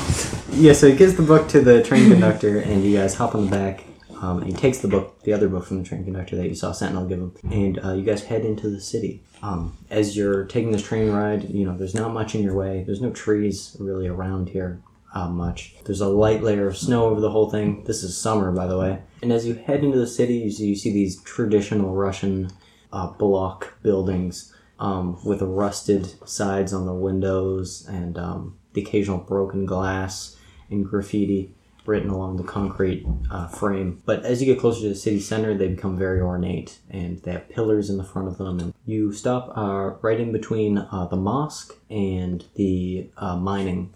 yeah, 0.50 0.74
so 0.74 0.88
he 0.88 0.94
gives 0.94 1.14
the 1.16 1.22
book 1.26 1.48
to 1.48 1.62
the 1.62 1.82
train 1.82 2.10
conductor, 2.10 2.58
and 2.58 2.84
you 2.84 2.98
guys 2.98 3.14
hop 3.14 3.34
on 3.34 3.46
the 3.46 3.50
back. 3.50 3.84
Um, 4.22 4.38
and 4.38 4.46
he 4.46 4.52
takes 4.52 4.78
the 4.78 4.88
book, 4.88 5.20
the 5.24 5.32
other 5.32 5.48
book 5.48 5.66
from 5.66 5.82
the 5.82 5.88
train 5.88 6.04
conductor 6.04 6.36
that 6.36 6.48
you 6.48 6.54
saw 6.54 6.70
Sentinel 6.70 7.06
give 7.06 7.18
him, 7.18 7.34
and 7.50 7.84
uh, 7.84 7.92
you 7.92 8.04
guys 8.04 8.22
head 8.24 8.44
into 8.44 8.70
the 8.70 8.80
city. 8.80 9.20
Um, 9.42 9.76
as 9.90 10.16
you're 10.16 10.44
taking 10.44 10.70
this 10.70 10.84
train 10.84 11.10
ride, 11.10 11.50
you 11.50 11.66
know 11.66 11.76
there's 11.76 11.94
not 11.94 12.12
much 12.12 12.36
in 12.36 12.42
your 12.42 12.54
way. 12.54 12.84
There's 12.84 13.00
no 13.00 13.10
trees 13.10 13.76
really 13.80 14.06
around 14.06 14.48
here 14.50 14.80
uh, 15.12 15.28
much. 15.28 15.74
There's 15.84 16.00
a 16.00 16.08
light 16.08 16.42
layer 16.42 16.68
of 16.68 16.76
snow 16.76 17.06
over 17.06 17.20
the 17.20 17.30
whole 17.30 17.50
thing. 17.50 17.82
This 17.84 18.04
is 18.04 18.16
summer, 18.16 18.52
by 18.52 18.68
the 18.68 18.78
way. 18.78 19.02
And 19.22 19.32
as 19.32 19.44
you 19.44 19.54
head 19.54 19.82
into 19.82 19.98
the 19.98 20.06
city, 20.06 20.34
you 20.34 20.50
see, 20.50 20.68
you 20.68 20.76
see 20.76 20.92
these 20.92 21.20
traditional 21.22 21.94
Russian 21.94 22.50
uh, 22.92 23.08
block 23.08 23.74
buildings 23.82 24.54
um, 24.78 25.18
with 25.24 25.42
rusted 25.42 26.28
sides 26.28 26.72
on 26.72 26.86
the 26.86 26.94
windows 26.94 27.86
and 27.88 28.18
um, 28.18 28.58
the 28.72 28.82
occasional 28.82 29.18
broken 29.18 29.66
glass 29.66 30.36
and 30.70 30.86
graffiti 30.86 31.54
written 31.86 32.10
along 32.10 32.36
the 32.36 32.44
concrete 32.44 33.06
uh, 33.30 33.48
frame. 33.48 34.02
But 34.04 34.24
as 34.24 34.40
you 34.40 34.46
get 34.46 34.60
closer 34.60 34.82
to 34.82 34.88
the 34.88 34.94
city 34.94 35.20
center, 35.20 35.56
they 35.56 35.68
become 35.68 35.98
very 35.98 36.20
ornate 36.20 36.78
and 36.90 37.18
they 37.22 37.32
have 37.32 37.48
pillars 37.48 37.90
in 37.90 37.98
the 37.98 38.04
front 38.04 38.28
of 38.28 38.38
them. 38.38 38.58
And 38.60 38.74
you 38.86 39.12
stop 39.12 39.56
uh, 39.56 39.96
right 40.00 40.20
in 40.20 40.32
between 40.32 40.78
uh, 40.78 41.06
the 41.10 41.16
mosque 41.16 41.74
and 41.90 42.44
the 42.54 43.10
uh, 43.16 43.36
mining 43.36 43.94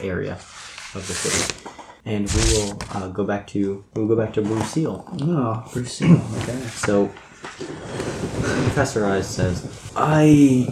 area 0.00 0.34
of 0.94 1.04
the 1.06 1.14
city. 1.14 1.70
And 2.04 2.30
we 2.32 2.40
will 2.54 2.78
uh, 2.94 3.08
go 3.08 3.24
back 3.24 3.46
to 3.48 3.84
we'll 3.94 4.08
go 4.08 4.16
back 4.16 4.32
to 4.34 4.42
Bruceil. 4.42 5.06
No, 5.18 5.64
Brazil, 5.72 6.20
okay. 6.38 6.58
So, 6.68 7.08
Professor 8.64 9.04
Eyes 9.04 9.28
says, 9.28 9.92
I 9.94 10.66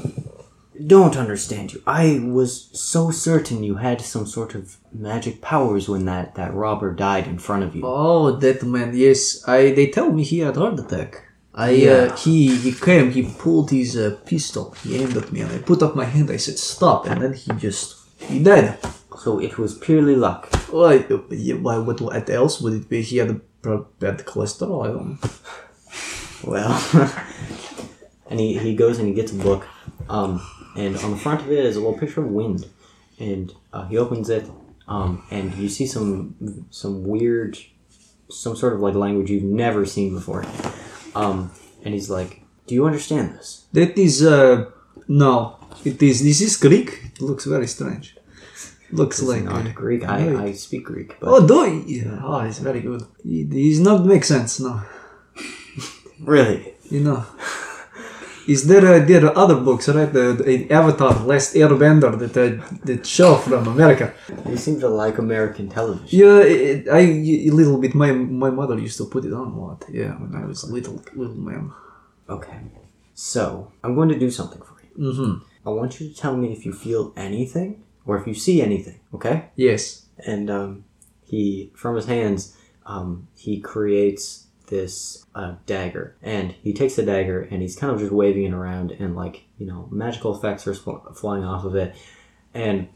don't 0.86 1.16
understand 1.16 1.72
you. 1.72 1.82
I 1.86 2.20
was 2.22 2.68
so 2.78 3.10
certain 3.10 3.62
you 3.64 3.76
had 3.76 4.00
some 4.00 4.26
sort 4.26 4.54
of 4.54 4.76
magic 4.92 5.40
powers 5.40 5.88
when 5.88 6.04
that, 6.06 6.34
that 6.36 6.54
robber 6.54 6.92
died 6.94 7.26
in 7.26 7.38
front 7.38 7.64
of 7.64 7.74
you. 7.74 7.82
Oh, 7.84 8.32
that 8.36 8.62
man, 8.62 8.92
yes. 8.96 9.42
I 9.48 9.72
They 9.72 9.88
tell 9.88 10.12
me 10.12 10.22
he 10.24 10.38
had 10.40 10.56
heart 10.56 10.78
attack. 10.78 11.24
I, 11.54 11.70
Yeah. 11.70 11.90
uh, 12.12 12.16
he, 12.16 12.56
he 12.56 12.72
came, 12.72 13.10
he 13.10 13.22
pulled 13.22 13.70
his 13.70 13.96
uh, 13.96 14.16
pistol, 14.24 14.74
he 14.82 14.96
aimed 14.96 15.16
at 15.16 15.32
me, 15.32 15.40
and 15.40 15.50
I 15.50 15.58
put 15.58 15.82
up 15.82 15.96
my 15.96 16.04
hand, 16.04 16.30
I 16.30 16.36
said, 16.36 16.56
stop, 16.58 17.06
and 17.06 17.20
then 17.20 17.32
he 17.32 17.50
just, 17.52 17.96
he 18.20 18.38
died. 18.42 18.78
So 19.18 19.40
it 19.40 19.58
was 19.58 19.74
purely 19.76 20.14
luck. 20.14 20.54
Why, 20.70 20.98
why, 20.98 21.78
what, 21.78 22.00
what 22.00 22.30
else 22.30 22.60
would 22.60 22.74
it 22.74 22.88
be? 22.88 23.02
He 23.02 23.16
had 23.16 23.30
a 23.30 23.76
bad 23.98 24.18
cholesterol, 24.24 24.84
I 24.84 24.88
don't. 24.92 25.18
Well, 26.44 26.72
and 28.30 28.38
he, 28.38 28.56
he 28.58 28.76
goes 28.76 28.98
and 29.00 29.08
he 29.08 29.14
gets 29.14 29.32
a 29.32 29.34
book, 29.34 29.66
um, 30.08 30.40
and 30.82 30.92
on 31.04 31.10
the 31.10 31.16
front 31.24 31.40
of 31.42 31.48
it 31.50 31.64
is 31.70 31.76
a 31.76 31.80
little 31.80 31.98
picture 31.98 32.22
of 32.24 32.30
wind, 32.40 32.60
and 33.18 33.46
uh, 33.74 33.84
he 33.90 33.96
opens 34.04 34.28
it, 34.38 34.44
um, 34.94 35.10
and 35.30 35.46
you 35.60 35.68
see 35.76 35.86
some 35.86 36.34
some 36.70 36.96
weird, 37.12 37.58
some 38.42 38.54
sort 38.56 38.72
of 38.74 38.80
like 38.86 38.94
language 38.94 39.28
you've 39.30 39.42
never 39.64 39.82
seen 39.94 40.14
before, 40.14 40.44
um, 41.14 41.50
and 41.84 41.90
he's 41.94 42.10
like, 42.18 42.30
"Do 42.66 42.74
you 42.74 42.86
understand 42.86 43.26
this?" 43.34 43.48
That 43.72 43.98
is, 43.98 44.14
uh, 44.24 44.70
no. 45.08 45.56
It 45.84 46.02
is, 46.02 46.22
this 46.24 46.40
is 46.40 46.56
Greek. 46.56 46.88
It 47.14 47.20
looks 47.22 47.44
very 47.44 47.66
strange. 47.66 48.16
Looks 48.90 49.18
It's 49.20 49.28
like. 49.30 49.44
not 49.44 49.66
uh, 49.66 49.72
Greek. 49.82 50.02
I, 50.02 50.18
right. 50.32 50.48
I 50.48 50.52
speak 50.52 50.84
Greek, 50.86 51.10
but 51.20 51.28
Oh, 51.28 51.46
do 51.46 51.60
you? 51.70 51.84
Yeah. 52.02 52.20
Oh, 52.24 52.40
it's 52.48 52.58
very 52.58 52.80
good. 52.80 53.02
It 53.24 53.50
does 53.50 53.80
not 53.80 54.06
make 54.06 54.24
sense, 54.24 54.58
no. 54.60 54.80
really, 56.20 56.74
You 56.90 57.00
know. 57.00 57.20
Is 58.48 58.66
there 58.66 58.86
uh, 58.94 59.04
there 59.04 59.24
are 59.26 59.36
other 59.36 59.58
books, 59.68 59.88
right? 59.88 60.10
The, 60.10 60.32
the 60.32 60.70
Avatar, 60.70 61.12
Last 61.30 61.54
Airbender, 61.54 62.12
that 62.22 62.34
uh, 62.36 62.48
that 62.84 63.06
show 63.06 63.36
from 63.36 63.66
America. 63.68 64.06
you 64.48 64.56
seem 64.56 64.80
to 64.80 64.88
like 64.88 65.18
American 65.18 65.68
television. 65.68 66.18
Yeah, 66.20 66.40
it, 66.40 66.88
I 66.88 67.00
a 67.50 67.52
little 67.60 67.78
bit. 67.78 67.94
My 67.94 68.10
my 68.12 68.50
mother 68.50 68.76
used 68.78 68.98
to 68.98 69.06
put 69.14 69.24
it 69.24 69.32
on 69.32 69.48
a 69.52 69.58
lot. 69.66 69.84
Yeah, 70.00 70.12
when 70.20 70.34
I 70.34 70.44
was 70.46 70.64
a 70.64 70.72
little 70.72 70.96
little 71.14 71.36
man. 71.50 71.72
Okay, 72.28 72.58
so 73.14 73.70
I'm 73.84 73.94
going 73.94 74.08
to 74.08 74.18
do 74.18 74.30
something 74.30 74.62
for 74.62 74.76
you. 74.82 75.12
Mm-hmm. 75.12 75.32
I 75.68 75.70
want 75.70 76.00
you 76.00 76.08
to 76.08 76.14
tell 76.14 76.36
me 76.36 76.52
if 76.52 76.64
you 76.66 76.72
feel 76.72 77.12
anything 77.16 77.84
or 78.06 78.16
if 78.18 78.26
you 78.26 78.34
see 78.34 78.62
anything. 78.62 78.98
Okay. 79.14 79.36
Yes. 79.56 80.08
and 80.26 80.50
um, 80.50 80.84
he 81.24 81.70
from 81.74 81.96
his 81.96 82.06
hands 82.06 82.56
um, 82.86 83.28
he 83.36 83.60
creates 83.60 84.46
this 84.68 85.26
uh, 85.34 85.54
dagger. 85.66 86.16
And 86.22 86.52
he 86.62 86.72
takes 86.72 86.96
the 86.96 87.02
dagger 87.02 87.42
and 87.42 87.62
he's 87.62 87.76
kind 87.76 87.92
of 87.92 87.98
just 87.98 88.12
waving 88.12 88.44
it 88.44 88.52
around 88.52 88.92
and 88.92 89.16
like 89.16 89.44
you 89.58 89.66
know 89.66 89.88
magical 89.90 90.36
effects 90.36 90.66
are 90.66 90.74
fl- 90.74 91.12
flying 91.14 91.44
off 91.44 91.64
of 91.64 91.74
it. 91.74 91.94
And 92.54 92.88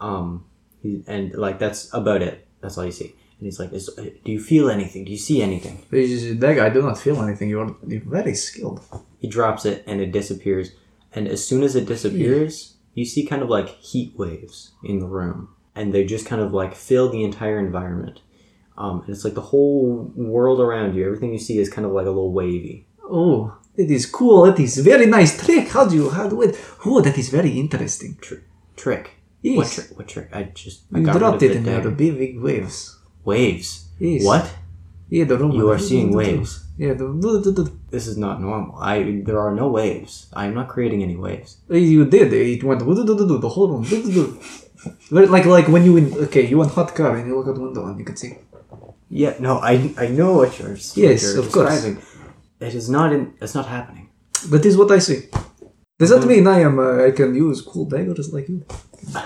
um 0.00 0.44
he, 0.82 1.02
and 1.06 1.34
like 1.34 1.58
that's 1.58 1.92
about 1.92 2.22
it. 2.22 2.46
That's 2.60 2.76
all 2.78 2.84
you 2.84 2.92
see. 2.92 3.14
And 3.38 3.46
he's 3.46 3.58
like 3.58 3.72
Is, 3.72 3.88
do 3.88 4.32
you 4.32 4.40
feel 4.40 4.70
anything? 4.70 5.04
Do 5.04 5.12
you 5.12 5.18
see 5.18 5.42
anything? 5.42 5.84
That 5.90 6.56
guy, 6.56 6.66
I 6.66 6.70
do 6.70 6.82
not 6.82 6.98
feel 6.98 7.20
anything. 7.22 7.48
You're, 7.48 7.76
you're 7.86 8.00
very 8.00 8.34
skilled. 8.34 8.80
he 9.18 9.28
drops 9.28 9.64
it 9.64 9.84
and 9.86 10.00
it 10.00 10.12
disappears. 10.12 10.72
And 11.12 11.26
as 11.26 11.46
soon 11.46 11.62
as 11.62 11.74
it 11.74 11.86
disappears 11.86 12.76
you 12.94 13.04
see 13.04 13.24
kind 13.24 13.42
of 13.42 13.48
like 13.48 13.68
heat 13.68 14.12
waves 14.16 14.72
in 14.82 14.98
the 14.98 15.06
room. 15.06 15.48
And 15.74 15.94
they 15.94 16.04
just 16.04 16.26
kind 16.26 16.42
of 16.42 16.52
like 16.52 16.74
fill 16.74 17.08
the 17.10 17.24
entire 17.24 17.58
environment 17.58 18.20
um, 18.82 18.94
and 19.02 19.10
it's 19.14 19.24
like 19.26 19.34
the 19.40 19.48
whole 19.52 19.82
world 20.34 20.58
around 20.66 20.90
you 20.96 21.02
everything 21.08 21.30
you 21.36 21.42
see 21.48 21.56
is 21.62 21.68
kind 21.74 21.86
of 21.88 21.92
like 21.98 22.06
a 22.10 22.14
little 22.18 22.32
wavy 22.40 22.76
Oh, 23.12 23.38
that 23.76 23.90
is 23.98 24.06
cool. 24.06 24.38
That 24.46 24.58
is 24.60 24.78
very 24.92 25.06
nice 25.06 25.32
trick. 25.44 25.66
How 25.74 25.84
do 25.88 25.94
you 25.98 26.06
how 26.18 26.26
do 26.32 26.36
it? 26.46 26.52
Oh, 26.86 26.98
that 27.06 27.16
is 27.22 27.28
very 27.38 27.52
interesting. 27.64 28.12
trick 28.82 29.06
Yes. 29.42 29.56
what 29.58 29.68
trick 29.74 29.88
what 29.98 30.06
trick 30.12 30.28
i 30.38 30.40
just 30.62 30.78
I 30.94 30.98
You 31.00 31.06
dropped 31.20 31.42
it 31.46 31.48
the 31.52 31.56
and 31.58 31.64
there 31.66 31.78
are 31.80 31.90
dagger. 31.90 31.96
big, 32.04 32.32
waves. 32.48 32.76
waves 33.32 33.70
Yes. 33.98 34.22
what 34.28 34.44
Yeah, 35.16 35.24
the 35.30 35.36
room. 35.40 35.52
you 35.60 35.66
are 35.74 35.80
seeing 35.90 36.08
waves 36.22 36.50
Yeah, 36.84 36.94
the, 37.00 37.06
the, 37.24 37.30
the, 37.44 37.50
the, 37.58 37.64
this 37.94 38.06
is 38.10 38.16
not 38.26 38.34
normal 38.46 38.74
i 38.94 38.94
there 39.26 39.40
are 39.44 39.54
no 39.62 39.66
waves 39.80 40.12
i 40.40 40.42
am 40.48 40.54
not 40.60 40.68
creating 40.74 41.00
any 41.08 41.16
waves 41.26 41.50
you 41.94 42.02
did. 42.16 42.28
It 42.32 42.62
went 42.68 42.80
the 43.46 43.52
whole 43.54 43.68
room. 43.72 43.84
Like 45.10 45.44
like 45.56 45.66
when 45.74 45.82
you 45.88 45.92
in 46.00 46.06
okay, 46.26 46.44
you 46.50 46.56
in 46.64 46.68
hot 46.78 46.90
car 46.98 47.10
and 47.16 47.24
you 47.28 47.32
look 47.36 47.48
out 47.50 47.56
the 47.58 47.64
window 47.68 47.82
and 47.88 47.98
you 48.00 48.06
can 48.10 48.16
see. 48.22 48.32
Yeah 49.10 49.34
no 49.38 49.58
i 49.58 49.74
i 49.98 50.06
know 50.06 50.32
what 50.40 50.58
you're, 50.58 50.70
what 50.70 50.96
Yes, 50.96 51.22
you're 51.22 51.40
of 51.44 51.52
course. 51.52 51.84
it 52.68 52.74
is 52.74 52.88
not 52.88 53.12
in 53.12 53.22
it's 53.40 53.54
not 53.54 53.66
happening 53.66 54.10
but 54.48 54.62
That 54.62 54.66
is 54.66 54.76
what 54.76 54.90
I 54.90 54.98
see. 54.98 55.28
Does 55.98 56.10
that 56.10 56.24
mean 56.26 56.46
I 56.46 56.60
am 56.60 56.78
uh, 56.78 57.04
I 57.04 57.10
can 57.10 57.34
use 57.34 57.60
cool 57.60 57.84
daggers 57.84 58.32
like 58.32 58.48
you? 58.48 58.64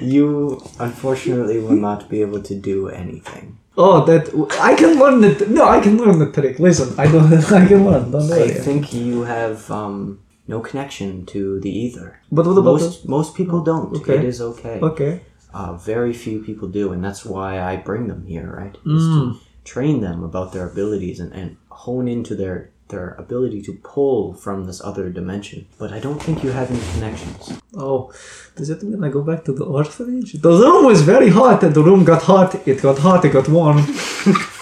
You 0.00 0.62
unfortunately 0.80 1.58
will 1.58 1.76
not 1.76 2.08
be 2.08 2.22
able 2.22 2.42
to 2.42 2.54
do 2.54 2.88
anything. 2.88 3.58
Oh, 3.76 4.02
that 4.06 4.32
I 4.58 4.74
can 4.74 4.98
learn 4.98 5.20
the 5.20 5.46
no, 5.50 5.68
I 5.68 5.78
can 5.80 5.98
learn 5.98 6.18
the 6.18 6.32
trick. 6.32 6.58
Listen, 6.58 6.94
I 6.98 7.06
don't. 7.10 7.30
I 7.52 7.66
can 7.66 7.84
learn. 7.84 8.10
Don't 8.10 8.32
I 8.32 8.48
think 8.48 8.94
you 8.94 9.24
have 9.24 9.70
um, 9.70 10.20
no 10.48 10.60
connection 10.60 11.26
to 11.26 11.60
the 11.60 11.68
ether. 11.68 12.18
But 12.32 12.46
what 12.46 12.56
about 12.56 12.80
Most 12.80 13.08
most 13.08 13.34
people 13.34 13.60
don't. 13.62 13.94
Okay. 13.96 14.16
It 14.18 14.24
is 14.24 14.40
okay. 14.40 14.80
Okay. 14.80 15.20
Uh, 15.54 15.72
very 15.74 16.12
few 16.12 16.42
people 16.42 16.68
do, 16.68 16.92
and 16.92 17.02
that's 17.06 17.24
why 17.24 17.60
I 17.70 17.76
bring 17.76 18.08
them 18.08 18.22
here, 18.26 18.48
right? 18.60 18.74
Is 18.96 19.02
Mm. 19.04 19.32
to 19.34 19.38
train 19.64 20.00
them 20.00 20.18
about 20.30 20.52
their 20.52 20.66
abilities 20.72 21.18
and, 21.20 21.32
and 21.32 21.56
hone 21.84 22.08
into 22.08 22.34
their 22.34 22.70
their 22.88 23.14
ability 23.24 23.60
to 23.62 23.72
pull 23.94 24.34
from 24.34 24.66
this 24.66 24.80
other 24.84 25.08
dimension. 25.08 25.60
But 25.78 25.90
I 25.96 26.00
don't 26.04 26.22
think 26.22 26.44
you 26.44 26.50
have 26.52 26.68
any 26.70 26.82
connections. 26.92 27.42
Oh, 27.84 28.12
does 28.56 28.68
it 28.68 28.82
mean 28.82 29.02
I 29.02 29.08
go 29.08 29.22
back 29.22 29.42
to 29.46 29.52
the 29.54 29.64
orphanage? 29.64 30.30
The 30.46 30.50
room 30.62 30.84
was 30.84 31.00
very 31.00 31.30
hot, 31.30 31.62
and 31.64 31.72
the 31.74 31.82
room 31.88 32.04
got 32.04 32.22
hot. 32.22 32.50
It 32.68 32.82
got 32.82 32.98
hot. 32.98 33.24
It 33.24 33.32
got 33.32 33.48
warm. 33.48 33.78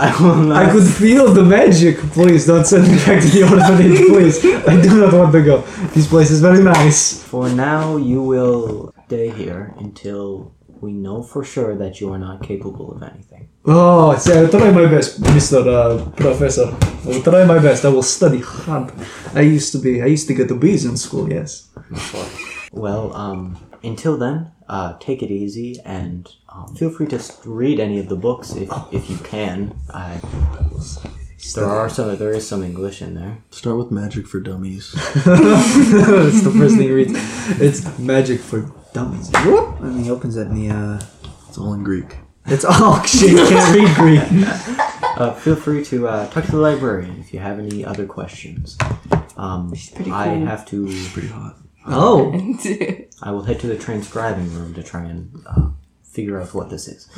I 0.00 0.10
will 0.22 0.36
not. 0.36 0.64
I 0.64 0.72
could 0.72 0.86
feel 0.86 1.32
the 1.32 1.44
magic. 1.44 1.98
Please 2.16 2.46
don't 2.46 2.64
send 2.64 2.88
me 2.88 2.96
back 3.04 3.20
to 3.20 3.28
the 3.28 3.42
orphanage, 3.42 3.98
please. 4.08 4.36
I 4.66 4.80
do 4.80 5.00
not 5.00 5.12
want 5.12 5.32
to 5.32 5.42
go. 5.42 5.60
This 5.94 6.08
place 6.08 6.30
is 6.30 6.40
very 6.40 6.62
nice. 6.64 7.22
For 7.22 7.48
now, 7.50 7.96
you 7.96 8.22
will 8.22 8.94
stay 9.06 9.28
here 9.28 9.74
until 9.78 10.54
we 10.80 10.92
know 10.92 11.22
for 11.22 11.44
sure 11.44 11.76
that 11.76 12.00
you 12.00 12.10
are 12.12 12.18
not 12.18 12.42
capable 12.42 12.92
of 12.92 13.02
anything. 13.02 13.50
Oh, 13.66 14.16
see, 14.16 14.32
I'll 14.32 14.48
try 14.48 14.70
my 14.70 14.86
best, 14.86 15.20
Mr. 15.20 15.58
Uh, 15.68 16.10
Professor. 16.12 16.68
I 17.04 17.06
will 17.06 17.22
try 17.22 17.44
my 17.44 17.58
best. 17.58 17.84
I 17.84 17.90
will 17.90 18.02
study 18.02 18.40
hard. 18.40 18.90
I 19.34 19.42
used 19.42 19.70
to 19.72 19.78
be, 19.78 20.00
I 20.00 20.06
used 20.06 20.26
to 20.28 20.34
get 20.34 20.48
the 20.48 20.54
B's 20.54 20.86
in 20.86 20.96
school, 20.96 21.30
yes. 21.30 21.68
Well, 22.72 23.12
um, 23.14 23.58
until 23.82 24.16
then, 24.16 24.52
uh, 24.70 24.96
take 25.00 25.20
it 25.20 25.30
easy 25.32 25.80
and 25.84 26.32
um, 26.48 26.74
feel 26.76 26.90
free 26.90 27.06
to 27.08 27.20
read 27.44 27.80
any 27.80 27.98
of 27.98 28.08
the 28.08 28.14
books 28.16 28.54
if, 28.54 28.70
if 28.92 29.10
you 29.10 29.16
can. 29.18 29.76
I, 29.92 30.20
there 31.56 31.64
are 31.66 31.88
some, 31.88 32.16
there 32.16 32.30
is 32.30 32.46
some 32.46 32.62
English 32.62 33.02
in 33.02 33.14
there. 33.14 33.38
Start 33.50 33.78
with 33.78 33.90
Magic 33.90 34.28
for 34.28 34.38
Dummies. 34.38 34.92
That's 35.24 36.42
the 36.42 36.54
first 36.56 36.76
thing 36.76 36.86
you 36.86 36.94
read. 36.94 37.08
It's 37.60 37.98
magic 37.98 38.38
for 38.40 38.70
dummies. 38.92 39.30
Whoop! 39.44 39.80
And 39.80 40.04
he 40.04 40.10
opens 40.10 40.36
it 40.36 40.46
and 40.46 40.56
he, 40.56 40.68
uh, 40.70 41.00
It's 41.48 41.58
all 41.58 41.72
in 41.74 41.82
Greek. 41.82 42.18
it's, 42.46 42.64
all 42.64 43.02
shit, 43.04 43.36
can't 43.48 43.74
read 43.74 43.96
Greek. 43.96 44.48
Uh, 45.18 45.34
feel 45.34 45.56
free 45.56 45.84
to 45.86 46.06
uh, 46.06 46.28
talk 46.30 46.44
to 46.44 46.52
the 46.52 46.58
librarian 46.58 47.18
if 47.18 47.34
you 47.34 47.40
have 47.40 47.58
any 47.58 47.84
other 47.84 48.06
questions. 48.06 48.78
Um, 49.36 49.72
pretty 49.94 50.12
I 50.12 50.26
cool. 50.36 50.46
have 50.46 50.64
to. 50.66 50.86
Pretty 51.12 51.28
hot. 51.28 51.56
Oh. 51.86 52.32
I 53.22 53.30
will 53.30 53.42
head 53.42 53.60
to 53.60 53.66
the 53.66 53.76
transcribing 53.76 54.54
room 54.54 54.74
to 54.74 54.82
try 54.82 55.04
and 55.04 55.30
uh, 55.46 55.70
figure 56.02 56.40
out 56.40 56.54
what 56.54 56.70
this 56.70 56.88
is. 56.88 57.08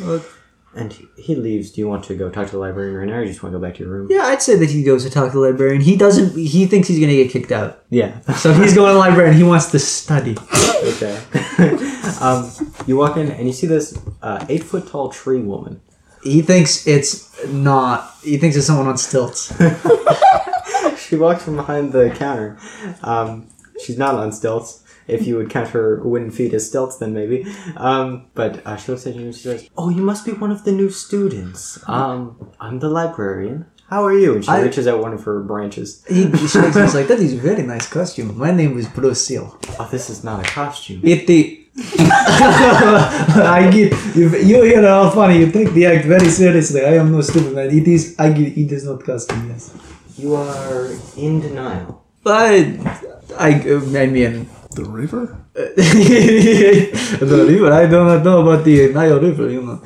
And 0.75 0.93
he, 0.93 1.07
he 1.19 1.35
leaves. 1.35 1.71
Do 1.71 1.81
you 1.81 1.89
want 1.89 2.05
to 2.05 2.17
go 2.17 2.31
talk 2.31 2.47
to 2.47 2.53
the 2.53 2.59
librarian 2.59 2.97
right 2.97 3.07
now, 3.07 3.17
or 3.17 3.23
you 3.23 3.29
just 3.29 3.43
want 3.43 3.53
to 3.53 3.59
go 3.59 3.63
back 3.63 3.75
to 3.75 3.85
your 3.85 3.93
room? 3.93 4.09
Yeah, 4.11 4.23
I'd 4.23 4.41
say 4.41 4.57
that 4.57 4.71
he 4.71 4.83
goes 4.83 5.05
to 5.05 5.11
talk 5.11 5.31
to 5.31 5.39
the 5.39 5.41
librarian. 5.41 5.83
He 5.83 5.97
doesn't, 5.97 6.35
he 6.39 6.67
thinks 6.67 6.89
he's 6.89 6.99
gonna 6.99 7.13
get 7.13 7.31
kicked 7.31 7.53
out. 7.53 7.85
Yeah. 7.91 8.21
So 8.33 8.55
he's 8.55 8.75
going 8.75 8.89
to 8.89 8.95
the 8.95 8.99
librarian. 8.99 9.37
He 9.37 9.43
wants 9.43 9.71
to 9.73 9.79
study. 9.79 10.35
okay. 10.83 11.23
um, 12.23 12.51
you 12.87 12.97
walk 12.97 13.19
in 13.19 13.31
and 13.31 13.47
you 13.47 13.53
see 13.53 13.67
this 13.67 13.99
uh, 14.23 14.47
eight 14.49 14.65
foot 14.65 14.87
tall 14.89 15.11
tree 15.11 15.43
woman. 15.43 15.83
He 16.23 16.41
thinks 16.41 16.87
it's 16.87 17.47
not, 17.49 18.15
he 18.23 18.39
thinks 18.39 18.57
it's 18.57 18.67
someone 18.67 18.87
on 18.87 18.97
stilts. 18.97 19.53
She 21.13 21.17
walks 21.17 21.45
from 21.45 21.57
behind 21.57 21.93
the 21.93 22.09
counter. 22.09 22.59
Um, 23.03 23.49
she's 23.83 23.99
not 23.99 24.15
on 24.15 24.33
stilts. 24.33 24.79
If 25.09 25.27
you 25.27 25.37
would 25.37 25.51
count 25.51 25.71
her 25.71 26.01
wooden 26.05 26.31
feet 26.31 26.55
as 26.55 26.69
stilts, 26.69 26.97
then 26.99 27.13
maybe. 27.13 27.45
Um, 27.77 28.27
but 28.35 28.65
uh, 28.65 28.77
she 28.77 28.93
looks 28.93 29.05
at 29.07 29.17
you 29.17 29.23
and 29.27 29.35
she 29.35 29.43
says, 29.43 29.69
"Oh, 29.77 29.89
you 29.91 30.01
must 30.03 30.25
be 30.25 30.33
one 30.33 30.53
of 30.53 30.63
the 30.65 30.71
new 30.73 30.91
students. 30.91 31.79
Um, 31.89 32.51
I'm 32.61 32.79
the 32.79 32.89
librarian. 32.89 33.67
How 33.91 34.05
are 34.05 34.17
you?" 34.17 34.35
And 34.37 34.45
she 34.45 34.51
I- 34.51 34.63
reaches 34.63 34.87
out 34.87 35.01
one 35.03 35.13
of 35.13 35.25
her 35.25 35.41
branches. 35.43 36.05
He 36.09 36.27
he's 36.31 36.55
like, 36.55 37.09
that 37.09 37.19
is 37.19 37.33
a 37.35 37.37
very 37.37 37.63
nice 37.65 37.89
costume. 37.89 38.39
My 38.39 38.53
name 38.53 38.79
is 38.79 38.87
Bruce 38.89 39.29
Oh, 39.79 39.89
this 39.91 40.09
is 40.09 40.23
not 40.23 40.39
a 40.47 40.49
costume. 40.49 41.01
It 41.03 41.27
the 41.27 41.59
I 41.77 43.69
get 43.73 43.93
you, 44.15 44.29
you 44.39 44.63
hear 44.63 44.83
how 44.83 45.11
funny. 45.11 45.39
You 45.39 45.51
take 45.51 45.73
the 45.73 45.87
act 45.87 46.05
very 46.07 46.29
seriously. 46.29 46.83
I 46.85 46.95
am 46.97 47.11
no 47.13 47.21
stupid 47.23 47.55
man. 47.55 47.71
It 47.71 47.89
is 47.89 48.15
I 48.19 48.31
get 48.33 48.57
it 48.57 48.71
is 48.73 48.85
not 48.85 49.03
costume. 49.05 49.49
Yes, 49.49 49.75
You 50.17 50.37
are 50.37 50.89
in 51.17 51.41
denial. 51.41 52.02
But 52.23 52.67
I 53.39 53.49
I 53.99 54.07
mean 54.07 54.49
The 54.75 54.85
river? 54.85 55.37
the 55.53 57.45
river. 57.49 57.71
I 57.73 57.85
do 57.87 58.05
not 58.05 58.25
know 58.25 58.41
about 58.41 58.65
the 58.65 58.89
Nile 58.93 59.21
River. 59.21 59.51
You 59.51 59.63
know, 59.63 59.79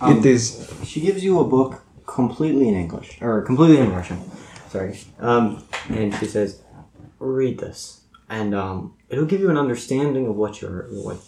Um, 0.00 0.18
it 0.18 0.26
is. 0.26 0.68
She 0.84 1.00
gives 1.00 1.24
you 1.24 1.40
a 1.40 1.44
book 1.44 1.80
completely 2.04 2.68
in 2.68 2.74
English, 2.74 3.18
or 3.22 3.40
completely 3.42 3.78
in 3.78 3.90
Russian. 3.90 4.20
Sorry. 4.68 4.98
Um, 5.18 5.64
and 5.88 6.14
she 6.20 6.26
says, 6.26 6.60
"Read 7.18 7.58
this, 7.58 8.04
and 8.28 8.54
um, 8.54 8.94
it'll 9.08 9.24
give 9.32 9.40
you 9.40 9.48
an 9.48 9.56
understanding 9.56 10.26
of 10.28 10.36
what 10.36 10.60
you're 10.60 10.88
what 10.92 11.18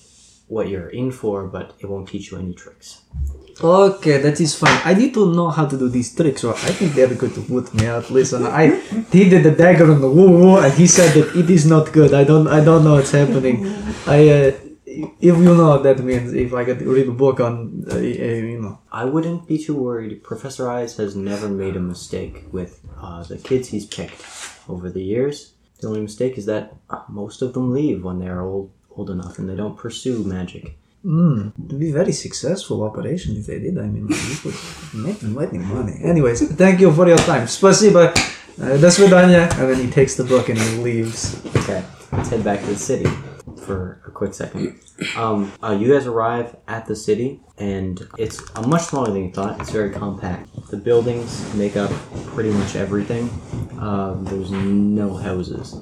what 0.48 0.68
you're 0.68 0.90
in 0.92 1.10
for, 1.10 1.48
but 1.48 1.72
it 1.80 1.86
won't 1.88 2.08
teach 2.12 2.30
you 2.30 2.36
any 2.38 2.52
tricks." 2.52 3.00
Okay, 3.62 4.18
that 4.18 4.38
is 4.38 4.54
fine. 4.54 4.80
I 4.84 4.92
need 4.92 5.14
to 5.14 5.32
know 5.32 5.48
how 5.48 5.64
to 5.64 5.78
do 5.78 5.88
these 5.88 6.14
tricks, 6.14 6.44
or 6.44 6.52
I 6.52 6.72
think 6.76 6.92
they're 6.92 7.14
going 7.14 7.32
to 7.32 7.40
put 7.40 7.72
me 7.72 7.86
out. 7.86 8.10
Listen, 8.10 8.44
I 8.44 8.76
he 9.10 9.30
did 9.30 9.44
the 9.44 9.50
dagger 9.50 9.90
on 9.90 10.02
the 10.02 10.10
woo 10.10 10.30
woo, 10.30 10.58
and 10.58 10.72
he 10.74 10.86
said 10.86 11.14
that 11.14 11.34
it 11.34 11.48
is 11.48 11.64
not 11.64 11.90
good. 11.90 12.12
I 12.12 12.24
don't 12.24 12.48
I 12.48 12.62
don't 12.62 12.84
know 12.84 12.94
what's 12.94 13.12
happening. 13.12 13.66
I 14.06 14.28
uh, 14.28 14.52
if 14.86 15.36
you 15.36 15.54
know 15.54 15.70
what 15.70 15.84
that 15.84 16.00
means, 16.00 16.34
if 16.34 16.52
I 16.52 16.64
could 16.64 16.82
read 16.82 17.08
a 17.08 17.12
book 17.12 17.40
on, 17.40 17.84
uh, 17.90 17.96
uh, 17.96 17.98
you 17.98 18.60
know. 18.60 18.78
I 18.92 19.04
wouldn't 19.04 19.46
be 19.46 19.58
too 19.62 19.76
worried. 19.76 20.22
Professor 20.22 20.70
Eyes 20.70 20.96
has 20.96 21.16
never 21.16 21.48
made 21.48 21.76
a 21.76 21.80
mistake 21.80 22.44
with 22.52 22.80
uh, 23.00 23.22
the 23.22 23.38
kids 23.38 23.68
he's 23.68 23.86
picked 23.86 24.22
over 24.68 24.90
the 24.90 25.02
years. 25.02 25.52
The 25.80 25.88
only 25.88 26.00
mistake 26.00 26.38
is 26.38 26.46
that 26.46 26.74
most 27.08 27.42
of 27.42 27.52
them 27.52 27.72
leave 27.72 28.04
when 28.04 28.18
they 28.18 28.28
are 28.28 28.42
old 28.42 28.70
old 28.90 29.10
enough, 29.10 29.38
and 29.38 29.48
they 29.48 29.56
don't 29.56 29.76
pursue 29.76 30.24
magic. 30.24 30.76
Mm, 31.05 31.53
it'd 31.65 31.79
be 31.79 31.91
very 31.91 32.11
successful 32.11 32.83
operation 32.83 33.35
if 33.35 33.47
they 33.47 33.57
did. 33.59 33.77
I 33.79 33.87
mean, 33.87 34.07
you 34.07 34.35
could 34.37 34.53
make 34.93 35.21
mighty 35.23 35.57
money. 35.57 35.97
Anyways, 36.03 36.53
thank 36.53 36.79
you 36.79 36.91
for 36.91 37.07
your 37.07 37.17
time. 37.17 37.47
Спасибо. 37.47 38.13
Uh, 38.61 38.77
До 38.77 38.91
свидания. 38.91 39.49
And 39.57 39.69
then 39.69 39.79
he 39.83 39.89
takes 39.89 40.15
the 40.15 40.23
book 40.23 40.49
and 40.49 40.59
he 40.59 40.77
leaves. 40.77 41.41
Okay, 41.55 41.83
let's 42.11 42.29
head 42.29 42.43
back 42.43 42.59
to 42.59 42.67
the 42.67 42.75
city 42.75 43.09
for 43.65 44.01
a 44.05 44.11
quick 44.11 44.35
second. 44.35 44.79
Um, 45.17 45.51
uh, 45.63 45.71
you 45.71 45.91
guys 45.91 46.05
arrive 46.05 46.55
at 46.67 46.85
the 46.85 46.95
city, 46.95 47.39
and 47.57 47.99
it's 48.19 48.39
uh, 48.55 48.61
much 48.67 48.83
smaller 48.83 49.11
than 49.11 49.25
you 49.25 49.31
thought. 49.31 49.59
It's 49.59 49.71
very 49.71 49.89
compact. 49.89 50.49
The 50.69 50.77
buildings 50.77 51.51
make 51.55 51.75
up 51.75 51.89
pretty 52.35 52.51
much 52.51 52.75
everything. 52.75 53.29
Um, 53.79 54.25
there's 54.25 54.51
no 54.51 55.15
houses. 55.15 55.75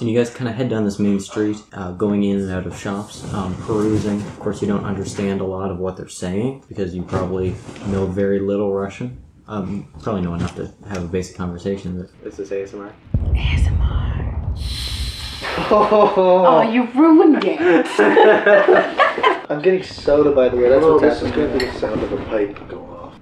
And 0.00 0.08
you 0.08 0.16
guys 0.18 0.30
kind 0.30 0.48
of 0.48 0.54
head 0.54 0.68
down 0.68 0.84
this 0.84 0.98
main 0.98 1.20
street, 1.20 1.58
uh, 1.72 1.92
going 1.92 2.22
in 2.24 2.40
and 2.40 2.50
out 2.50 2.66
of 2.66 2.76
shops, 2.78 3.30
um, 3.34 3.54
perusing. 3.62 4.20
Of 4.20 4.40
course, 4.40 4.62
you 4.62 4.68
don't 4.68 4.84
understand 4.84 5.40
a 5.40 5.44
lot 5.44 5.70
of 5.70 5.78
what 5.78 5.96
they're 5.96 6.08
saying 6.08 6.64
because 6.68 6.94
you 6.94 7.02
probably 7.02 7.54
know 7.88 8.06
very 8.06 8.40
little 8.40 8.72
Russian. 8.72 9.22
Um, 9.48 9.88
probably 10.02 10.22
know 10.22 10.34
enough 10.34 10.56
to 10.56 10.72
have 10.88 11.04
a 11.04 11.06
basic 11.08 11.36
conversation. 11.36 11.98
But 12.00 12.24
this 12.24 12.38
is 12.38 12.50
ASMR. 12.50 12.92
Oh, 15.68 16.62
you 16.70 16.84
ruined 16.92 17.42
it. 17.44 17.86
I'm 19.50 19.62
getting 19.62 19.82
soda, 19.82 20.32
by 20.32 20.48
the 20.48 20.56
way. 20.56 20.68
That's 20.68 20.84
Oh, 20.84 20.98
this 20.98 21.22
is 21.22 21.30
going 21.30 21.52
to 21.52 21.58
be 21.58 21.64
the 21.66 21.78
sound 21.78 22.02
of 22.02 22.12
a 22.12 22.16
pipe 22.26 22.68
go 22.68 22.78
off. 22.80 23.14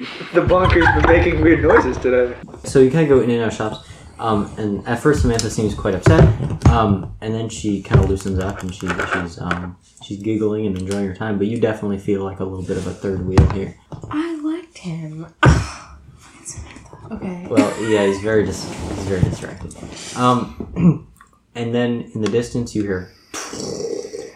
The 0.32 0.42
bunker's 0.42 0.84
been 0.94 1.06
making 1.06 1.40
weird 1.40 1.62
noises 1.62 1.96
today. 1.98 2.36
So 2.64 2.78
you 2.80 2.90
kind 2.90 3.02
of 3.02 3.08
go 3.08 3.20
in 3.20 3.30
and 3.30 3.42
out 3.42 3.48
of 3.48 3.54
shops, 3.54 3.87
um, 4.18 4.52
and 4.58 4.86
at 4.86 5.00
first 5.00 5.22
Samantha 5.22 5.50
seems 5.50 5.74
quite 5.74 5.94
upset, 5.94 6.22
um, 6.68 7.14
and 7.20 7.34
then 7.34 7.48
she 7.48 7.82
kind 7.82 8.02
of 8.02 8.10
loosens 8.10 8.38
up 8.38 8.62
and 8.62 8.74
she 8.74 8.88
she's 8.88 9.40
um, 9.40 9.76
she's 10.02 10.22
giggling 10.22 10.66
and 10.66 10.76
enjoying 10.76 11.06
her 11.06 11.14
time. 11.14 11.38
But 11.38 11.46
you 11.46 11.60
definitely 11.60 11.98
feel 11.98 12.24
like 12.24 12.40
a 12.40 12.44
little 12.44 12.64
bit 12.64 12.76
of 12.76 12.86
a 12.86 12.92
third 12.92 13.26
wheel 13.26 13.48
here. 13.50 13.76
I 14.10 14.34
liked 14.36 14.78
him. 14.78 15.26
okay. 17.12 17.46
Well, 17.48 17.82
yeah, 17.88 18.06
he's 18.06 18.20
very 18.20 18.44
dis- 18.44 18.64
he's 18.64 19.06
very 19.06 19.22
distracted. 19.22 19.74
Um, 20.16 21.08
and 21.54 21.74
then 21.74 22.10
in 22.14 22.20
the 22.20 22.30
distance 22.30 22.74
you 22.74 22.82
hear 22.82 23.12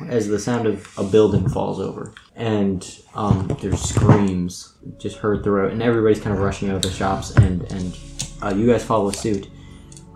as 0.09 0.29
the 0.29 0.39
sound 0.39 0.67
of 0.67 0.93
a 0.97 1.05
building 1.05 1.49
falls 1.49 1.81
over, 1.81 2.15
and 2.37 2.99
um, 3.15 3.57
there's 3.61 3.81
screams 3.81 4.75
just 4.99 5.19
heard 5.19 5.43
throughout, 5.43 5.73
and 5.73 5.83
everybody's 5.83 6.21
kind 6.21 6.35
of 6.35 6.41
rushing 6.41 6.71
out 6.71 6.77
of 6.77 6.83
the 6.83 6.91
shops, 6.91 7.33
and 7.37 7.63
and 7.73 7.99
uh, 8.43 8.55
you 8.55 8.67
guys 8.67 8.85
follow 8.85 9.11
suit. 9.11 9.49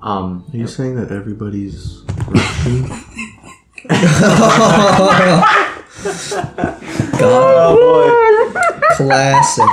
Um, 0.07 0.45
Are 0.53 0.57
you 0.57 0.69
saying 0.69 0.95
that 0.95 1.11
everybody's 1.11 2.03
Russian? 2.29 2.85
Classic. 8.95 9.65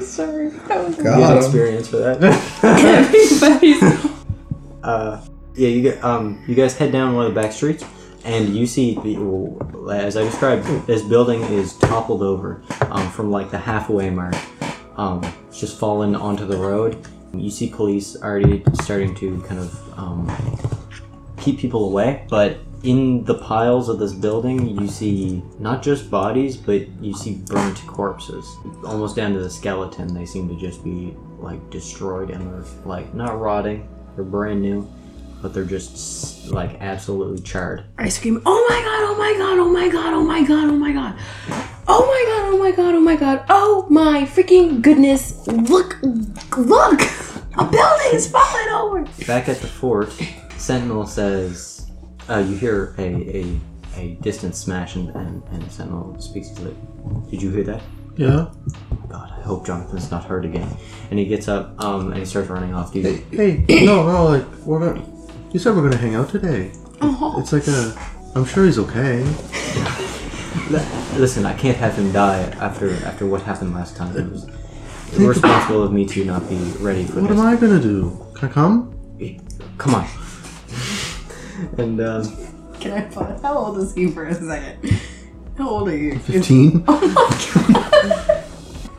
Sorry. 0.00 0.48
That 0.48 0.84
was 0.84 0.96
good 0.96 1.04
Got 1.04 1.30
him. 1.30 1.38
experience 1.38 1.86
for 1.88 1.98
that. 1.98 2.20
everybody's. 2.64 3.82
uh, 4.82 5.24
yeah, 5.54 5.68
you 5.68 5.96
um, 6.02 6.42
you 6.48 6.56
guys 6.56 6.76
head 6.76 6.90
down 6.90 7.14
one 7.14 7.26
of 7.26 7.32
the 7.32 7.40
back 7.40 7.52
streets, 7.52 7.84
and 8.24 8.56
you 8.56 8.66
see, 8.66 8.96
the, 8.96 9.88
as 9.92 10.16
I 10.16 10.24
described, 10.24 10.64
this 10.88 11.02
building 11.02 11.40
is 11.42 11.74
toppled 11.78 12.22
over 12.22 12.64
um, 12.90 13.08
from 13.12 13.30
like 13.30 13.52
the 13.52 13.58
halfway 13.58 14.10
mark. 14.10 14.34
Um, 14.96 15.22
it's 15.46 15.60
just 15.60 15.78
fallen 15.78 16.16
onto 16.16 16.46
the 16.46 16.56
road. 16.56 17.06
You 17.34 17.50
see 17.50 17.68
police 17.68 18.16
already 18.22 18.62
starting 18.82 19.14
to 19.16 19.40
kind 19.42 19.60
of 19.60 19.98
um, 19.98 20.30
keep 21.38 21.58
people 21.58 21.86
away, 21.86 22.26
but 22.28 22.58
in 22.82 23.24
the 23.24 23.34
piles 23.34 23.88
of 23.88 23.98
this 23.98 24.12
building, 24.12 24.78
you 24.80 24.88
see 24.88 25.42
not 25.58 25.82
just 25.82 26.10
bodies, 26.10 26.56
but 26.56 26.88
you 27.00 27.14
see 27.14 27.36
burnt 27.46 27.84
corpses, 27.86 28.44
almost 28.84 29.14
down 29.16 29.32
to 29.34 29.40
the 29.40 29.50
skeleton. 29.50 30.12
They 30.12 30.26
seem 30.26 30.48
to 30.48 30.56
just 30.56 30.82
be 30.82 31.14
like 31.38 31.70
destroyed 31.70 32.30
and 32.30 32.52
they're 32.52 32.64
like 32.84 33.14
not 33.14 33.40
rotting, 33.40 33.88
they're 34.14 34.24
brand 34.24 34.62
new, 34.62 34.88
but 35.40 35.54
they're 35.54 35.64
just 35.64 36.48
like 36.48 36.80
absolutely 36.80 37.42
charred. 37.42 37.84
I 37.98 38.08
scream, 38.08 38.42
oh 38.44 38.66
my 38.68 38.76
god, 38.76 39.02
oh 39.10 39.16
my 39.18 39.34
god, 39.38 39.58
oh 39.58 39.70
my 39.70 39.88
god, 39.88 40.12
oh 40.14 40.24
my 40.24 40.42
god, 40.42 40.68
oh 40.68 40.76
my 40.76 40.92
god. 40.92 41.18
Oh 41.88 42.06
my 42.06 42.24
god, 42.28 42.54
oh 42.54 42.58
my 42.58 42.70
god, 42.72 42.94
oh 42.94 43.00
my 43.00 43.16
god, 43.16 43.44
oh 43.48 43.86
my 43.90 44.22
freaking 44.22 44.82
goodness. 44.82 45.46
Look, 45.46 45.98
look! 46.56 47.00
A 47.58 47.64
building 47.64 48.06
is 48.12 48.30
falling 48.30 48.68
over. 48.68 49.04
Back 49.26 49.48
at 49.48 49.58
the 49.58 49.66
fort, 49.66 50.10
Sentinel 50.56 51.06
says, 51.06 51.90
uh, 52.28 52.38
you 52.38 52.56
hear 52.56 52.94
a, 52.98 53.02
a 53.04 53.60
a 53.96 54.14
distant 54.22 54.56
smash, 54.56 54.96
and, 54.96 55.10
and, 55.10 55.42
and 55.52 55.70
Sentinel 55.70 56.18
speaks. 56.20 56.48
to 56.50 56.62
like, 56.62 57.30
Did 57.30 57.42
you 57.42 57.50
hear 57.50 57.64
that? 57.64 57.82
Yeah. 58.16 58.46
God, 59.08 59.32
I 59.36 59.40
hope 59.42 59.66
Jonathan's 59.66 60.10
not 60.10 60.24
hurt 60.24 60.44
again. 60.44 60.68
And 61.10 61.18
he 61.18 61.26
gets 61.26 61.48
up 61.48 61.82
um, 61.82 62.08
and 62.10 62.18
he 62.18 62.24
starts 62.24 62.48
running 62.48 62.74
off. 62.74 62.92
Do 62.92 63.00
you, 63.00 63.24
Hey, 63.30 63.64
no, 63.84 64.06
no, 64.06 64.24
like 64.24 64.46
we're 64.64 64.80
gonna. 64.80 65.06
You 65.52 65.58
said 65.58 65.74
we're 65.76 65.82
gonna 65.82 65.96
hang 65.96 66.14
out 66.14 66.30
today. 66.30 66.72
It's 67.02 67.52
like 67.52 67.66
a. 67.68 67.94
I'm 68.34 68.44
sure 68.46 68.64
he's 68.64 68.78
okay. 68.78 69.22
Listen, 71.18 71.44
I 71.44 71.54
can't 71.54 71.76
have 71.76 71.94
him 71.94 72.12
die 72.12 72.40
after 72.60 72.90
after 73.04 73.26
what 73.26 73.42
happened 73.42 73.74
last 73.74 73.96
time. 73.96 74.16
It 74.16 74.30
was 74.30 74.46
irresponsible 75.18 75.82
of 75.82 75.92
me 75.92 76.06
to 76.06 76.24
not 76.24 76.48
be 76.48 76.56
ready 76.80 77.04
for 77.04 77.20
What 77.20 77.28
this. 77.30 77.38
am 77.38 77.46
I 77.46 77.56
gonna 77.56 77.80
do? 77.80 78.16
Can 78.34 78.48
I 78.48 78.52
come? 78.52 78.94
Come 79.78 79.94
on. 79.94 80.06
and 81.78 82.00
um, 82.00 82.36
Can 82.80 82.92
I 82.92 83.00
pause? 83.02 83.40
How 83.42 83.56
old 83.56 83.78
is 83.78 83.94
he 83.94 84.08
for 84.10 84.26
a 84.26 84.34
second? 84.34 84.98
How 85.58 85.68
old 85.68 85.88
are 85.88 85.96
you? 85.96 86.18
Fifteen. 86.18 86.84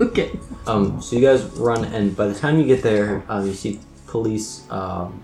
Okay. 0.01 0.31
um, 0.67 0.99
so 1.01 1.15
you 1.15 1.21
guys 1.21 1.43
run, 1.55 1.85
and 1.85 2.15
by 2.17 2.27
the 2.27 2.33
time 2.33 2.59
you 2.59 2.65
get 2.65 2.81
there, 2.83 3.23
um, 3.29 3.45
you 3.45 3.53
see 3.53 3.79
police 4.07 4.69
um, 4.69 5.23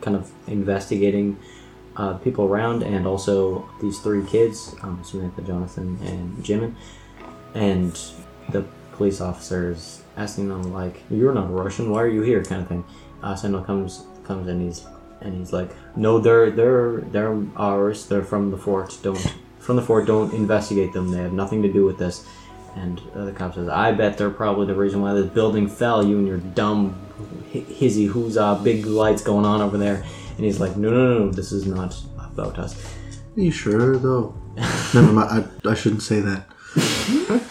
kind 0.00 0.16
of 0.16 0.32
investigating 0.48 1.38
uh, 1.96 2.14
people 2.14 2.46
around, 2.46 2.82
and 2.82 3.06
also 3.06 3.68
these 3.80 4.00
three 4.00 4.24
kids, 4.26 4.74
um, 4.82 5.00
Samantha, 5.04 5.42
Jonathan, 5.42 5.98
and 6.02 6.36
Jimin, 6.44 6.74
and 7.54 7.92
the 8.50 8.64
police 8.96 9.20
officers 9.20 10.02
asking 10.16 10.48
them 10.48 10.72
like, 10.72 11.02
"You're 11.10 11.34
not 11.34 11.52
Russian. 11.52 11.90
Why 11.90 12.02
are 12.02 12.08
you 12.08 12.22
here?" 12.22 12.42
kind 12.44 12.62
of 12.62 12.68
thing. 12.68 12.84
Uh, 13.22 13.34
Sentinel 13.34 13.64
comes 13.64 14.04
comes 14.24 14.48
and 14.48 14.60
he's 14.60 14.84
and 15.20 15.34
he's 15.34 15.52
like, 15.52 15.70
"No, 15.96 16.18
they're 16.18 16.50
they're 16.50 17.00
they're 17.12 17.36
ours. 17.56 18.06
They're 18.06 18.22
from 18.24 18.50
the 18.50 18.58
fort. 18.58 18.96
Don't 19.02 19.34
from 19.58 19.76
the 19.76 19.82
fort. 19.82 20.06
Don't 20.06 20.32
investigate 20.34 20.92
them. 20.92 21.10
They 21.10 21.18
have 21.18 21.32
nothing 21.32 21.62
to 21.62 21.72
do 21.72 21.84
with 21.84 21.98
this." 21.98 22.26
And 22.76 23.00
uh, 23.14 23.24
the 23.24 23.32
cop 23.32 23.54
says, 23.54 23.68
"I 23.68 23.92
bet 23.92 24.18
they're 24.18 24.30
probably 24.30 24.66
the 24.66 24.74
reason 24.74 25.00
why 25.00 25.14
this 25.14 25.26
building 25.26 25.68
fell. 25.68 26.04
You 26.04 26.18
and 26.18 26.26
your 26.26 26.38
dumb 26.38 26.94
hi- 27.52 27.60
hizzy 27.60 28.06
who's 28.06 28.36
uh 28.36 28.54
big 28.56 28.86
lights 28.86 29.22
going 29.22 29.44
on 29.46 29.60
over 29.60 29.78
there." 29.78 30.04
And 30.36 30.44
he's 30.44 30.60
like, 30.60 30.76
"No, 30.76 30.90
no, 30.90 31.14
no, 31.14 31.24
no. 31.26 31.32
This 31.32 31.52
is 31.52 31.66
not 31.66 31.96
about 32.18 32.58
us." 32.58 32.76
Are 33.36 33.40
you 33.40 33.50
sure 33.50 33.96
though? 33.98 34.34
Never 34.94 35.12
mind. 35.12 35.48
I, 35.64 35.70
I 35.70 35.74
shouldn't 35.74 36.02
say 36.02 36.20
that. 36.20 36.46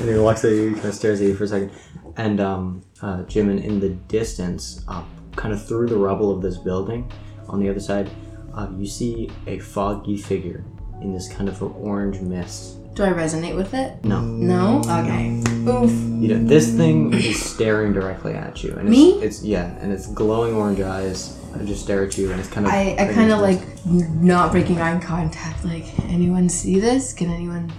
And 0.00 0.08
he 0.08 0.14
looks 0.14 0.44
at 0.44 0.52
you, 0.52 0.74
kind 0.74 0.86
of 0.86 0.94
stares 0.94 1.20
at 1.20 1.26
you 1.26 1.34
for 1.34 1.44
a 1.44 1.48
second. 1.48 1.70
And 2.16 2.40
um, 2.40 2.82
uh, 3.02 3.18
Jimin, 3.24 3.62
in 3.62 3.80
the 3.80 3.90
distance, 3.90 4.82
uh, 4.88 5.04
kind 5.36 5.52
of 5.52 5.64
through 5.66 5.88
the 5.88 5.96
rubble 5.96 6.34
of 6.34 6.42
this 6.42 6.56
building, 6.56 7.10
on 7.48 7.60
the 7.60 7.68
other 7.68 7.80
side, 7.80 8.10
uh, 8.54 8.68
you 8.76 8.86
see 8.86 9.30
a 9.46 9.58
foggy 9.58 10.16
figure 10.16 10.64
in 11.02 11.12
this 11.12 11.30
kind 11.32 11.48
of 11.48 11.62
orange 11.62 12.20
mist. 12.20 12.76
Do 12.94 13.04
I 13.04 13.10
resonate 13.10 13.54
with 13.54 13.74
it? 13.74 14.04
No, 14.04 14.20
No? 14.20 14.78
Okay. 14.80 15.40
Oof. 15.68 15.90
you 15.90 16.34
know 16.34 16.44
this 16.44 16.74
thing 16.74 17.12
is 17.14 17.44
staring 17.44 17.92
directly 17.92 18.32
at 18.32 18.62
you, 18.64 18.72
and 18.72 18.88
it's, 18.88 18.90
Me? 18.90 19.12
it's 19.22 19.42
yeah, 19.42 19.76
and 19.78 19.92
it's 19.92 20.06
glowing 20.08 20.54
orange 20.54 20.80
eyes 20.80 21.38
uh, 21.54 21.62
just 21.64 21.82
stare 21.82 22.04
at 22.04 22.16
you, 22.18 22.30
and 22.30 22.40
it's 22.40 22.48
kind 22.48 22.66
of. 22.66 22.72
I, 22.72 22.96
I 22.98 23.12
kind 23.12 23.30
of 23.30 23.40
like 23.40 23.60
not 23.86 24.52
breaking 24.52 24.80
eye 24.80 24.98
contact. 25.00 25.64
Like, 25.64 25.84
anyone 26.04 26.48
see 26.48 26.80
this? 26.80 27.12
Can 27.12 27.30
anyone. 27.30 27.72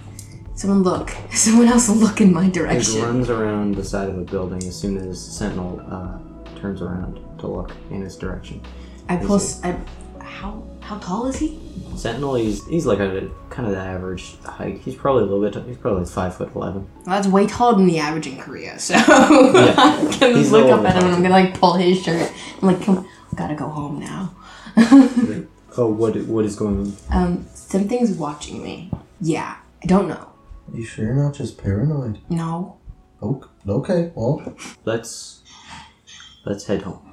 Someone 0.62 0.84
look. 0.84 1.10
Someone 1.32 1.66
else 1.66 1.88
look 1.88 2.20
in 2.20 2.32
my 2.32 2.46
It 2.46 2.52
direction. 2.52 3.02
runs 3.02 3.28
around 3.28 3.74
the 3.74 3.82
side 3.84 4.08
of 4.08 4.16
a 4.16 4.22
building 4.22 4.62
as 4.62 4.78
soon 4.78 4.96
as 4.96 5.20
Sentinel 5.20 5.82
uh, 5.90 6.18
turns 6.60 6.80
around 6.80 7.18
to 7.40 7.48
look 7.48 7.72
in 7.90 8.00
his 8.00 8.14
direction. 8.16 8.62
I 9.08 9.16
pull. 9.16 9.40
I, 9.64 9.76
how, 10.20 10.62
how 10.80 10.98
tall 10.98 11.26
is 11.26 11.36
he? 11.36 11.58
Sentinel, 11.96 12.36
he's 12.36 12.64
he's 12.68 12.86
like 12.86 13.00
a 13.00 13.28
kind 13.50 13.66
of 13.66 13.74
the 13.74 13.80
average 13.80 14.36
height. 14.42 14.78
He's 14.78 14.94
probably 14.94 15.24
a 15.24 15.26
little 15.26 15.42
bit. 15.50 15.66
He's 15.66 15.76
probably 15.76 16.02
like 16.04 16.10
five 16.12 16.36
foot 16.36 16.54
eleven. 16.54 16.88
Well, 17.06 17.16
that's 17.16 17.26
way 17.26 17.48
taller 17.48 17.74
than 17.76 17.86
the 17.88 17.98
average 17.98 18.28
in 18.28 18.38
Korea, 18.38 18.78
so 18.88 18.94
I'm 18.98 20.10
gonna 20.20 20.36
He's 20.36 20.52
look 20.52 20.70
up 20.70 20.84
at 20.86 20.94
him 20.94 21.06
and 21.06 21.14
I'm 21.16 21.22
gonna 21.22 21.34
like 21.34 21.58
pull 21.58 21.74
his 21.74 22.00
shirt. 22.00 22.32
I'm 22.60 22.68
like, 22.68 22.82
come, 22.82 23.08
gotta 23.34 23.56
go 23.56 23.66
home 23.66 23.98
now. 23.98 24.32
Oh, 25.76 25.88
what 25.90 26.16
what 26.26 26.44
is 26.44 26.54
going 26.54 26.78
on? 26.78 26.96
um, 27.10 27.46
something's 27.52 28.12
watching 28.12 28.62
me. 28.62 28.90
Yeah, 29.20 29.56
I 29.82 29.86
don't 29.86 30.06
know. 30.06 30.28
You 30.72 30.84
sure 30.84 31.04
you're 31.04 31.14
not 31.14 31.34
just 31.34 31.58
paranoid? 31.58 32.18
No. 32.30 32.78
Okay, 33.22 33.48
okay 33.68 34.12
well, 34.14 34.56
Let's 34.84 35.42
let's 36.46 36.64
head 36.66 36.82
home. 36.82 37.11